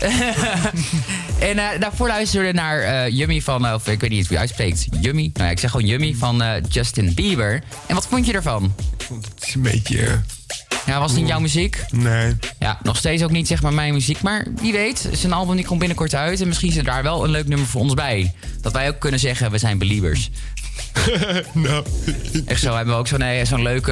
En 1.43 1.59
eh, 1.59 1.79
daarvoor 1.79 2.07
luisterde 2.07 2.47
we 2.47 2.53
naar 2.53 2.79
eh, 2.79 3.09
Yummy 3.17 3.41
van, 3.41 3.65
eh, 3.65 3.73
of 3.73 3.87
ik 3.87 3.99
weet 3.99 4.09
niet 4.09 4.23
hoe 4.27 4.33
je 4.33 4.39
uitspreekt, 4.39 4.87
Yummy. 5.01 5.29
Nou 5.33 5.45
ja, 5.45 5.51
ik 5.51 5.59
zeg 5.59 5.71
gewoon 5.71 5.87
Yummy 5.87 6.13
van 6.13 6.43
Justin 6.69 7.13
Bieber. 7.13 7.63
En 7.87 7.95
wat 7.95 8.07
vond 8.07 8.25
je 8.25 8.33
ervan? 8.33 8.75
Het 8.97 9.47
is 9.47 9.55
een 9.55 9.61
beetje... 9.61 10.21
Ja, 10.85 10.99
was 10.99 11.11
het 11.11 11.19
niet 11.19 11.29
jouw 11.29 11.39
muziek? 11.39 11.83
Nee. 11.89 12.35
Ja, 12.59 12.79
nog 12.83 12.97
steeds 12.97 13.23
ook 13.23 13.31
niet 13.31 13.47
zeg 13.47 13.61
maar 13.61 13.73
mijn 13.73 13.93
muziek. 13.93 14.21
Maar 14.21 14.45
wie 14.61 14.71
weet, 14.71 15.09
zijn 15.11 15.33
album 15.33 15.55
die 15.55 15.65
komt 15.65 15.79
binnenkort 15.79 16.15
uit. 16.15 16.41
En 16.41 16.47
misschien 16.47 16.71
zit 16.71 16.85
daar 16.85 17.03
wel 17.03 17.23
een 17.23 17.29
leuk 17.29 17.47
nummer 17.47 17.67
voor 17.67 17.81
ons 17.81 17.93
bij. 17.93 18.33
Dat 18.61 18.73
wij 18.73 18.87
ook 18.87 18.99
kunnen 18.99 19.19
zeggen, 19.19 19.51
we 19.51 19.57
zijn 19.57 19.77
believers. 19.77 20.29
nou. 21.53 21.85
Echt 22.45 22.61
zo, 22.61 22.75
hebben 22.75 22.93
we 22.93 22.99
ook 22.99 23.07
zo'n 23.07 23.23
zo'n 23.43 23.61
leuke, 23.61 23.91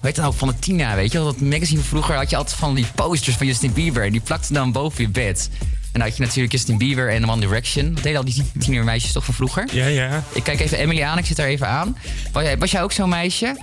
heet 0.00 0.14
dat 0.14 0.16
nou, 0.16 0.34
van 0.34 0.48
de 0.48 0.58
Tina, 0.58 0.94
weet 0.94 1.12
je 1.12 1.18
wel? 1.18 1.26
Dat 1.26 1.40
magazine 1.40 1.82
vroeger 1.82 2.14
had 2.14 2.30
je 2.30 2.36
altijd 2.36 2.58
van 2.58 2.74
die 2.74 2.86
posters 2.94 3.36
van 3.36 3.46
Justin 3.46 3.72
Bieber. 3.72 4.04
En 4.04 4.12
die 4.12 4.20
plakten 4.20 4.54
dan 4.54 4.72
boven 4.72 5.02
je 5.02 5.08
bed. 5.08 5.50
En 5.92 5.98
dan 6.00 6.08
had 6.08 6.16
je 6.16 6.22
natuurlijk 6.22 6.52
Justin 6.52 6.78
Bieber 6.78 7.10
en 7.10 7.30
One 7.30 7.40
Direction. 7.40 7.94
Dat 7.94 8.02
deden 8.02 8.18
al 8.18 8.24
die 8.24 8.44
tienermeisjes 8.58 9.12
toch 9.12 9.24
van 9.24 9.34
vroeger? 9.34 9.68
Ja, 9.72 9.86
ja. 9.86 10.22
Ik 10.32 10.42
kijk 10.42 10.60
even 10.60 10.78
Emily 10.78 11.02
aan, 11.02 11.18
ik 11.18 11.26
zit 11.26 11.38
er 11.38 11.46
even 11.46 11.68
aan. 11.68 11.96
Was 12.32 12.42
jij, 12.42 12.58
was 12.58 12.70
jij 12.70 12.82
ook 12.82 12.92
zo'n 12.92 13.08
meisje? 13.08 13.56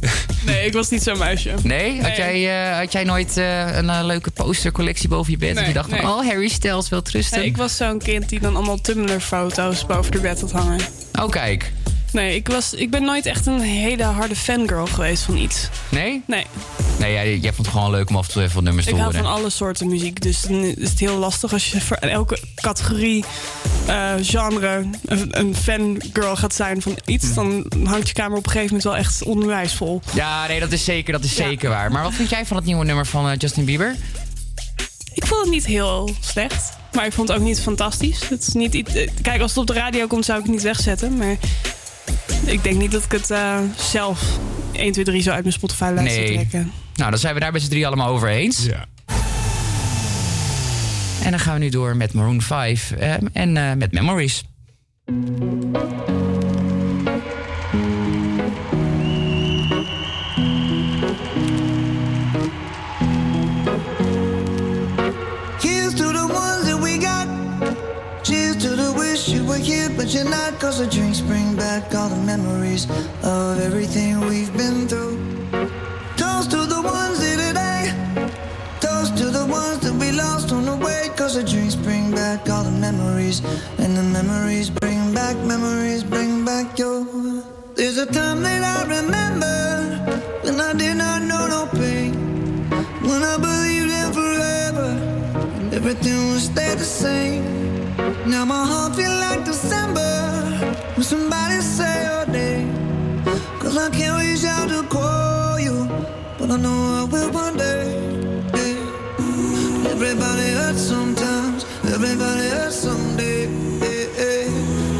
Nee, 0.46 0.66
ik 0.66 0.72
was 0.72 0.90
niet 0.90 1.02
zo'n 1.02 1.18
meisje. 1.18 1.54
Nee? 1.62 2.02
Had, 2.02 2.16
jij, 2.16 2.70
eh, 2.70 2.78
had 2.78 2.92
jij 2.92 3.04
nooit 3.04 3.36
eh, 3.36 3.76
een 3.76 3.90
eh, 3.90 4.00
leuke 4.02 4.30
postercollectie 4.30 5.08
boven 5.08 5.32
je 5.32 5.38
bed? 5.38 5.54
dat 5.54 5.66
je 5.66 5.72
dacht 5.72 5.88
van, 5.88 5.98
nee. 5.98 6.06
oh, 6.06 6.26
Harry 6.26 6.48
Styles 6.48 6.88
wil 6.88 7.02
trusten. 7.02 7.38
Nee, 7.38 7.46
ik 7.46 7.56
was 7.56 7.76
zo'n 7.76 7.98
kind 7.98 8.28
die 8.28 8.40
dan 8.40 8.56
allemaal 8.56 8.80
Tumblr-foto's 8.80 9.86
boven 9.86 10.12
de 10.12 10.20
bed 10.20 10.40
had 10.40 10.52
hangen. 10.52 10.80
Oh, 11.20 11.28
kijk. 11.28 11.72
Nee, 12.12 12.34
ik, 12.34 12.48
was, 12.48 12.74
ik 12.74 12.90
ben 12.90 13.02
nooit 13.02 13.26
echt 13.26 13.46
een 13.46 13.60
hele 13.60 14.02
harde 14.02 14.36
fangirl 14.36 14.86
geweest 14.86 15.22
van 15.22 15.36
iets. 15.36 15.68
Nee? 15.88 16.22
Nee. 16.26 16.46
Nee, 16.98 17.12
jij, 17.12 17.36
jij 17.38 17.52
vond 17.52 17.66
het 17.66 17.76
gewoon 17.76 17.90
leuk 17.90 18.08
om 18.08 18.16
af 18.16 18.26
en 18.26 18.32
toe 18.32 18.42
even 18.42 18.54
wat 18.54 18.64
nummers 18.64 18.86
te 18.86 18.92
Ik 18.92 18.98
hou 18.98 19.10
horen. 19.12 19.24
van 19.26 19.36
alle 19.38 19.50
soorten 19.50 19.88
muziek, 19.88 20.20
dus 20.22 20.40
dan 20.42 20.62
is 20.64 20.90
het 20.90 20.98
heel 20.98 21.16
lastig 21.18 21.52
als 21.52 21.70
je 21.70 21.80
voor 21.80 21.96
elke 21.96 22.38
categorie, 22.54 23.24
eh, 23.86 24.12
genre, 24.20 24.84
een, 25.04 25.38
een 25.38 25.54
fangirl 25.56 26.36
gaat 26.36 26.54
zijn 26.54 26.82
van 26.82 26.96
Hm. 27.04 27.10
iets. 27.10 27.34
Dan 27.34 27.66
hangt 27.84 28.08
je 28.08 28.14
kamer 28.14 28.38
op 28.38 28.44
een 28.46 28.52
gegeven 28.52 28.74
moment 28.76 28.84
wel 28.84 28.96
echt 28.96 29.22
onwijs 29.22 29.74
vol. 29.74 30.00
Ja, 30.14 30.46
nee, 30.46 30.60
dat 30.60 30.72
is 30.72 30.84
zeker, 30.84 31.12
dat 31.12 31.24
is 31.24 31.34
zeker 31.34 31.68
waar. 31.68 31.92
Maar 31.92 32.02
wat 32.02 32.14
vind 32.14 32.30
jij 32.30 32.46
van 32.46 32.56
het 32.56 32.66
nieuwe 32.66 32.84
nummer 32.84 33.06
van 33.06 33.28
eh, 33.30 33.36
Justin 33.38 33.64
Bieber? 33.64 33.94
Ik 35.14 35.26
vond 35.26 35.40
het 35.40 35.50
niet 35.50 35.66
heel 35.66 36.10
slecht, 36.20 36.72
maar 36.92 37.06
ik 37.06 37.12
vond 37.12 37.28
het 37.28 37.38
ook 37.38 37.44
niet 37.44 37.60
fantastisch. 37.60 38.28
Het 38.28 38.46
is 38.46 38.54
niet 38.54 38.74
iets, 38.74 38.94
eh, 38.94 39.08
kijk, 39.22 39.40
als 39.40 39.50
het 39.50 39.60
op 39.60 39.66
de 39.66 39.72
radio 39.72 40.06
komt 40.06 40.24
zou 40.24 40.38
ik 40.38 40.44
het 40.44 40.54
niet 40.54 40.62
wegzetten, 40.62 41.16
maar 41.16 41.36
ik 42.48 42.62
denk 42.62 42.76
niet 42.76 42.90
dat 42.92 43.04
ik 43.04 43.12
het 43.12 43.30
eh, 43.30 43.58
zelf 43.76 44.22
1, 44.72 44.92
2, 44.92 45.04
3 45.04 45.22
zo 45.22 45.30
uit 45.30 45.42
mijn 45.42 45.52
Spotify-lijst 45.54 46.14
zou 46.14 46.26
Nee. 46.26 46.34
trekken. 46.34 46.72
Nou, 46.94 47.10
dan 47.10 47.18
zijn 47.18 47.34
we 47.34 47.40
daar 47.40 47.52
met 47.52 47.62
z'n 47.62 47.68
drie 47.68 47.86
allemaal 47.86 48.08
over 48.08 48.28
eens. 48.28 48.64
Ja. 48.64 48.84
En 51.24 51.30
dan 51.30 51.40
gaan 51.40 51.54
we 51.54 51.60
nu 51.60 51.68
door 51.68 51.96
met 51.96 52.12
Maroon 52.12 52.42
5 52.42 52.90
eh, 52.92 53.14
en 53.32 53.56
eh, 53.56 53.72
met 53.74 53.92
Memories. 53.92 54.44
Not. 70.24 70.58
Cause 70.60 70.78
the 70.78 70.86
drinks 70.86 71.20
bring 71.20 71.56
back 71.56 71.94
all 71.94 72.08
the 72.08 72.16
memories 72.16 72.84
of 73.22 73.60
everything 73.60 74.20
we've 74.20 74.52
been 74.56 74.88
through. 74.88 75.16
Toast 76.16 76.50
to 76.50 76.66
the 76.66 76.82
ones 76.82 77.22
here 77.22 77.36
today. 77.36 77.92
Toast 78.80 79.16
to 79.18 79.26
the 79.30 79.46
ones 79.46 79.80
that 79.80 79.94
we 79.94 80.12
lost 80.12 80.52
on 80.52 80.64
the 80.64 80.76
way. 80.76 81.10
Cause 81.16 81.34
the 81.34 81.42
drinks 81.42 81.74
bring 81.74 82.10
back 82.10 82.48
all 82.48 82.64
the 82.64 82.70
memories. 82.70 83.40
And 83.78 83.96
the 83.96 84.02
memories 84.02 84.70
bring 84.70 85.14
back, 85.14 85.36
memories 85.38 86.02
bring 86.04 86.44
back 86.44 86.78
your. 86.78 87.06
There's 87.74 87.98
a 87.98 88.06
time 88.06 88.42
that 88.42 88.62
I 88.76 88.82
remember 88.98 89.56
when 90.42 90.60
I 90.60 90.72
did 90.72 90.96
not 90.96 91.22
know 91.22 91.46
no 91.46 91.66
pain. 91.78 92.12
When 93.08 93.22
I 93.22 93.36
believed 93.38 93.90
in 94.00 94.12
forever 94.12 94.88
and 95.60 95.72
everything 95.72 96.18
would 96.30 96.40
stay 96.40 96.74
the 96.74 96.84
same. 96.84 97.44
Now 98.26 98.44
my 98.44 98.64
heart 98.64 98.97
I 103.88 103.90
can't 103.90 104.22
reach 104.22 104.44
out 104.44 104.68
to 104.68 104.82
call 104.86 105.58
you, 105.58 105.88
but 106.38 106.50
I 106.50 106.58
know 106.58 106.78
I 107.00 107.04
will 107.10 107.32
one 107.32 107.56
day. 107.56 107.88
Everybody 109.88 110.48
hurts 110.60 110.82
sometimes, 110.82 111.64
everybody 111.84 112.48
hurts 112.50 112.76
someday. 112.76 113.46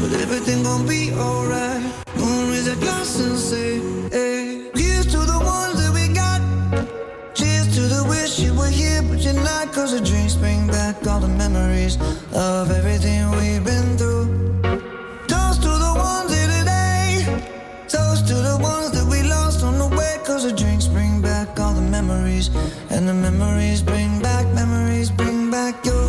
But 0.01 0.19
everything 0.19 0.63
gon' 0.63 0.87
be 0.87 1.13
alright. 1.13 1.83
Gonna 2.17 2.49
raise 2.49 2.67
a 2.67 2.75
glass 2.77 3.19
and 3.19 3.37
say, 3.37 3.79
hey. 4.09 4.71
Here's 4.73 5.05
to 5.13 5.19
the 5.19 5.39
ones 5.39 5.77
that 5.81 5.91
we 5.93 6.07
got. 6.11 6.41
Cheers 7.35 7.67
to 7.75 7.81
the 7.81 8.03
wish 8.09 8.39
you 8.39 8.55
were 8.55 8.73
here, 8.81 9.03
but 9.03 9.19
you're 9.19 9.33
not. 9.35 9.71
Cause 9.71 9.91
the 9.91 10.03
drinks 10.03 10.33
bring 10.33 10.65
back 10.65 11.05
all 11.05 11.19
the 11.19 11.27
memories 11.27 11.95
of 12.33 12.71
everything 12.71 13.29
we've 13.37 13.63
been 13.63 13.97
through. 13.99 14.18
Memories. 22.47 22.71
And 22.89 23.07
the 23.07 23.13
memories 23.13 23.81
bring 23.81 24.21
back, 24.21 24.45
memories 24.53 25.09
bring 25.11 25.51
back 25.51 25.85
your. 25.85 26.08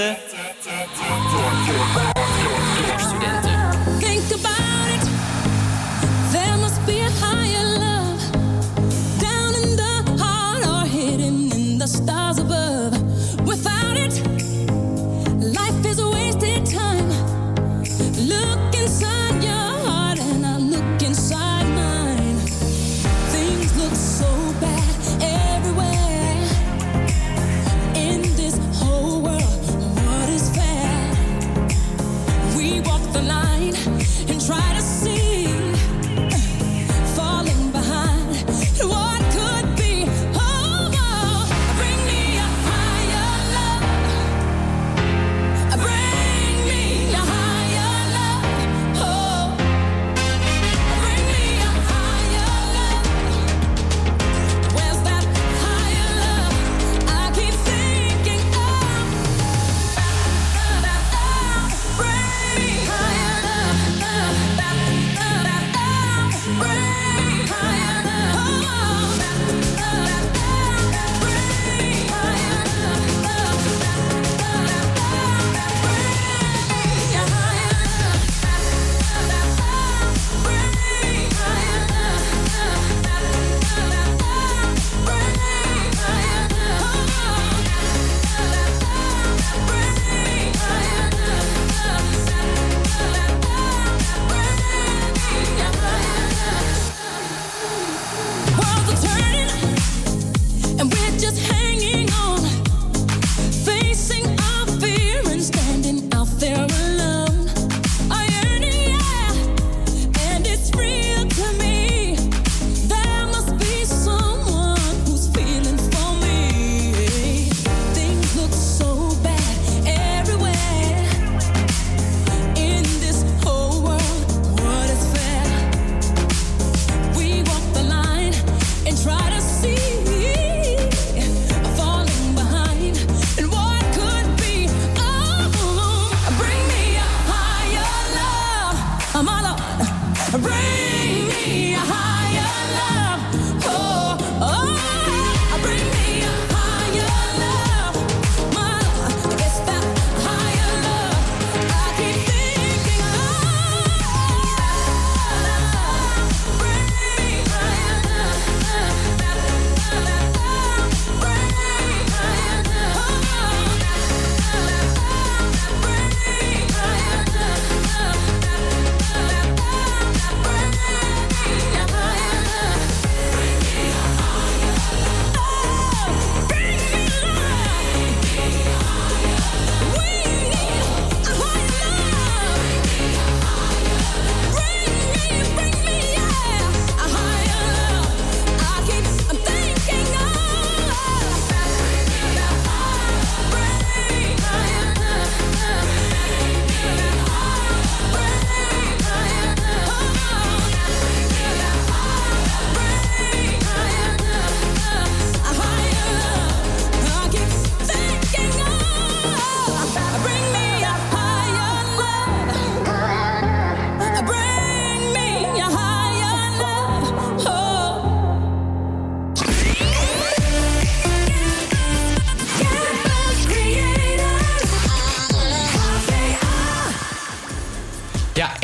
Voor 0.00 0.29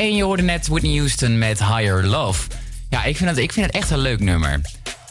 en 0.06 0.16
je 0.16 0.22
hoorde 0.22 0.42
net 0.42 0.66
Whitney 0.66 0.96
Houston 0.96 1.38
met 1.38 1.58
Higher 1.58 2.06
Love. 2.06 2.48
Ja, 2.90 3.04
ik 3.04 3.16
vind 3.16 3.30
het, 3.30 3.38
ik 3.38 3.52
vind 3.52 3.66
het 3.66 3.74
echt 3.74 3.90
een 3.90 3.98
leuk 3.98 4.20
nummer. 4.20 4.60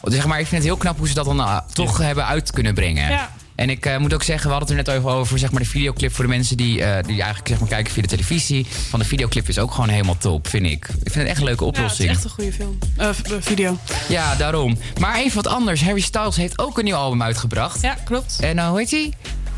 Zeg 0.04 0.26
maar, 0.26 0.40
ik 0.40 0.48
vind 0.48 0.62
het 0.62 0.72
heel 0.72 0.80
knap 0.80 0.98
hoe 0.98 1.08
ze 1.08 1.14
dat 1.14 1.26
dan 1.26 1.40
eh, 1.40 1.58
toch 1.74 1.98
hebben 1.98 2.26
uit 2.26 2.52
kunnen 2.52 2.74
brengen. 2.74 3.10
Ja. 3.12 3.32
En 3.56 3.70
ik 3.70 3.86
eh, 3.86 3.98
moet 3.98 4.14
ook 4.14 4.24
zeggen, 4.24 4.46
we 4.50 4.56
hadden 4.56 4.78
het 4.78 4.88
er 4.88 4.94
net 4.94 5.04
over, 5.04 5.18
over 5.18 5.40
zeg 5.40 5.52
maar, 5.52 5.62
de 5.62 5.68
videoclip 5.68 6.14
voor 6.14 6.24
de 6.24 6.30
mensen 6.30 6.58
die, 6.58 6.84
eh, 6.84 7.04
die 7.04 7.16
eigenlijk 7.16 7.48
zeg 7.48 7.60
maar, 7.60 7.70
kijken 7.70 7.94
via 7.94 8.02
de 8.02 8.08
televisie. 8.08 8.66
Van 8.90 9.00
de 9.00 9.06
videoclip 9.06 9.50
is 9.50 9.60
ook 9.60 9.72
gewoon 9.72 9.90
helemaal 9.90 10.18
top, 10.18 10.48
vind 10.48 10.66
ik. 10.66 10.88
Ik 10.88 11.12
vind 11.12 11.16
het 11.16 11.28
echt 11.28 11.38
een 11.38 11.46
leuke 11.46 11.64
Ja, 11.64 11.70
het 11.70 11.78
is 11.78 11.84
oplossing. 11.84 12.10
echt 12.10 12.24
een 12.24 12.30
goede 12.30 12.54
film. 12.54 12.78
Eh, 12.98 13.10
video. 13.40 13.78
Ja, 14.08 14.36
daarom. 14.36 14.78
Maar 15.00 15.16
even 15.16 15.36
wat 15.36 15.48
anders. 15.48 15.84
Harry 15.84 16.02
Styles 16.02 16.36
heeft 16.36 16.60
ook 16.60 16.78
een 16.78 16.84
nieuw 16.84 16.96
album 16.96 17.22
uitgebracht. 17.22 17.82
Ja, 17.82 17.98
klopt. 18.04 18.38
En 18.42 18.58
uh, 18.58 18.68
hoe 18.68 18.80
heet? 18.80 19.14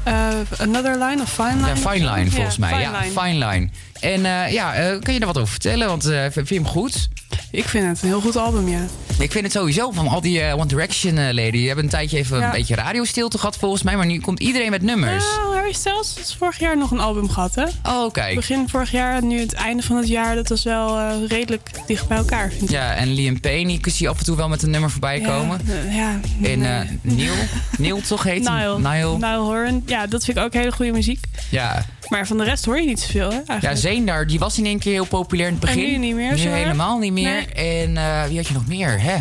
Eh, 0.07 0.27
another 0.57 0.97
Line 0.97 1.21
of 1.21 1.33
Fine 1.33 1.55
Line? 1.55 1.67
Ja, 1.67 1.75
Fine? 1.75 2.11
Line 2.11 2.31
volgens 2.31 2.57
mij. 2.57 2.69
Fine 2.69 2.81
ja, 2.81 2.99
Line. 2.99 3.21
Fine 3.21 3.45
Line. 3.45 3.69
En 3.99 4.25
eh, 4.25 4.51
ja, 4.51 4.73
eh, 4.73 4.99
kun 4.99 5.13
je 5.13 5.19
daar 5.19 5.27
wat 5.27 5.37
over 5.37 5.51
vertellen? 5.51 5.87
Want 5.87 6.05
eh, 6.05 6.25
vind 6.31 6.49
je 6.49 6.55
hem 6.55 6.65
goed? 6.67 7.07
Ik 7.51 7.65
vind 7.65 7.87
het 7.87 8.01
een 8.01 8.07
heel 8.07 8.21
goed 8.21 8.35
album, 8.35 8.67
ja. 8.69 8.85
Ik 9.19 9.31
vind 9.31 9.43
het 9.43 9.53
sowieso 9.53 9.91
van 9.91 10.07
al 10.07 10.21
die 10.21 10.53
One 10.53 10.65
Direction 10.65 11.31
leden. 11.31 11.51
Die 11.51 11.65
hebben 11.67 11.83
een 11.85 11.89
tijdje 11.91 12.17
even 12.17 12.39
Ja. 12.39 12.45
een 12.45 12.51
beetje 12.51 12.75
radiostilte 12.75 13.37
gehad 13.37 13.57
volgens 13.57 13.83
mij. 13.83 13.95
Maar 13.97 14.05
nu 14.05 14.19
komt 14.19 14.39
iedereen 14.39 14.69
met 14.69 14.81
nummers. 14.81 15.25
Nou, 15.35 15.55
Harry 15.55 15.73
Styles 15.73 16.13
heeft 16.15 16.35
vorig 16.37 16.59
jaar 16.59 16.77
nog 16.77 16.91
een 16.91 16.99
album 16.99 17.29
gehad, 17.29 17.55
hè? 17.55 17.63
Oh, 17.83 18.11
kijk. 18.11 18.35
Begin 18.35 18.69
vorig 18.69 18.91
jaar 18.91 19.15
en 19.15 19.27
nu 19.27 19.39
het 19.39 19.53
einde 19.53 19.83
van 19.83 19.95
het 19.97 20.07
jaar. 20.07 20.35
Dat 20.35 20.49
was 20.49 20.63
wel 20.63 21.17
redelijk 21.27 21.69
dicht 21.87 22.07
bij 22.07 22.17
elkaar, 22.17 22.49
vind 22.49 22.61
ik. 22.61 22.69
Ja, 22.69 22.93
en 22.95 23.13
Liam 23.13 23.39
Payne, 23.39 23.67
die 23.67 23.91
zie 23.93 24.05
je 24.05 24.11
af 24.11 24.17
en 24.19 24.25
toe 24.25 24.35
wel 24.35 24.49
met 24.49 24.63
een 24.63 24.69
nummer 24.69 24.89
voorbij 24.91 25.19
komen. 25.21 25.61
Ja, 25.65 25.91
ja, 25.91 26.19
En 26.49 26.59
nee. 26.59 26.99
Neil, 27.01 27.33
Neil 27.77 28.01
toch 28.01 28.23
heet 28.23 28.47
hij? 28.47 28.57
Nile. 28.57 28.77
Nile. 28.77 29.13
Nile 29.17 29.37
Horan. 29.37 29.83
Ja, 29.85 30.07
dat 30.07 30.23
vind 30.25 30.37
ik 30.37 30.43
ook 30.43 30.53
hele 30.53 30.71
goede 30.71 30.91
muziek. 30.91 31.19
Ja. 31.49 31.85
Maar 32.09 32.27
van 32.27 32.37
de 32.37 32.43
rest 32.43 32.65
hoor 32.65 32.79
je 32.79 32.85
niet 32.87 32.99
zoveel, 32.99 33.31
hè? 33.45 33.57
Ja. 33.59 33.75
Zeendar, 33.75 34.27
die 34.27 34.39
was 34.39 34.57
in 34.57 34.65
één 34.65 34.79
keer 34.79 34.91
heel 34.93 35.05
populair 35.05 35.47
in 35.47 35.53
het 35.59 35.63
En 35.69 35.75
begin. 35.75 35.91
nu 35.91 35.97
niet 35.97 36.15
meer, 36.15 36.33
Nu 36.33 36.39
helemaal 36.49 36.97
niet 36.97 37.11
meer. 37.13 37.45
Nee. 37.55 37.81
En 37.83 37.97
eh, 37.97 38.23
wie 38.27 38.37
had 38.37 38.47
je 38.47 38.53
nog 38.53 38.67
meer, 38.67 39.01
hè? 39.01 39.15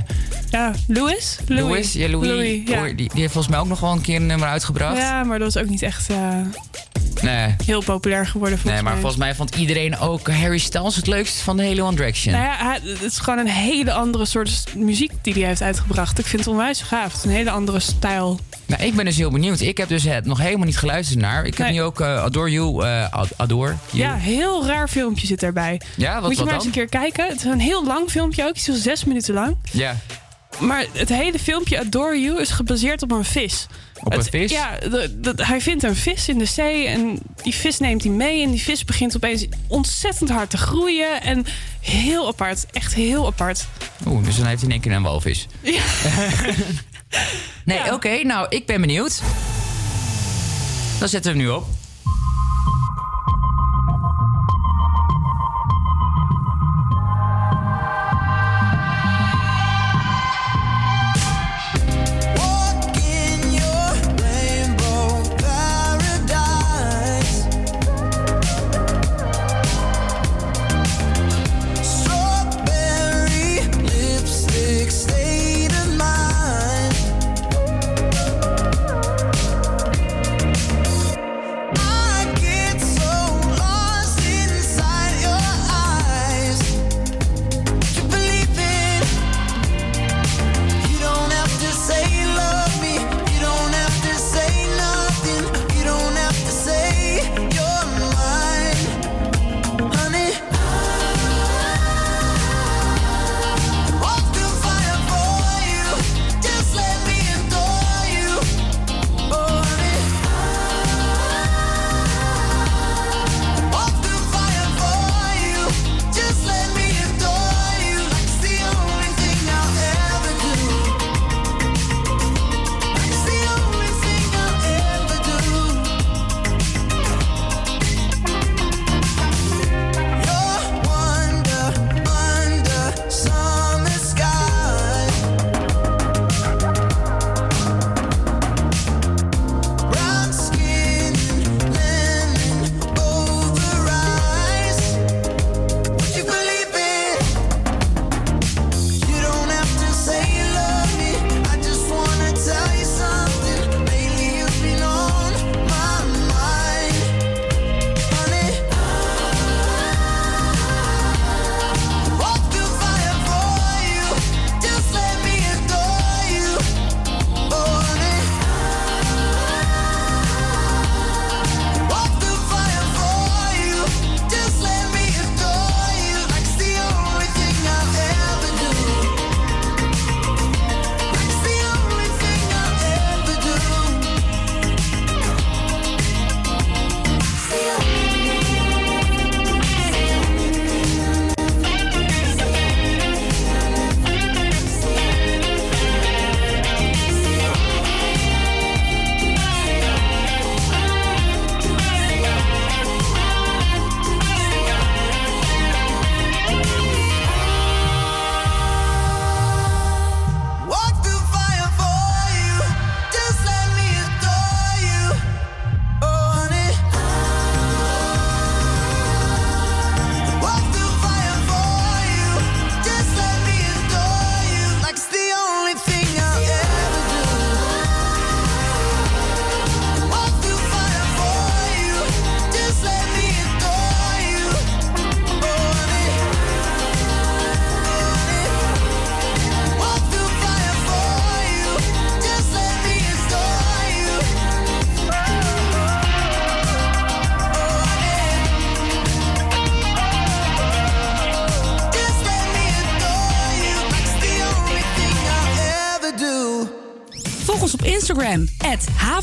Ja, 0.51 0.73
Louis? 0.87 1.39
Louis, 1.47 1.93
ja, 1.93 2.09
Louis. 2.09 2.29
Louis, 2.29 2.61
ja. 2.67 2.83
Die, 2.85 2.95
die 2.95 3.11
heeft 3.21 3.33
volgens 3.33 3.49
mij 3.49 3.59
ook 3.63 3.69
nog 3.69 3.81
wel 3.81 3.93
een 3.93 4.01
keer 4.01 4.17
een 4.17 4.27
nummer 4.27 4.49
uitgebracht. 4.49 4.97
Ja, 4.97 5.25
maar 5.25 5.39
dat 5.39 5.55
was 5.55 5.63
ook 5.63 5.69
niet 5.71 5.83
echt 5.83 6.11
eh, 6.11 6.37
Nee. 7.23 7.55
heel 7.65 7.83
populair 7.83 8.27
geworden 8.27 8.59
volgens 8.59 8.75
Nee, 8.75 8.83
maar 8.83 8.93
mij. 8.93 9.01
volgens 9.01 9.21
mij 9.23 9.35
vond 9.35 9.55
iedereen 9.55 9.99
ook 9.99 10.29
Harry 10.31 10.59
Styles 10.59 10.97
het 10.97 11.07
leukst 11.07 11.41
van 11.41 11.57
de 11.57 11.63
hele 11.63 11.83
One 11.83 11.97
Direction. 11.97 12.35
Nou 12.35 12.45
ja, 12.47 12.79
het 12.83 13.03
is 13.03 13.19
gewoon 13.19 13.39
een 13.39 13.47
hele 13.49 13.93
andere 13.93 14.25
soort 14.25 14.65
muziek 14.77 15.13
die 15.23 15.33
hij 15.33 15.43
heeft 15.43 15.63
uitgebracht. 15.63 16.19
Ik 16.19 16.27
vind 16.27 16.45
het 16.45 16.51
onwijs 16.53 16.83
gaaf. 16.83 17.07
Het 17.13 17.17
is 17.17 17.25
een 17.25 17.31
hele 17.37 17.51
andere 17.51 17.81
stijl. 17.81 18.41
Nou, 18.67 18.83
ik 18.83 18.95
ben 18.95 19.05
dus 19.05 19.17
heel 19.17 19.31
benieuwd. 19.31 19.61
Ik 19.61 19.77
heb 19.79 19.89
dus 19.89 20.03
het 20.05 20.25
nog 20.27 20.39
helemaal 20.39 20.67
niet 20.67 20.77
geluisterd 20.79 21.21
naar. 21.21 21.45
Ik 21.45 21.59
heb 21.59 21.71
nu 21.71 21.83
ook 21.83 22.01
eh, 22.01 22.23
Adore 22.23 22.51
You, 22.51 22.85
eh, 22.85 23.13
Ad- 23.13 23.33
Adore 23.37 23.75
You. 23.91 24.03
Ja, 24.09 24.17
heel 24.17 24.67
raar 24.67 24.89
filmpje 24.89 25.27
zit 25.27 25.41
daarbij. 25.41 25.81
Ja, 25.97 26.13
wat- 26.15 26.23
Moet 26.23 26.31
je 26.31 26.37
wat 26.37 26.45
maar 26.47 26.55
eens 26.55 26.65
een 26.65 26.71
keer 26.71 26.89
kijken. 26.89 27.27
Het 27.29 27.37
is 27.37 27.45
een 27.45 27.61
heel 27.61 27.85
lang 27.87 28.11
filmpje 28.11 28.43
ook. 28.43 28.49
Het 28.49 28.57
is 28.59 28.67
wel 28.67 28.77
zes 28.77 29.05
minuten 29.05 29.35
lang. 29.35 29.57
Ja. 29.73 29.97
Maar 30.59 30.85
het 30.93 31.09
hele 31.09 31.39
filmpje 31.39 31.79
Adore 31.81 32.21
You 32.21 32.41
is 32.41 32.51
gebaseerd 32.51 33.03
op 33.03 33.11
een 33.11 33.25
vis. 33.25 33.67
Op 34.03 34.13
een 34.13 34.19
Het- 34.19 34.29
vis? 34.29 34.51
Ja, 34.51 34.79
de- 34.81 35.17
de- 35.21 35.33
hij 35.45 35.61
vindt 35.61 35.83
een 35.83 35.97
vis 35.97 36.29
in 36.29 36.39
de 36.39 36.45
zee 36.45 36.87
en 36.87 37.19
die 37.43 37.55
vis 37.55 37.79
neemt 37.79 38.03
hij 38.03 38.13
mee. 38.13 38.43
En 38.43 38.51
die 38.51 38.63
vis 38.63 38.85
begint 38.85 39.17
opeens 39.17 39.47
ontzettend 39.67 40.31
hard 40.31 40.51
te 40.51 40.57
groeien. 40.57 41.23
En 41.23 41.47
heel 41.81 42.27
apart, 42.29 42.67
echt 42.73 42.95
heel 42.95 43.27
apart. 43.27 43.67
Oeh, 44.07 44.25
dus 44.25 44.37
dan 44.37 44.47
heeft 44.47 44.61
hij 44.61 44.69
in 44.69 44.75
één 44.75 44.81
keer 44.83 44.93
een 44.93 45.03
walvis. 45.03 45.47
Ja. 45.63 45.81
Nee, 47.65 47.93
oké, 47.93 48.23
nou, 48.23 48.47
ik 48.49 48.67
ben 48.67 48.81
benieuwd. 48.81 49.23
Dan 50.99 51.09
zetten 51.09 51.33
we 51.33 51.39
hem 51.39 51.47
nu 51.47 51.53
op. 51.53 51.67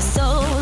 Soul. 0.00 0.61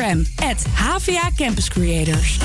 Instagram, 0.00 0.24
HVA 0.74 1.30
Campus 1.36 1.68
Creators. 1.68 2.38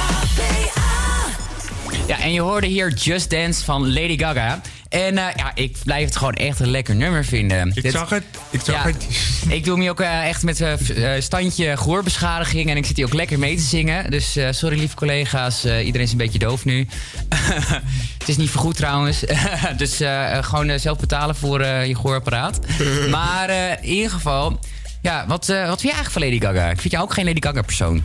Ja, 2.08 2.20
en 2.20 2.34
je 2.34 2.42
hoorde 2.42 2.68
hier 2.68 2.94
Just 2.94 3.30
Dance 3.30 3.64
van 3.64 3.94
Lady 3.94 4.18
Gaga. 4.18 4.62
En 4.90 5.18
eh, 5.18 5.36
ja, 5.36 5.52
ik 5.56 5.78
blijf 5.84 6.06
het 6.06 6.16
gewoon 6.16 6.34
echt 6.34 6.60
een 6.60 6.70
lekker 6.70 6.96
nummer 6.96 7.26
vinden. 7.26 7.72
Ik 7.76 7.92
zag 7.92 8.10
het, 8.10 8.24
ik 8.50 8.62
zag 8.64 8.76
Ja, 8.76 8.84
het. 8.92 9.06
Ik 9.58 9.64
doe 9.64 9.74
hem 9.74 9.82
hier 9.82 9.92
ook 9.92 10.00
eh, 10.00 10.28
echt 10.28 10.44
met 10.44 10.60
een 10.60 11.24
standje 11.24 11.78
gehoorbeschadiging. 11.78 12.70
En 12.70 12.78
ik 12.78 12.86
zit 12.86 12.96
hier 12.96 13.06
ook 13.06 13.14
lekker 13.14 13.40
mee 13.40 13.56
te 13.56 13.62
zingen. 13.62 14.12
Dus 14.12 14.36
eh, 14.36 14.48
sorry 14.52 14.78
lieve 14.78 14.96
collega's, 14.96 15.64
eh, 15.64 15.86
iedereen 15.86 16.06
is 16.06 16.12
een 16.12 16.18
beetje 16.18 16.40
doof 16.40 16.66
nu. 16.66 16.88
het 18.20 18.28
is 18.28 18.38
niet 18.38 18.50
vergoed 18.50 18.76
trouwens. 18.76 19.24
dus 19.78 20.02
gewoon 20.42 20.80
zelf 20.80 20.98
betalen 21.00 21.36
voor 21.36 21.66
je 21.66 21.96
gehoorapparaat. 21.96 22.60
maar 23.10 23.50
eh, 23.50 23.72
in 23.72 23.90
ieder 23.90 24.12
geval, 24.12 24.60
ja, 25.02 25.26
wat, 25.28 25.50
eh, 25.50 25.68
wat 25.68 25.82
vind 25.82 25.94
je 25.94 25.98
eigenlijk 25.98 26.12
van 26.12 26.22
Lady 26.22 26.40
Gaga? 26.60 26.70
Ik 26.72 26.82
vind 26.82 26.94
jou 26.94 27.04
ook 27.06 27.14
geen 27.14 27.26
Lady 27.26 27.42
Gaga 27.42 27.62
persoon. 27.62 28.04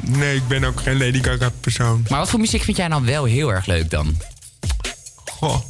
Nee, 0.00 0.36
ik 0.36 0.48
ben 0.48 0.64
ook 0.64 0.80
geen 0.80 0.98
Lady 0.98 1.22
Gaga 1.22 1.50
persoon. 1.60 2.04
Maar 2.08 2.18
wat 2.18 2.30
voor 2.30 2.40
muziek 2.40 2.62
vind 2.62 2.76
jij 2.76 2.88
nou 2.88 3.04
wel 3.04 3.24
heel 3.24 3.52
erg 3.52 3.66
leuk 3.66 3.90
dan? 3.90 4.16
Goh. 5.24 5.60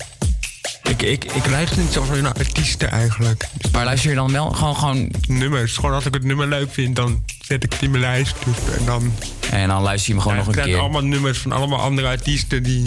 Ik, 0.82 1.02
ik, 1.02 1.24
ik 1.24 1.46
luister 1.50 1.78
niet 1.78 1.92
zoveel 1.92 2.22
naar 2.22 2.32
artiesten 2.32 2.90
eigenlijk. 2.90 3.48
Maar 3.72 3.84
luister 3.84 4.10
je 4.10 4.16
dan 4.16 4.32
wel 4.32 4.50
gewoon, 4.50 4.76
gewoon... 4.76 5.12
Nummers. 5.28 5.76
Gewoon 5.76 5.94
als 5.94 6.06
ik 6.06 6.14
het 6.14 6.24
nummer 6.24 6.48
leuk 6.48 6.72
vind, 6.72 6.96
dan 6.96 7.24
zet 7.40 7.64
ik 7.64 7.72
het 7.72 7.82
in 7.82 7.90
mijn 7.90 8.02
lijst. 8.02 8.34
Dus, 8.44 8.76
en 8.78 8.84
dan... 8.84 9.12
En 9.50 9.68
dan 9.68 9.82
luister 9.82 10.08
je 10.08 10.12
hem 10.14 10.22
gewoon 10.22 10.36
Ja, 10.38 10.44
nog 10.44 10.54
het 10.54 10.56
een 10.56 10.62
zijn 10.62 10.74
keer. 10.74 10.78
allemaal 10.78 11.02
nummers 11.10 11.38
van 11.38 11.52
allemaal 11.52 11.80
andere 11.80 12.08
artiesten 12.08 12.62
die... 12.62 12.82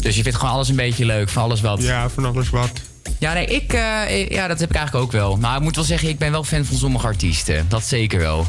Dus 0.00 0.16
je 0.16 0.22
vindt 0.22 0.38
gewoon 0.38 0.54
alles 0.54 0.68
een 0.68 0.76
beetje 0.76 1.04
leuk, 1.04 1.28
van 1.28 1.42
alles 1.42 1.60
wat? 1.60 1.82
Ja, 1.82 2.08
van 2.08 2.24
alles 2.24 2.50
wat. 2.50 2.70
Ja, 3.18 3.32
nee, 3.32 3.46
ik, 3.46 3.72
eh, 3.72 4.18
ik- 4.20 4.32
ja, 4.32 4.46
dat 4.46 4.60
heb 4.60 4.70
ik 4.70 4.76
eigenlijk 4.76 5.04
ook 5.06 5.12
wel. 5.12 5.36
Maar 5.36 5.56
ik 5.56 5.62
moet 5.62 5.76
wel 5.76 5.84
zeggen, 5.84 6.08
ik 6.08 6.18
ben 6.18 6.30
wel 6.30 6.44
fan 6.44 6.64
van 6.64 6.76
sommige 6.76 7.06
artiesten. 7.06 7.66
Dat 7.68 7.84
zeker 7.84 8.18
wel. 8.18 8.46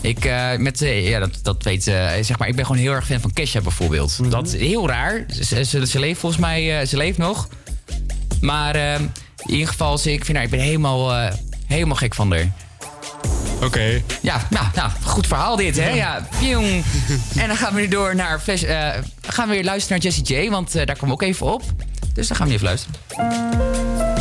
Ik, 0.00 0.24
eh, 0.24 0.56
met, 0.56 0.82
eh, 0.82 1.08
ja, 1.08 1.18
dat, 1.18 1.38
dat 1.42 1.62
weet, 1.62 1.82
zeg 2.20 2.38
maar, 2.38 2.48
ik 2.48 2.56
ben 2.56 2.66
gewoon 2.66 2.80
heel 2.80 2.92
erg 2.92 3.06
fan 3.06 3.20
van 3.20 3.32
Kesha 3.32 3.60
bijvoorbeeld. 3.60 4.18
Mhm. 4.18 4.30
Dat 4.30 4.46
is 4.46 4.52
heel 4.60 4.88
raar. 4.88 5.24
Ze, 5.42 5.64
ze, 5.64 5.86
ze 5.86 5.98
leeft 5.98 6.20
volgens 6.20 6.40
mij, 6.40 6.86
ze 6.86 6.96
leeft 6.96 7.18
nog. 7.18 7.48
Maar 8.40 8.74
eh, 8.74 8.94
in 8.94 9.10
ieder 9.46 9.68
geval, 9.68 9.98
ze- 9.98 10.12
ik, 10.12 10.24
vind 10.24 10.36
haar, 10.36 10.46
ik 10.46 10.52
ben 10.52 10.60
helemaal, 10.60 11.30
helemaal 11.66 11.96
gek 11.96 12.14
van 12.14 12.32
haar. 12.32 12.52
Oké. 13.62 14.02
Ja, 14.22 14.46
nou, 14.50 14.66
nou, 14.74 14.90
goed 15.04 15.26
verhaal 15.26 15.56
dit, 15.56 15.76
hè? 15.76 15.88
Ja. 15.88 16.28
En 17.36 17.48
dan 17.48 17.56
gaan 17.56 17.74
we 17.74 17.80
nu 17.80 17.88
door 17.88 18.14
naar... 18.14 18.40
eh, 18.46 18.88
gaan 19.26 19.48
we 19.48 19.54
weer 19.54 19.64
luisteren 19.64 19.98
naar 20.02 20.12
Jessie 20.12 20.44
J, 20.44 20.50
want 20.50 20.72
daar 20.72 20.86
komen 20.86 21.06
we 21.06 21.12
ook 21.12 21.22
even 21.22 21.52
op. 21.52 21.62
Dus 22.14 22.28
dan 22.28 22.36
gaan 22.36 22.46
we 22.46 22.52
even 22.52 22.64
luisteren. 22.66 24.13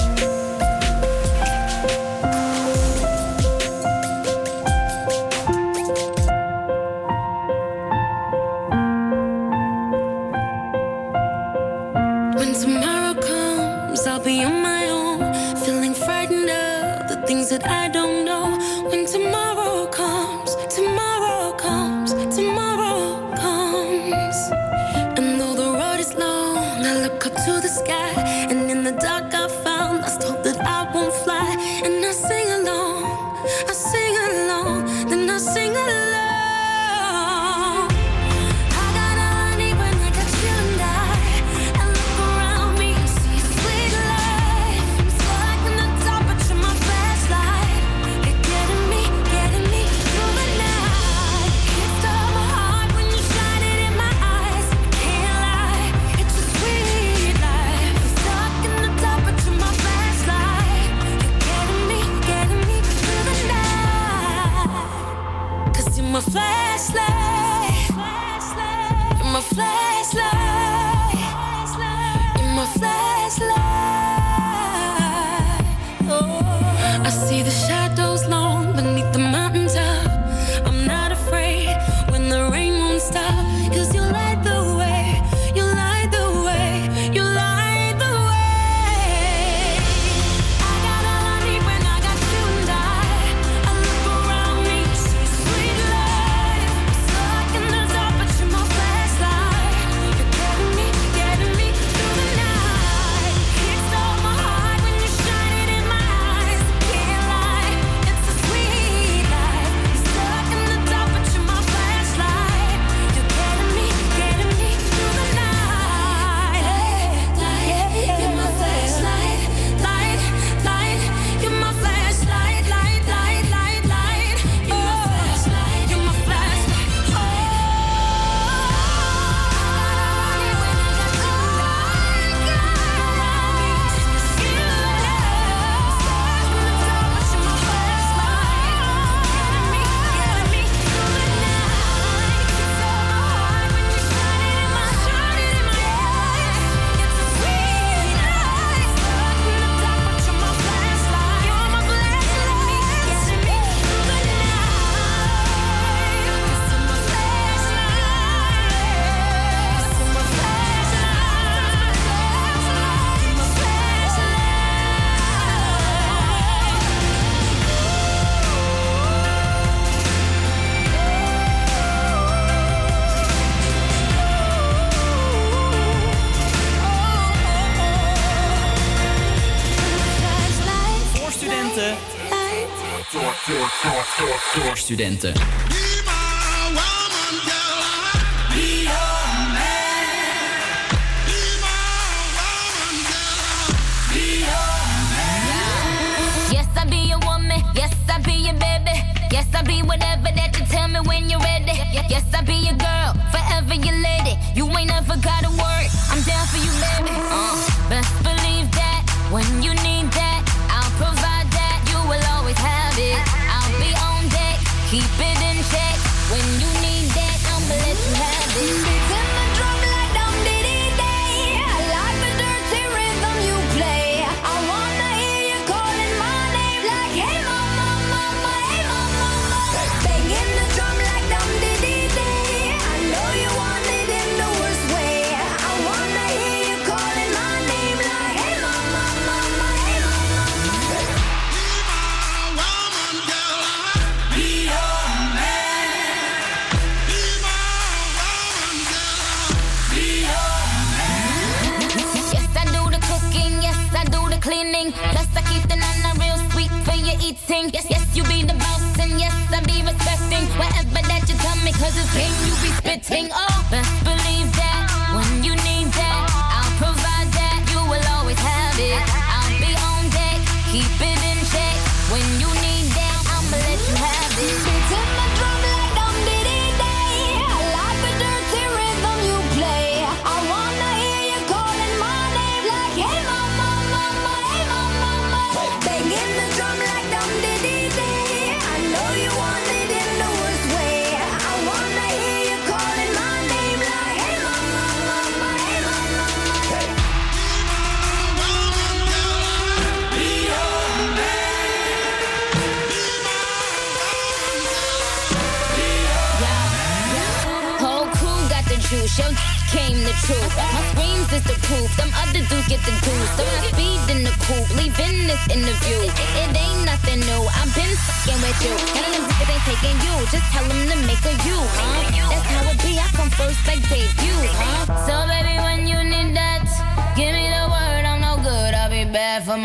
Studenten. 185.04 185.53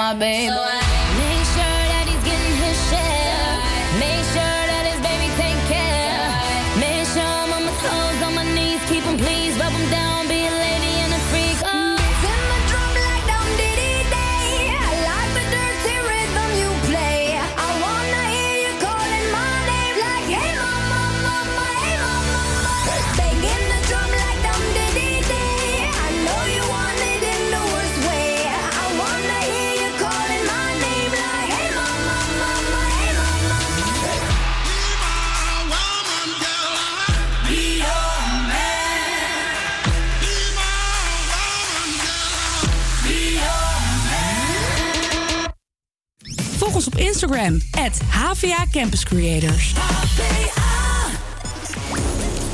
My 0.08 0.14
baby. 0.14 0.48
Make 0.48 0.87
Instagram, 47.12 47.60
HVA 48.08 48.64
Campus 48.72 49.04
Creators. 49.04 49.72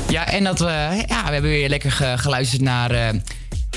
Ja, 0.09 0.27
en 0.27 0.43
dat 0.43 0.59
we, 0.59 1.03
ja, 1.07 1.25
we 1.25 1.31
hebben 1.31 1.51
weer 1.51 1.69
lekker 1.69 1.91
ge- 1.91 2.13
geluisterd 2.17 2.61
naar. 2.61 2.91
eh 2.91 3.09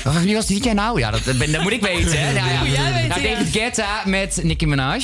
wat- 0.03 0.21
wie 0.21 0.35
was 0.35 0.45
dit 0.45 0.63
jaar 0.63 0.73
nou? 0.75 0.99
Ja, 0.99 1.11
dat, 1.11 1.37
ben- 1.37 1.51
dat 1.51 1.61
moet 1.61 1.71
ik 1.71 1.81
weten. 1.81 2.19
Hè? 2.19 2.33
Nou, 2.39 2.49
ja. 2.51 2.59
Moet 2.59 2.75
jij 2.75 2.93
weten, 2.93 3.07
Nou, 3.07 3.21
ja. 3.21 3.29
David 3.35 3.51
Guetta 3.51 4.01
met 4.05 4.39
Nicki 4.43 4.65
Minaj. 4.67 5.01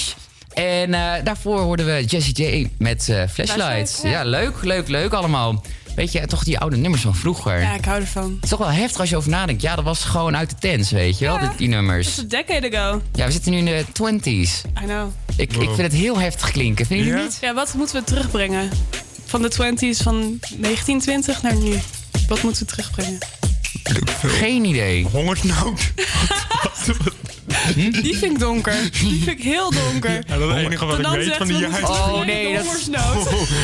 En 0.54 0.94
eh, 0.94 1.12
daarvoor 1.24 1.60
hoorden 1.60 1.86
we 1.86 2.04
Jessie 2.06 2.44
J 2.44 2.70
met 2.78 3.00
eh, 3.10 3.16
Flashlights. 3.16 3.52
Flashlights, 3.54 4.02
ja. 4.02 4.10
Ja, 4.10 4.24
leuk, 4.24 4.54
leuk, 4.64 4.88
leuk 4.88 5.14
allemaal. 5.14 5.64
Weet 5.96 6.12
je, 6.12 6.28
toch 6.28 6.44
die 6.44 6.60
oude 6.60 6.78
nummers 6.78 7.02
van 7.02 7.16
vroeger. 7.16 7.60
Ja, 7.62 7.74
ik 7.74 7.86
hou 7.86 8.02
ervan. 8.02 8.34
Het 8.34 8.44
is 8.44 8.50
toch 8.50 8.60
wel 8.60 8.72
heftig 8.72 9.00
als 9.00 9.10
je 9.10 9.18
over 9.18 9.30
nadenkt. 9.30 9.62
Ja, 9.62 9.76
dat 9.76 9.84
was 9.84 10.04
gewoon 10.04 10.38
uit 10.38 10.50
de 10.50 10.56
tents, 10.60 10.92
weet 10.92 11.18
je 11.20 11.26
wel, 11.26 11.40
die, 11.40 11.50
die 11.58 11.68
nummers. 11.68 12.08
It's 12.08 12.20
a 12.20 12.24
decade 12.44 12.78
ago. 12.78 13.02
Ja, 13.14 13.26
we 13.26 13.32
zitten 13.32 13.52
nu 13.52 13.58
in 13.58 13.66
de 13.66 13.86
20s. 13.86 14.70
I 14.82 14.86
know. 14.86 15.08
Ik, 15.36 15.54
ik 15.54 15.64
vind 15.64 15.78
het 15.78 15.94
heel 15.94 16.20
heftig 16.20 16.52
klinken, 16.52 16.86
vind 16.86 17.06
je 17.06 17.14
niet? 17.14 17.38
Ja, 17.42 17.54
wat 17.54 17.74
moeten 17.74 17.96
we 17.96 18.04
terugbrengen? 18.04 18.70
Van 19.26 19.42
de 19.42 19.52
20s, 19.52 20.04
van 20.04 20.40
1920 20.40 21.42
naar 21.42 21.56
nu. 21.56 21.80
Wat 22.28 22.42
moeten 22.42 22.66
we 22.66 22.72
terugbrengen? 22.72 23.18
Geen 24.22 24.66
idee. 24.66 25.04
Hongersnood. 25.12 25.92
Die 27.74 28.18
vind 28.18 28.24
ik 28.32 28.40
donker. 28.40 28.76
Die 28.92 29.24
vind 29.24 29.38
ik 29.40 29.44
heel 29.44 29.72
donker. 29.72 30.12
Ja, 30.12 30.38
dat 30.38 30.50
is 30.50 30.56
het 30.56 30.66
enige 30.66 30.86
wat 30.86 31.00
ik 31.00 31.06
weet 31.06 31.26
zegt 31.26 31.38
van 31.38 31.48
de 31.48 31.54
jaren... 31.54 31.72
moeten 31.72 31.96
terugbrengen 31.96 32.54
de 32.54 32.58
hongersnood. 32.60 33.24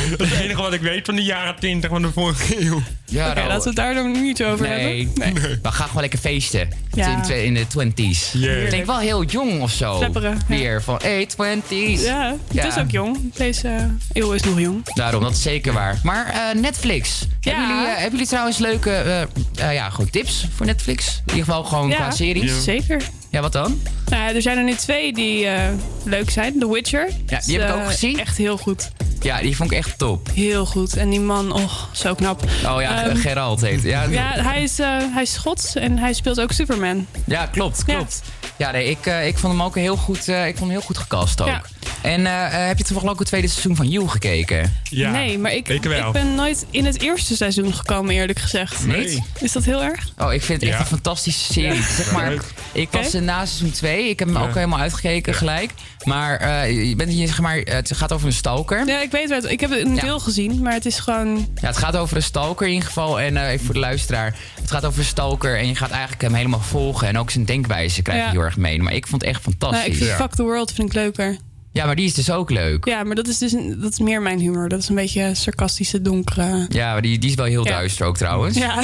dat 0.10 0.19
is 0.28 0.30
het 0.30 0.40
enige 0.40 0.61
wat 0.61 0.73
ik 0.73 0.82
weet 0.82 1.06
van 1.06 1.15
de 1.15 1.23
jaren 1.23 1.56
20 1.56 1.90
van 1.90 2.02
de 2.02 2.11
vorige 2.11 2.56
eeuw. 2.65 2.82
Ja, 3.06 3.26
Oké, 3.30 3.36
nou, 3.36 3.48
laten 3.48 3.61
we 3.64 3.68
het 3.68 3.76
daar 3.76 3.94
dan 3.94 4.11
niet 4.22 4.44
over 4.44 4.68
Nee. 4.68 5.10
hebben. 5.19 5.60
We 5.61 5.72
gaan 5.72 5.88
gewoon 5.88 6.02
lekker 6.02 6.19
feesten. 6.19 6.69
Ja. 6.94 7.23
In, 7.30 7.44
in 7.45 7.53
de 7.53 7.65
20s. 7.65 8.32
Heerlijk. 8.32 8.64
Ik 8.64 8.69
denk 8.69 8.86
wel 8.86 8.99
heel 8.99 9.23
jong 9.23 9.61
of 9.61 9.72
zo. 9.72 9.98
Flapperen, 9.98 10.32
ja. 10.48 10.56
Weer 10.56 10.84
van, 10.84 10.99
hey, 11.02 11.28
20s. 11.30 12.02
Ja, 12.02 12.36
Ja. 12.52 12.64
het 12.64 12.76
is 12.76 12.82
ook 12.84 12.91
jong. 12.91 13.34
Deze 13.36 13.68
eh, 13.68 13.84
eeuw 14.14 14.32
is 14.32 14.41
nog 14.44 14.60
jong. 14.60 14.94
Daarom, 14.94 15.23
dat 15.23 15.32
is 15.32 15.41
zeker 15.41 15.73
waar. 15.73 15.99
Maar 16.03 16.26
eh, 16.26 16.60
Netflix. 16.61 17.19
Hebben, 17.41 17.68
jullie, 17.68 17.84
eh, 17.86 17.91
hebben 17.94 18.11
jullie 18.11 18.28
trouwens 18.28 18.57
leuke 18.57 18.91
eh, 18.91 19.22
eh, 19.22 19.73
ja, 19.73 19.90
gewoon 19.90 20.10
tips 20.10 20.45
voor 20.56 20.65
Netflix? 20.65 21.07
In 21.26 21.34
ieder 21.34 21.45
geval 21.45 21.64
gewoon 21.64 21.90
qua 21.90 22.11
series. 22.11 22.64
zeker. 22.64 23.02
Ja, 23.32 23.41
wat 23.41 23.52
dan? 23.52 23.82
Nou, 24.10 24.36
er 24.36 24.41
zijn 24.41 24.58
er 24.58 24.64
nu 24.64 24.74
twee 24.76 25.14
die 25.14 25.48
eh, 25.48 25.70
leuk 26.03 26.30
zijn. 26.30 26.60
The 26.60 26.72
Witcher. 26.72 27.10
Ja, 27.28 27.40
die 27.45 27.60
heb 27.60 27.70
ik 27.70 27.76
ook 27.76 27.86
gezien. 27.88 28.20
Echt 28.20 28.38
heel 28.38 28.58
goed. 28.58 28.91
Ja, 29.22 29.40
die 29.41 29.56
vond 29.56 29.72
ik 29.72 29.78
echt 29.78 29.98
top. 29.98 30.30
Heel 30.34 30.66
goed. 30.66 30.95
En 30.98 31.10
die 31.10 31.20
man, 31.20 31.52
oh, 31.53 31.72
zo 31.91 32.14
knap. 32.16 32.44
Oh 32.66 32.82
ja, 32.82 33.03
Ehm, 33.06 33.16
Geralt 33.16 33.62
heet. 33.62 33.82
Ja, 33.84 34.03
Ja, 34.03 34.32
hij 34.34 34.64
is, 34.64 34.80
eh, 34.80 34.88
hij 35.14 35.22
is 35.22 35.34
Schots 35.34 35.76
en 35.76 35.98
hij 35.98 36.14
speelt 36.14 36.40
ook 36.41 36.52
Superman. 36.52 37.08
Ja, 37.26 37.45
klopt, 37.45 37.84
klopt. 37.86 38.22
Ja, 38.58 38.72
nee, 38.72 38.90
ik, 38.90 39.06
eh, 39.06 39.28
ik 39.28 39.38
vond 39.38 39.53
hem 39.53 39.62
ook 39.64 39.76
heel 39.76 39.95
goed, 39.98 40.28
eh, 40.28 40.40
ik 40.48 40.58
vond 40.58 40.60
hem 40.60 40.70
heel 40.70 40.82
goed 40.88 40.98
gecast 40.98 41.41
ook. 41.41 41.48
Ja. 41.48 41.62
En 42.02 42.26
eh, 42.26 42.45
eh, 42.45 42.68
heb 42.68 42.78
je 42.78 42.84
toevallig 42.84 43.12
ook 43.12 43.20
het 43.20 43.28
tweede 43.28 43.48
seizoen 43.48 43.76
van 43.76 43.88
You 43.90 44.08
gekeken? 44.08 44.80
nee, 44.90 45.38
maar 45.40 45.53
ik, 45.53 45.68
ik 45.68 46.12
ben 46.12 46.36
nooit 46.36 46.66
in 46.70 46.86
het 46.86 47.02
eerste 47.02 47.36
seizoen 47.36 47.74
gekomen, 47.74 48.14
eerlijk 48.16 48.40
gezegd. 48.40 48.86
Nee. 48.86 49.24
Is 49.40 49.52
dat 49.52 49.64
heel 49.64 49.84
erg? 49.84 50.08
Oh, 50.18 50.34
ik 50.34 50.41
vind 50.41 50.60
het 50.62 50.70
echt 50.70 50.78
Ja. 50.80 50.84
een 50.84 50.90
fantastische 50.91 51.53
serie. 51.53 51.74
Ja. 51.80 51.88
Zeg 51.95 52.12
maar, 52.12 52.34
ik 52.72 52.88
was 52.91 53.14
na 53.14 53.45
seizoen 53.45 53.72
2. 53.72 54.10
Ik 54.10 54.20
heb 54.20 54.28
hem 54.28 54.38
Ja. 54.38 54.44
ook 54.44 54.53
helemaal 54.53 54.80
uitgekeken 54.80 55.34
gelijk. 55.34 55.72
Maar 56.03 56.38
eh, 56.38 56.88
je 56.90 56.95
bent 56.95 57.10
hier, 57.12 57.28
zeg 57.28 57.40
maar, 57.41 57.56
het 57.58 57.91
gaat 57.95 58.12
over 58.12 58.28
een 58.28 58.34
stalker. 58.34 58.88
Ja, 58.88 59.02
ik 59.02 59.12
weet 59.12 59.30
het. 59.30 59.45
Ik 59.52 59.60
heb 59.60 59.70
het 59.70 59.80
een 59.86 59.95
deel 59.95 60.20
gezien, 60.20 60.62
maar 60.62 60.74
het 60.74 60.86
is 60.86 60.99
gewoon... 60.99 61.38
Ja, 61.62 61.68
het 61.68 61.78
gaat 61.78 61.95
over 61.98 62.16
een 62.16 62.24
stalker 62.24 62.66
in 62.68 62.72
ieder 62.74 62.88
geval. 62.88 63.20
En 63.20 63.38
eh, 63.38 63.49
even 63.52 63.66
voor 63.66 63.74
de 63.74 63.80
luisteraar. 63.80 64.36
Het 64.62 64.72
gaat 64.72 64.86
over 64.86 64.99
een 64.99 65.06
stalker. 65.06 65.58
En 65.58 65.68
je 65.68 65.76
gaat 65.76 65.91
eigenlijk 65.91 66.22
hem 66.22 66.34
helemaal 66.34 66.60
volgen. 66.62 67.08
En 67.08 67.18
ook 67.18 67.32
zijn 67.32 67.45
denkwijze 67.45 68.02
krijg 68.02 68.20
je 68.20 68.26
Ja. 68.26 68.32
heel 68.32 68.41
erg 68.41 68.58
mee. 68.58 68.82
Maar 68.82 68.94
ik 68.94 69.08
vond 69.08 69.22
het 69.22 69.32
echt 69.32 69.41
fantastisch. 69.41 69.80
Nou, 69.80 69.91
ik 69.91 69.98
vind 69.98 70.10
Fuck 70.12 70.32
the 70.36 70.44
World 70.44 70.72
vind 70.74 70.88
ik 70.88 70.94
leuker. 70.94 71.38
Ja, 71.73 71.85
maar 71.85 71.95
die 71.95 72.06
is 72.06 72.14
dus 72.14 72.31
ook 72.31 72.49
leuk. 72.49 72.85
Ja, 72.85 73.03
maar 73.03 73.15
dat 73.15 73.27
is 73.27 73.38
dus 73.38 73.52
dat 73.77 73.91
is 73.91 73.99
meer 73.99 74.22
mijn 74.22 74.39
humor. 74.39 74.69
Dat 74.69 74.80
is 74.80 74.89
een 74.89 74.95
beetje 74.95 75.35
sarcastische, 75.35 76.02
donkere... 76.02 76.65
Ja, 76.69 76.91
maar 76.91 77.02
die, 77.02 77.19
die 77.19 77.30
is 77.30 77.35
wel 77.35 77.45
heel 77.45 77.65
Ja. 77.65 77.72
duister 77.72 78.06
ook 78.06 78.18
trouwens. 78.18 78.57
Ja. 78.57 78.84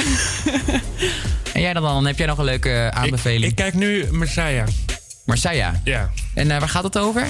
En 1.52 1.60
jij 1.60 1.72
dan, 1.72 1.82
dan? 1.82 2.06
Heb 2.06 2.18
jij 2.18 2.26
nog 2.26 2.38
een 2.38 2.44
leuke 2.44 2.90
aanbeveling? 2.94 3.44
Ik, 3.44 3.54
kijk 3.54 3.74
nu 3.74 4.04
Messiah. 4.10 4.66
Messiah? 5.24 5.74
Ja. 5.84 6.10
En 6.34 6.50
eh, 6.50 6.58
waar 6.58 6.68
gaat 6.68 6.84
het 6.84 6.98
over? 6.98 7.26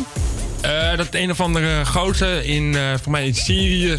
Eh, 0.60 0.96
dat 0.96 1.06
een 1.10 1.30
of 1.30 1.40
andere 1.40 1.86
gozer 1.86 2.44
in, 2.44 2.74
eh 2.76 2.82
voor 3.02 3.12
mij 3.12 3.26
in 3.26 3.34
Syrië. 3.34 3.98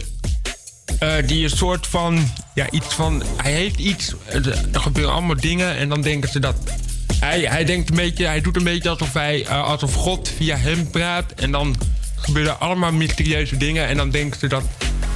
eh, 1.00 1.14
die 1.26 1.44
een 1.44 1.50
soort 1.58 1.88
van, 1.88 2.32
ja, 2.54 2.70
iets 2.72 2.94
van, 2.96 3.24
hij 3.38 3.52
heeft 3.52 3.78
iets, 3.80 4.14
er 4.26 4.58
gebeuren 4.72 5.14
allemaal 5.14 5.36
dingen 5.40 5.76
en 5.76 5.90
dan 5.90 6.02
denken 6.02 6.30
ze 6.30 6.40
dat, 6.40 6.56
hij, 7.20 7.40
hij 7.40 7.66
denkt 7.66 7.90
een 7.90 7.96
beetje, 7.96 8.26
hij 8.26 8.42
doet 8.42 8.56
een 8.56 8.64
beetje 8.64 8.90
alsof 8.90 9.14
hij, 9.14 9.46
eh, 9.46 9.64
alsof 9.64 9.94
God 9.94 10.32
via 10.38 10.56
hem 10.58 10.90
praat 10.90 11.32
en 11.36 11.52
dan 11.52 11.76
gebeuren 12.16 12.60
allemaal 12.60 12.92
mysterieuze 12.92 13.58
dingen 13.58 13.88
en 13.88 13.98
dan 13.98 14.10
denken 14.10 14.40
ze 14.40 14.48
dat, 14.48 14.64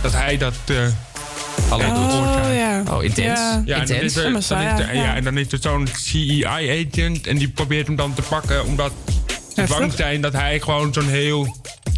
dat 0.01 0.13
hij 0.13 0.37
dat 0.37 0.55
eh 0.65 0.75
Allemaal 1.69 2.09
doet. 2.09 2.45
Oh, 2.45 2.53
ja. 2.55 2.83
Oh, 2.89 3.03
intens. 3.03 3.39
Ja. 3.39 3.61
Ja, 3.65 3.79
en 3.79 3.87
dan 3.87 3.97
is 3.97 4.15
er, 4.15 4.23
dan 4.23 4.35
is 4.37 4.49
er- 4.49 4.95
ja, 4.95 5.15
en 5.15 5.23
dan 5.23 5.37
is 5.37 5.51
er 5.51 5.57
zo'n 5.61 5.87
CEI-agent 5.97 7.27
en 7.27 7.37
die 7.37 7.47
probeert 7.47 7.87
hem 7.87 7.95
dan 7.95 8.13
te 8.13 8.21
pakken 8.21 8.65
omdat. 8.65 8.91
Bang 9.55 9.93
zijn 9.93 10.21
dat 10.21 10.34
hij 10.34 10.59
gewoon 10.59 10.93
zo'n 10.93 11.07
heel 11.09 11.55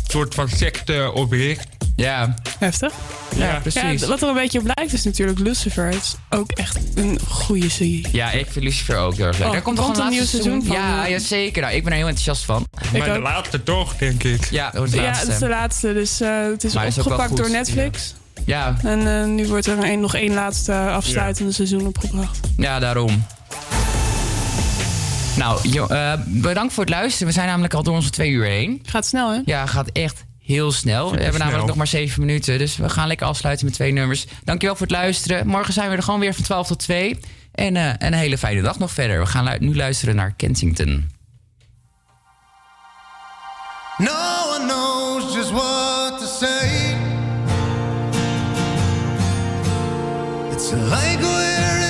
soort 0.07 0.35
van 0.35 0.49
secte 0.49 1.11
opricht. 1.13 1.67
Ja. 1.95 2.33
Heftig. 2.59 2.93
Ja, 3.35 3.61
Ja, 3.73 3.97
wat 4.07 4.21
er 4.21 4.27
een 4.27 4.33
beetje 4.33 4.59
op 4.59 4.71
lijkt 4.75 4.93
is 4.93 5.03
natuurlijk 5.03 5.39
Lucifer. 5.39 5.85
Het 5.85 5.95
is 5.95 6.15
ook 6.29 6.51
echt 6.51 6.77
een 6.95 7.19
goede 7.29 7.69
serie. 7.69 8.07
Ja, 8.11 8.31
ik 8.31 8.45
vind 8.49 8.65
Lucifer 8.65 8.97
ook 8.97 9.15
heel 9.15 9.25
erg 9.25 9.37
leuk. 9.37 9.47
Oh, 9.47 9.53
Daar 9.53 9.61
komt 9.61 9.97
een 9.97 10.09
nieuw 10.09 10.25
seizoen 10.25 10.63
van, 10.65 10.75
Ja, 10.75 11.03
eh. 11.05 11.09
ja, 11.11 11.19
zeker. 11.19 11.61
Nou, 11.61 11.73
ik 11.73 11.83
ben 11.83 11.91
er 11.91 11.97
heel 11.97 12.07
enthousiast 12.07 12.43
van. 12.45 12.67
Maar 12.97 13.13
de 13.13 13.19
laatste 13.19 13.63
toch, 13.63 13.95
denk 13.97 14.23
ik. 14.23 14.45
Ja, 14.51 14.65
dat 14.65 14.75
wordt 14.77 14.91
de 14.91 14.97
Ja, 14.97 15.03
laatste. 15.03 15.25
het 15.25 15.33
is 15.33 15.39
de 15.39 15.47
laatste. 15.47 15.93
Dus 15.93 16.21
eh, 16.21 16.29
het 16.51 16.63
is 16.63 16.73
Maar 16.73 16.85
opgepakt 16.87 17.37
door. 17.37 17.49
Netflix. 17.49 18.13
Ja, 18.45 18.75
En 18.83 19.07
eh, 19.21 19.25
nu 19.25 19.47
wordt 19.47 19.67
er 19.67 19.83
een, 19.83 19.99
nog 19.99 20.15
één 20.15 20.33
laatste 20.33 20.73
afsluitende 20.73 21.51
seizoen 21.51 21.87
opgebracht. 21.87 22.39
ja, 22.57 22.79
daarom. 22.79 23.25
Nou, 25.37 25.69
jo, 25.69 25.87
eh, 25.87 26.13
bedankt 26.25 26.73
voor 26.73 26.83
het 26.83 26.93
luisteren. 26.93 27.27
We 27.27 27.33
zijn 27.33 27.47
namelijk 27.47 27.73
al 27.73 27.83
door 27.83 27.95
onze 27.95 28.09
twee 28.09 28.29
uur 28.29 28.45
heen. 28.45 28.81
Gaat 28.85 29.05
snel, 29.05 29.31
hè? 29.31 29.39
Ja, 29.45 29.65
gaat 29.65 29.89
echt 29.91 30.23
heel 30.39 30.71
snel. 30.71 31.03
We 31.05 31.09
hebben 31.15 31.27
snel. 31.33 31.39
namelijk 31.45 31.67
nog 31.67 31.75
maar 31.77 31.87
zeven 31.87 32.19
minuten. 32.25 32.57
Dus 32.57 32.77
we 32.77 32.89
gaan 32.89 33.07
lekker 33.07 33.27
afsluiten 33.27 33.65
met 33.65 33.73
twee 33.75 33.91
nummers. 33.91 34.25
Dankjewel 34.43 34.75
voor 34.75 34.85
het 34.87 34.95
luisteren. 34.95 35.47
Morgen 35.47 35.73
zijn 35.73 35.89
we 35.89 35.95
er 35.95 36.03
gewoon 36.03 36.19
weer 36.19 36.33
van 36.33 36.43
12 36.43 36.67
tot 36.67 36.79
2. 36.79 37.19
En 37.51 37.75
eh, 37.75 37.89
een 37.97 38.13
hele 38.13 38.37
fijne 38.37 38.61
dag 38.61 38.79
nog 38.79 38.91
verder. 38.91 39.19
We 39.19 39.25
gaan 39.25 39.43
lu- 39.43 39.57
nu 39.59 39.75
luisteren 39.75 40.15
naar 40.15 40.33
Kensington. 40.35 41.09
No 43.97 44.11
one 44.55 44.65
knows 44.65 45.33
just 45.35 45.51
what 45.51 46.19
to 46.19 46.25
say. 46.45 46.95
It's 50.51 50.71
like 50.71 51.17
we're 51.19 51.84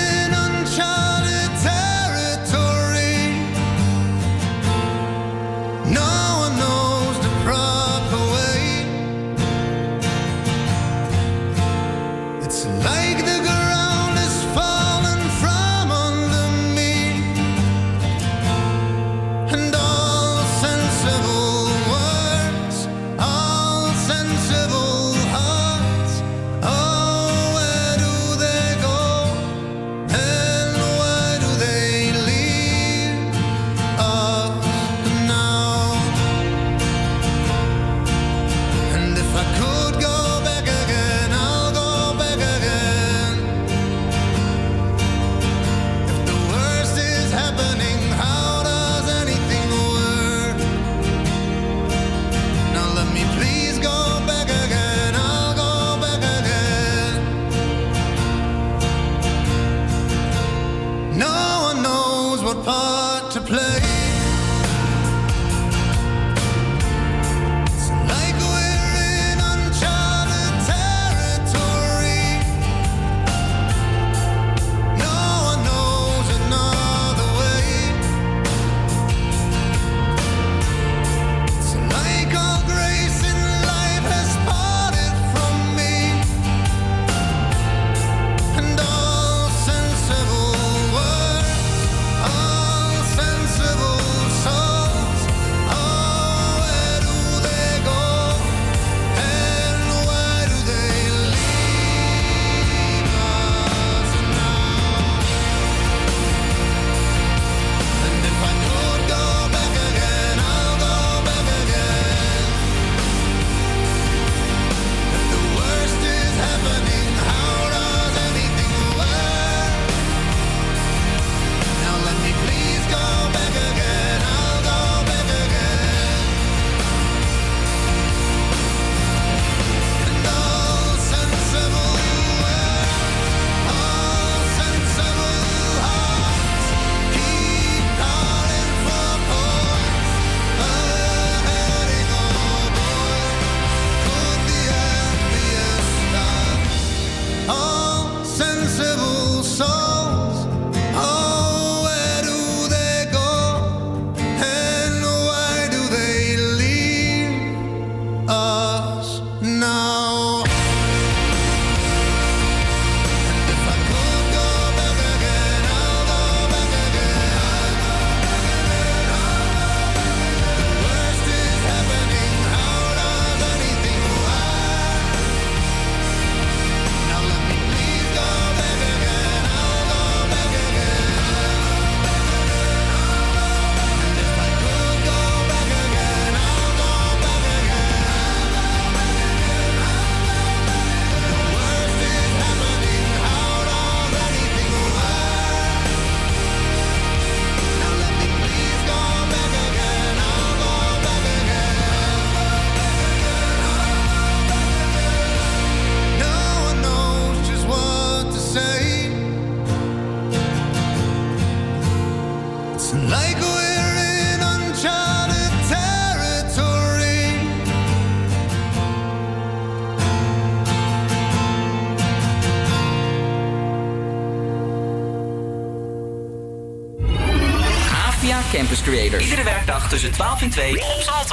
tussen 229.96 230.12
12 230.12 230.42
en 230.42 230.50
2 230.50 230.74
op 230.74 231.25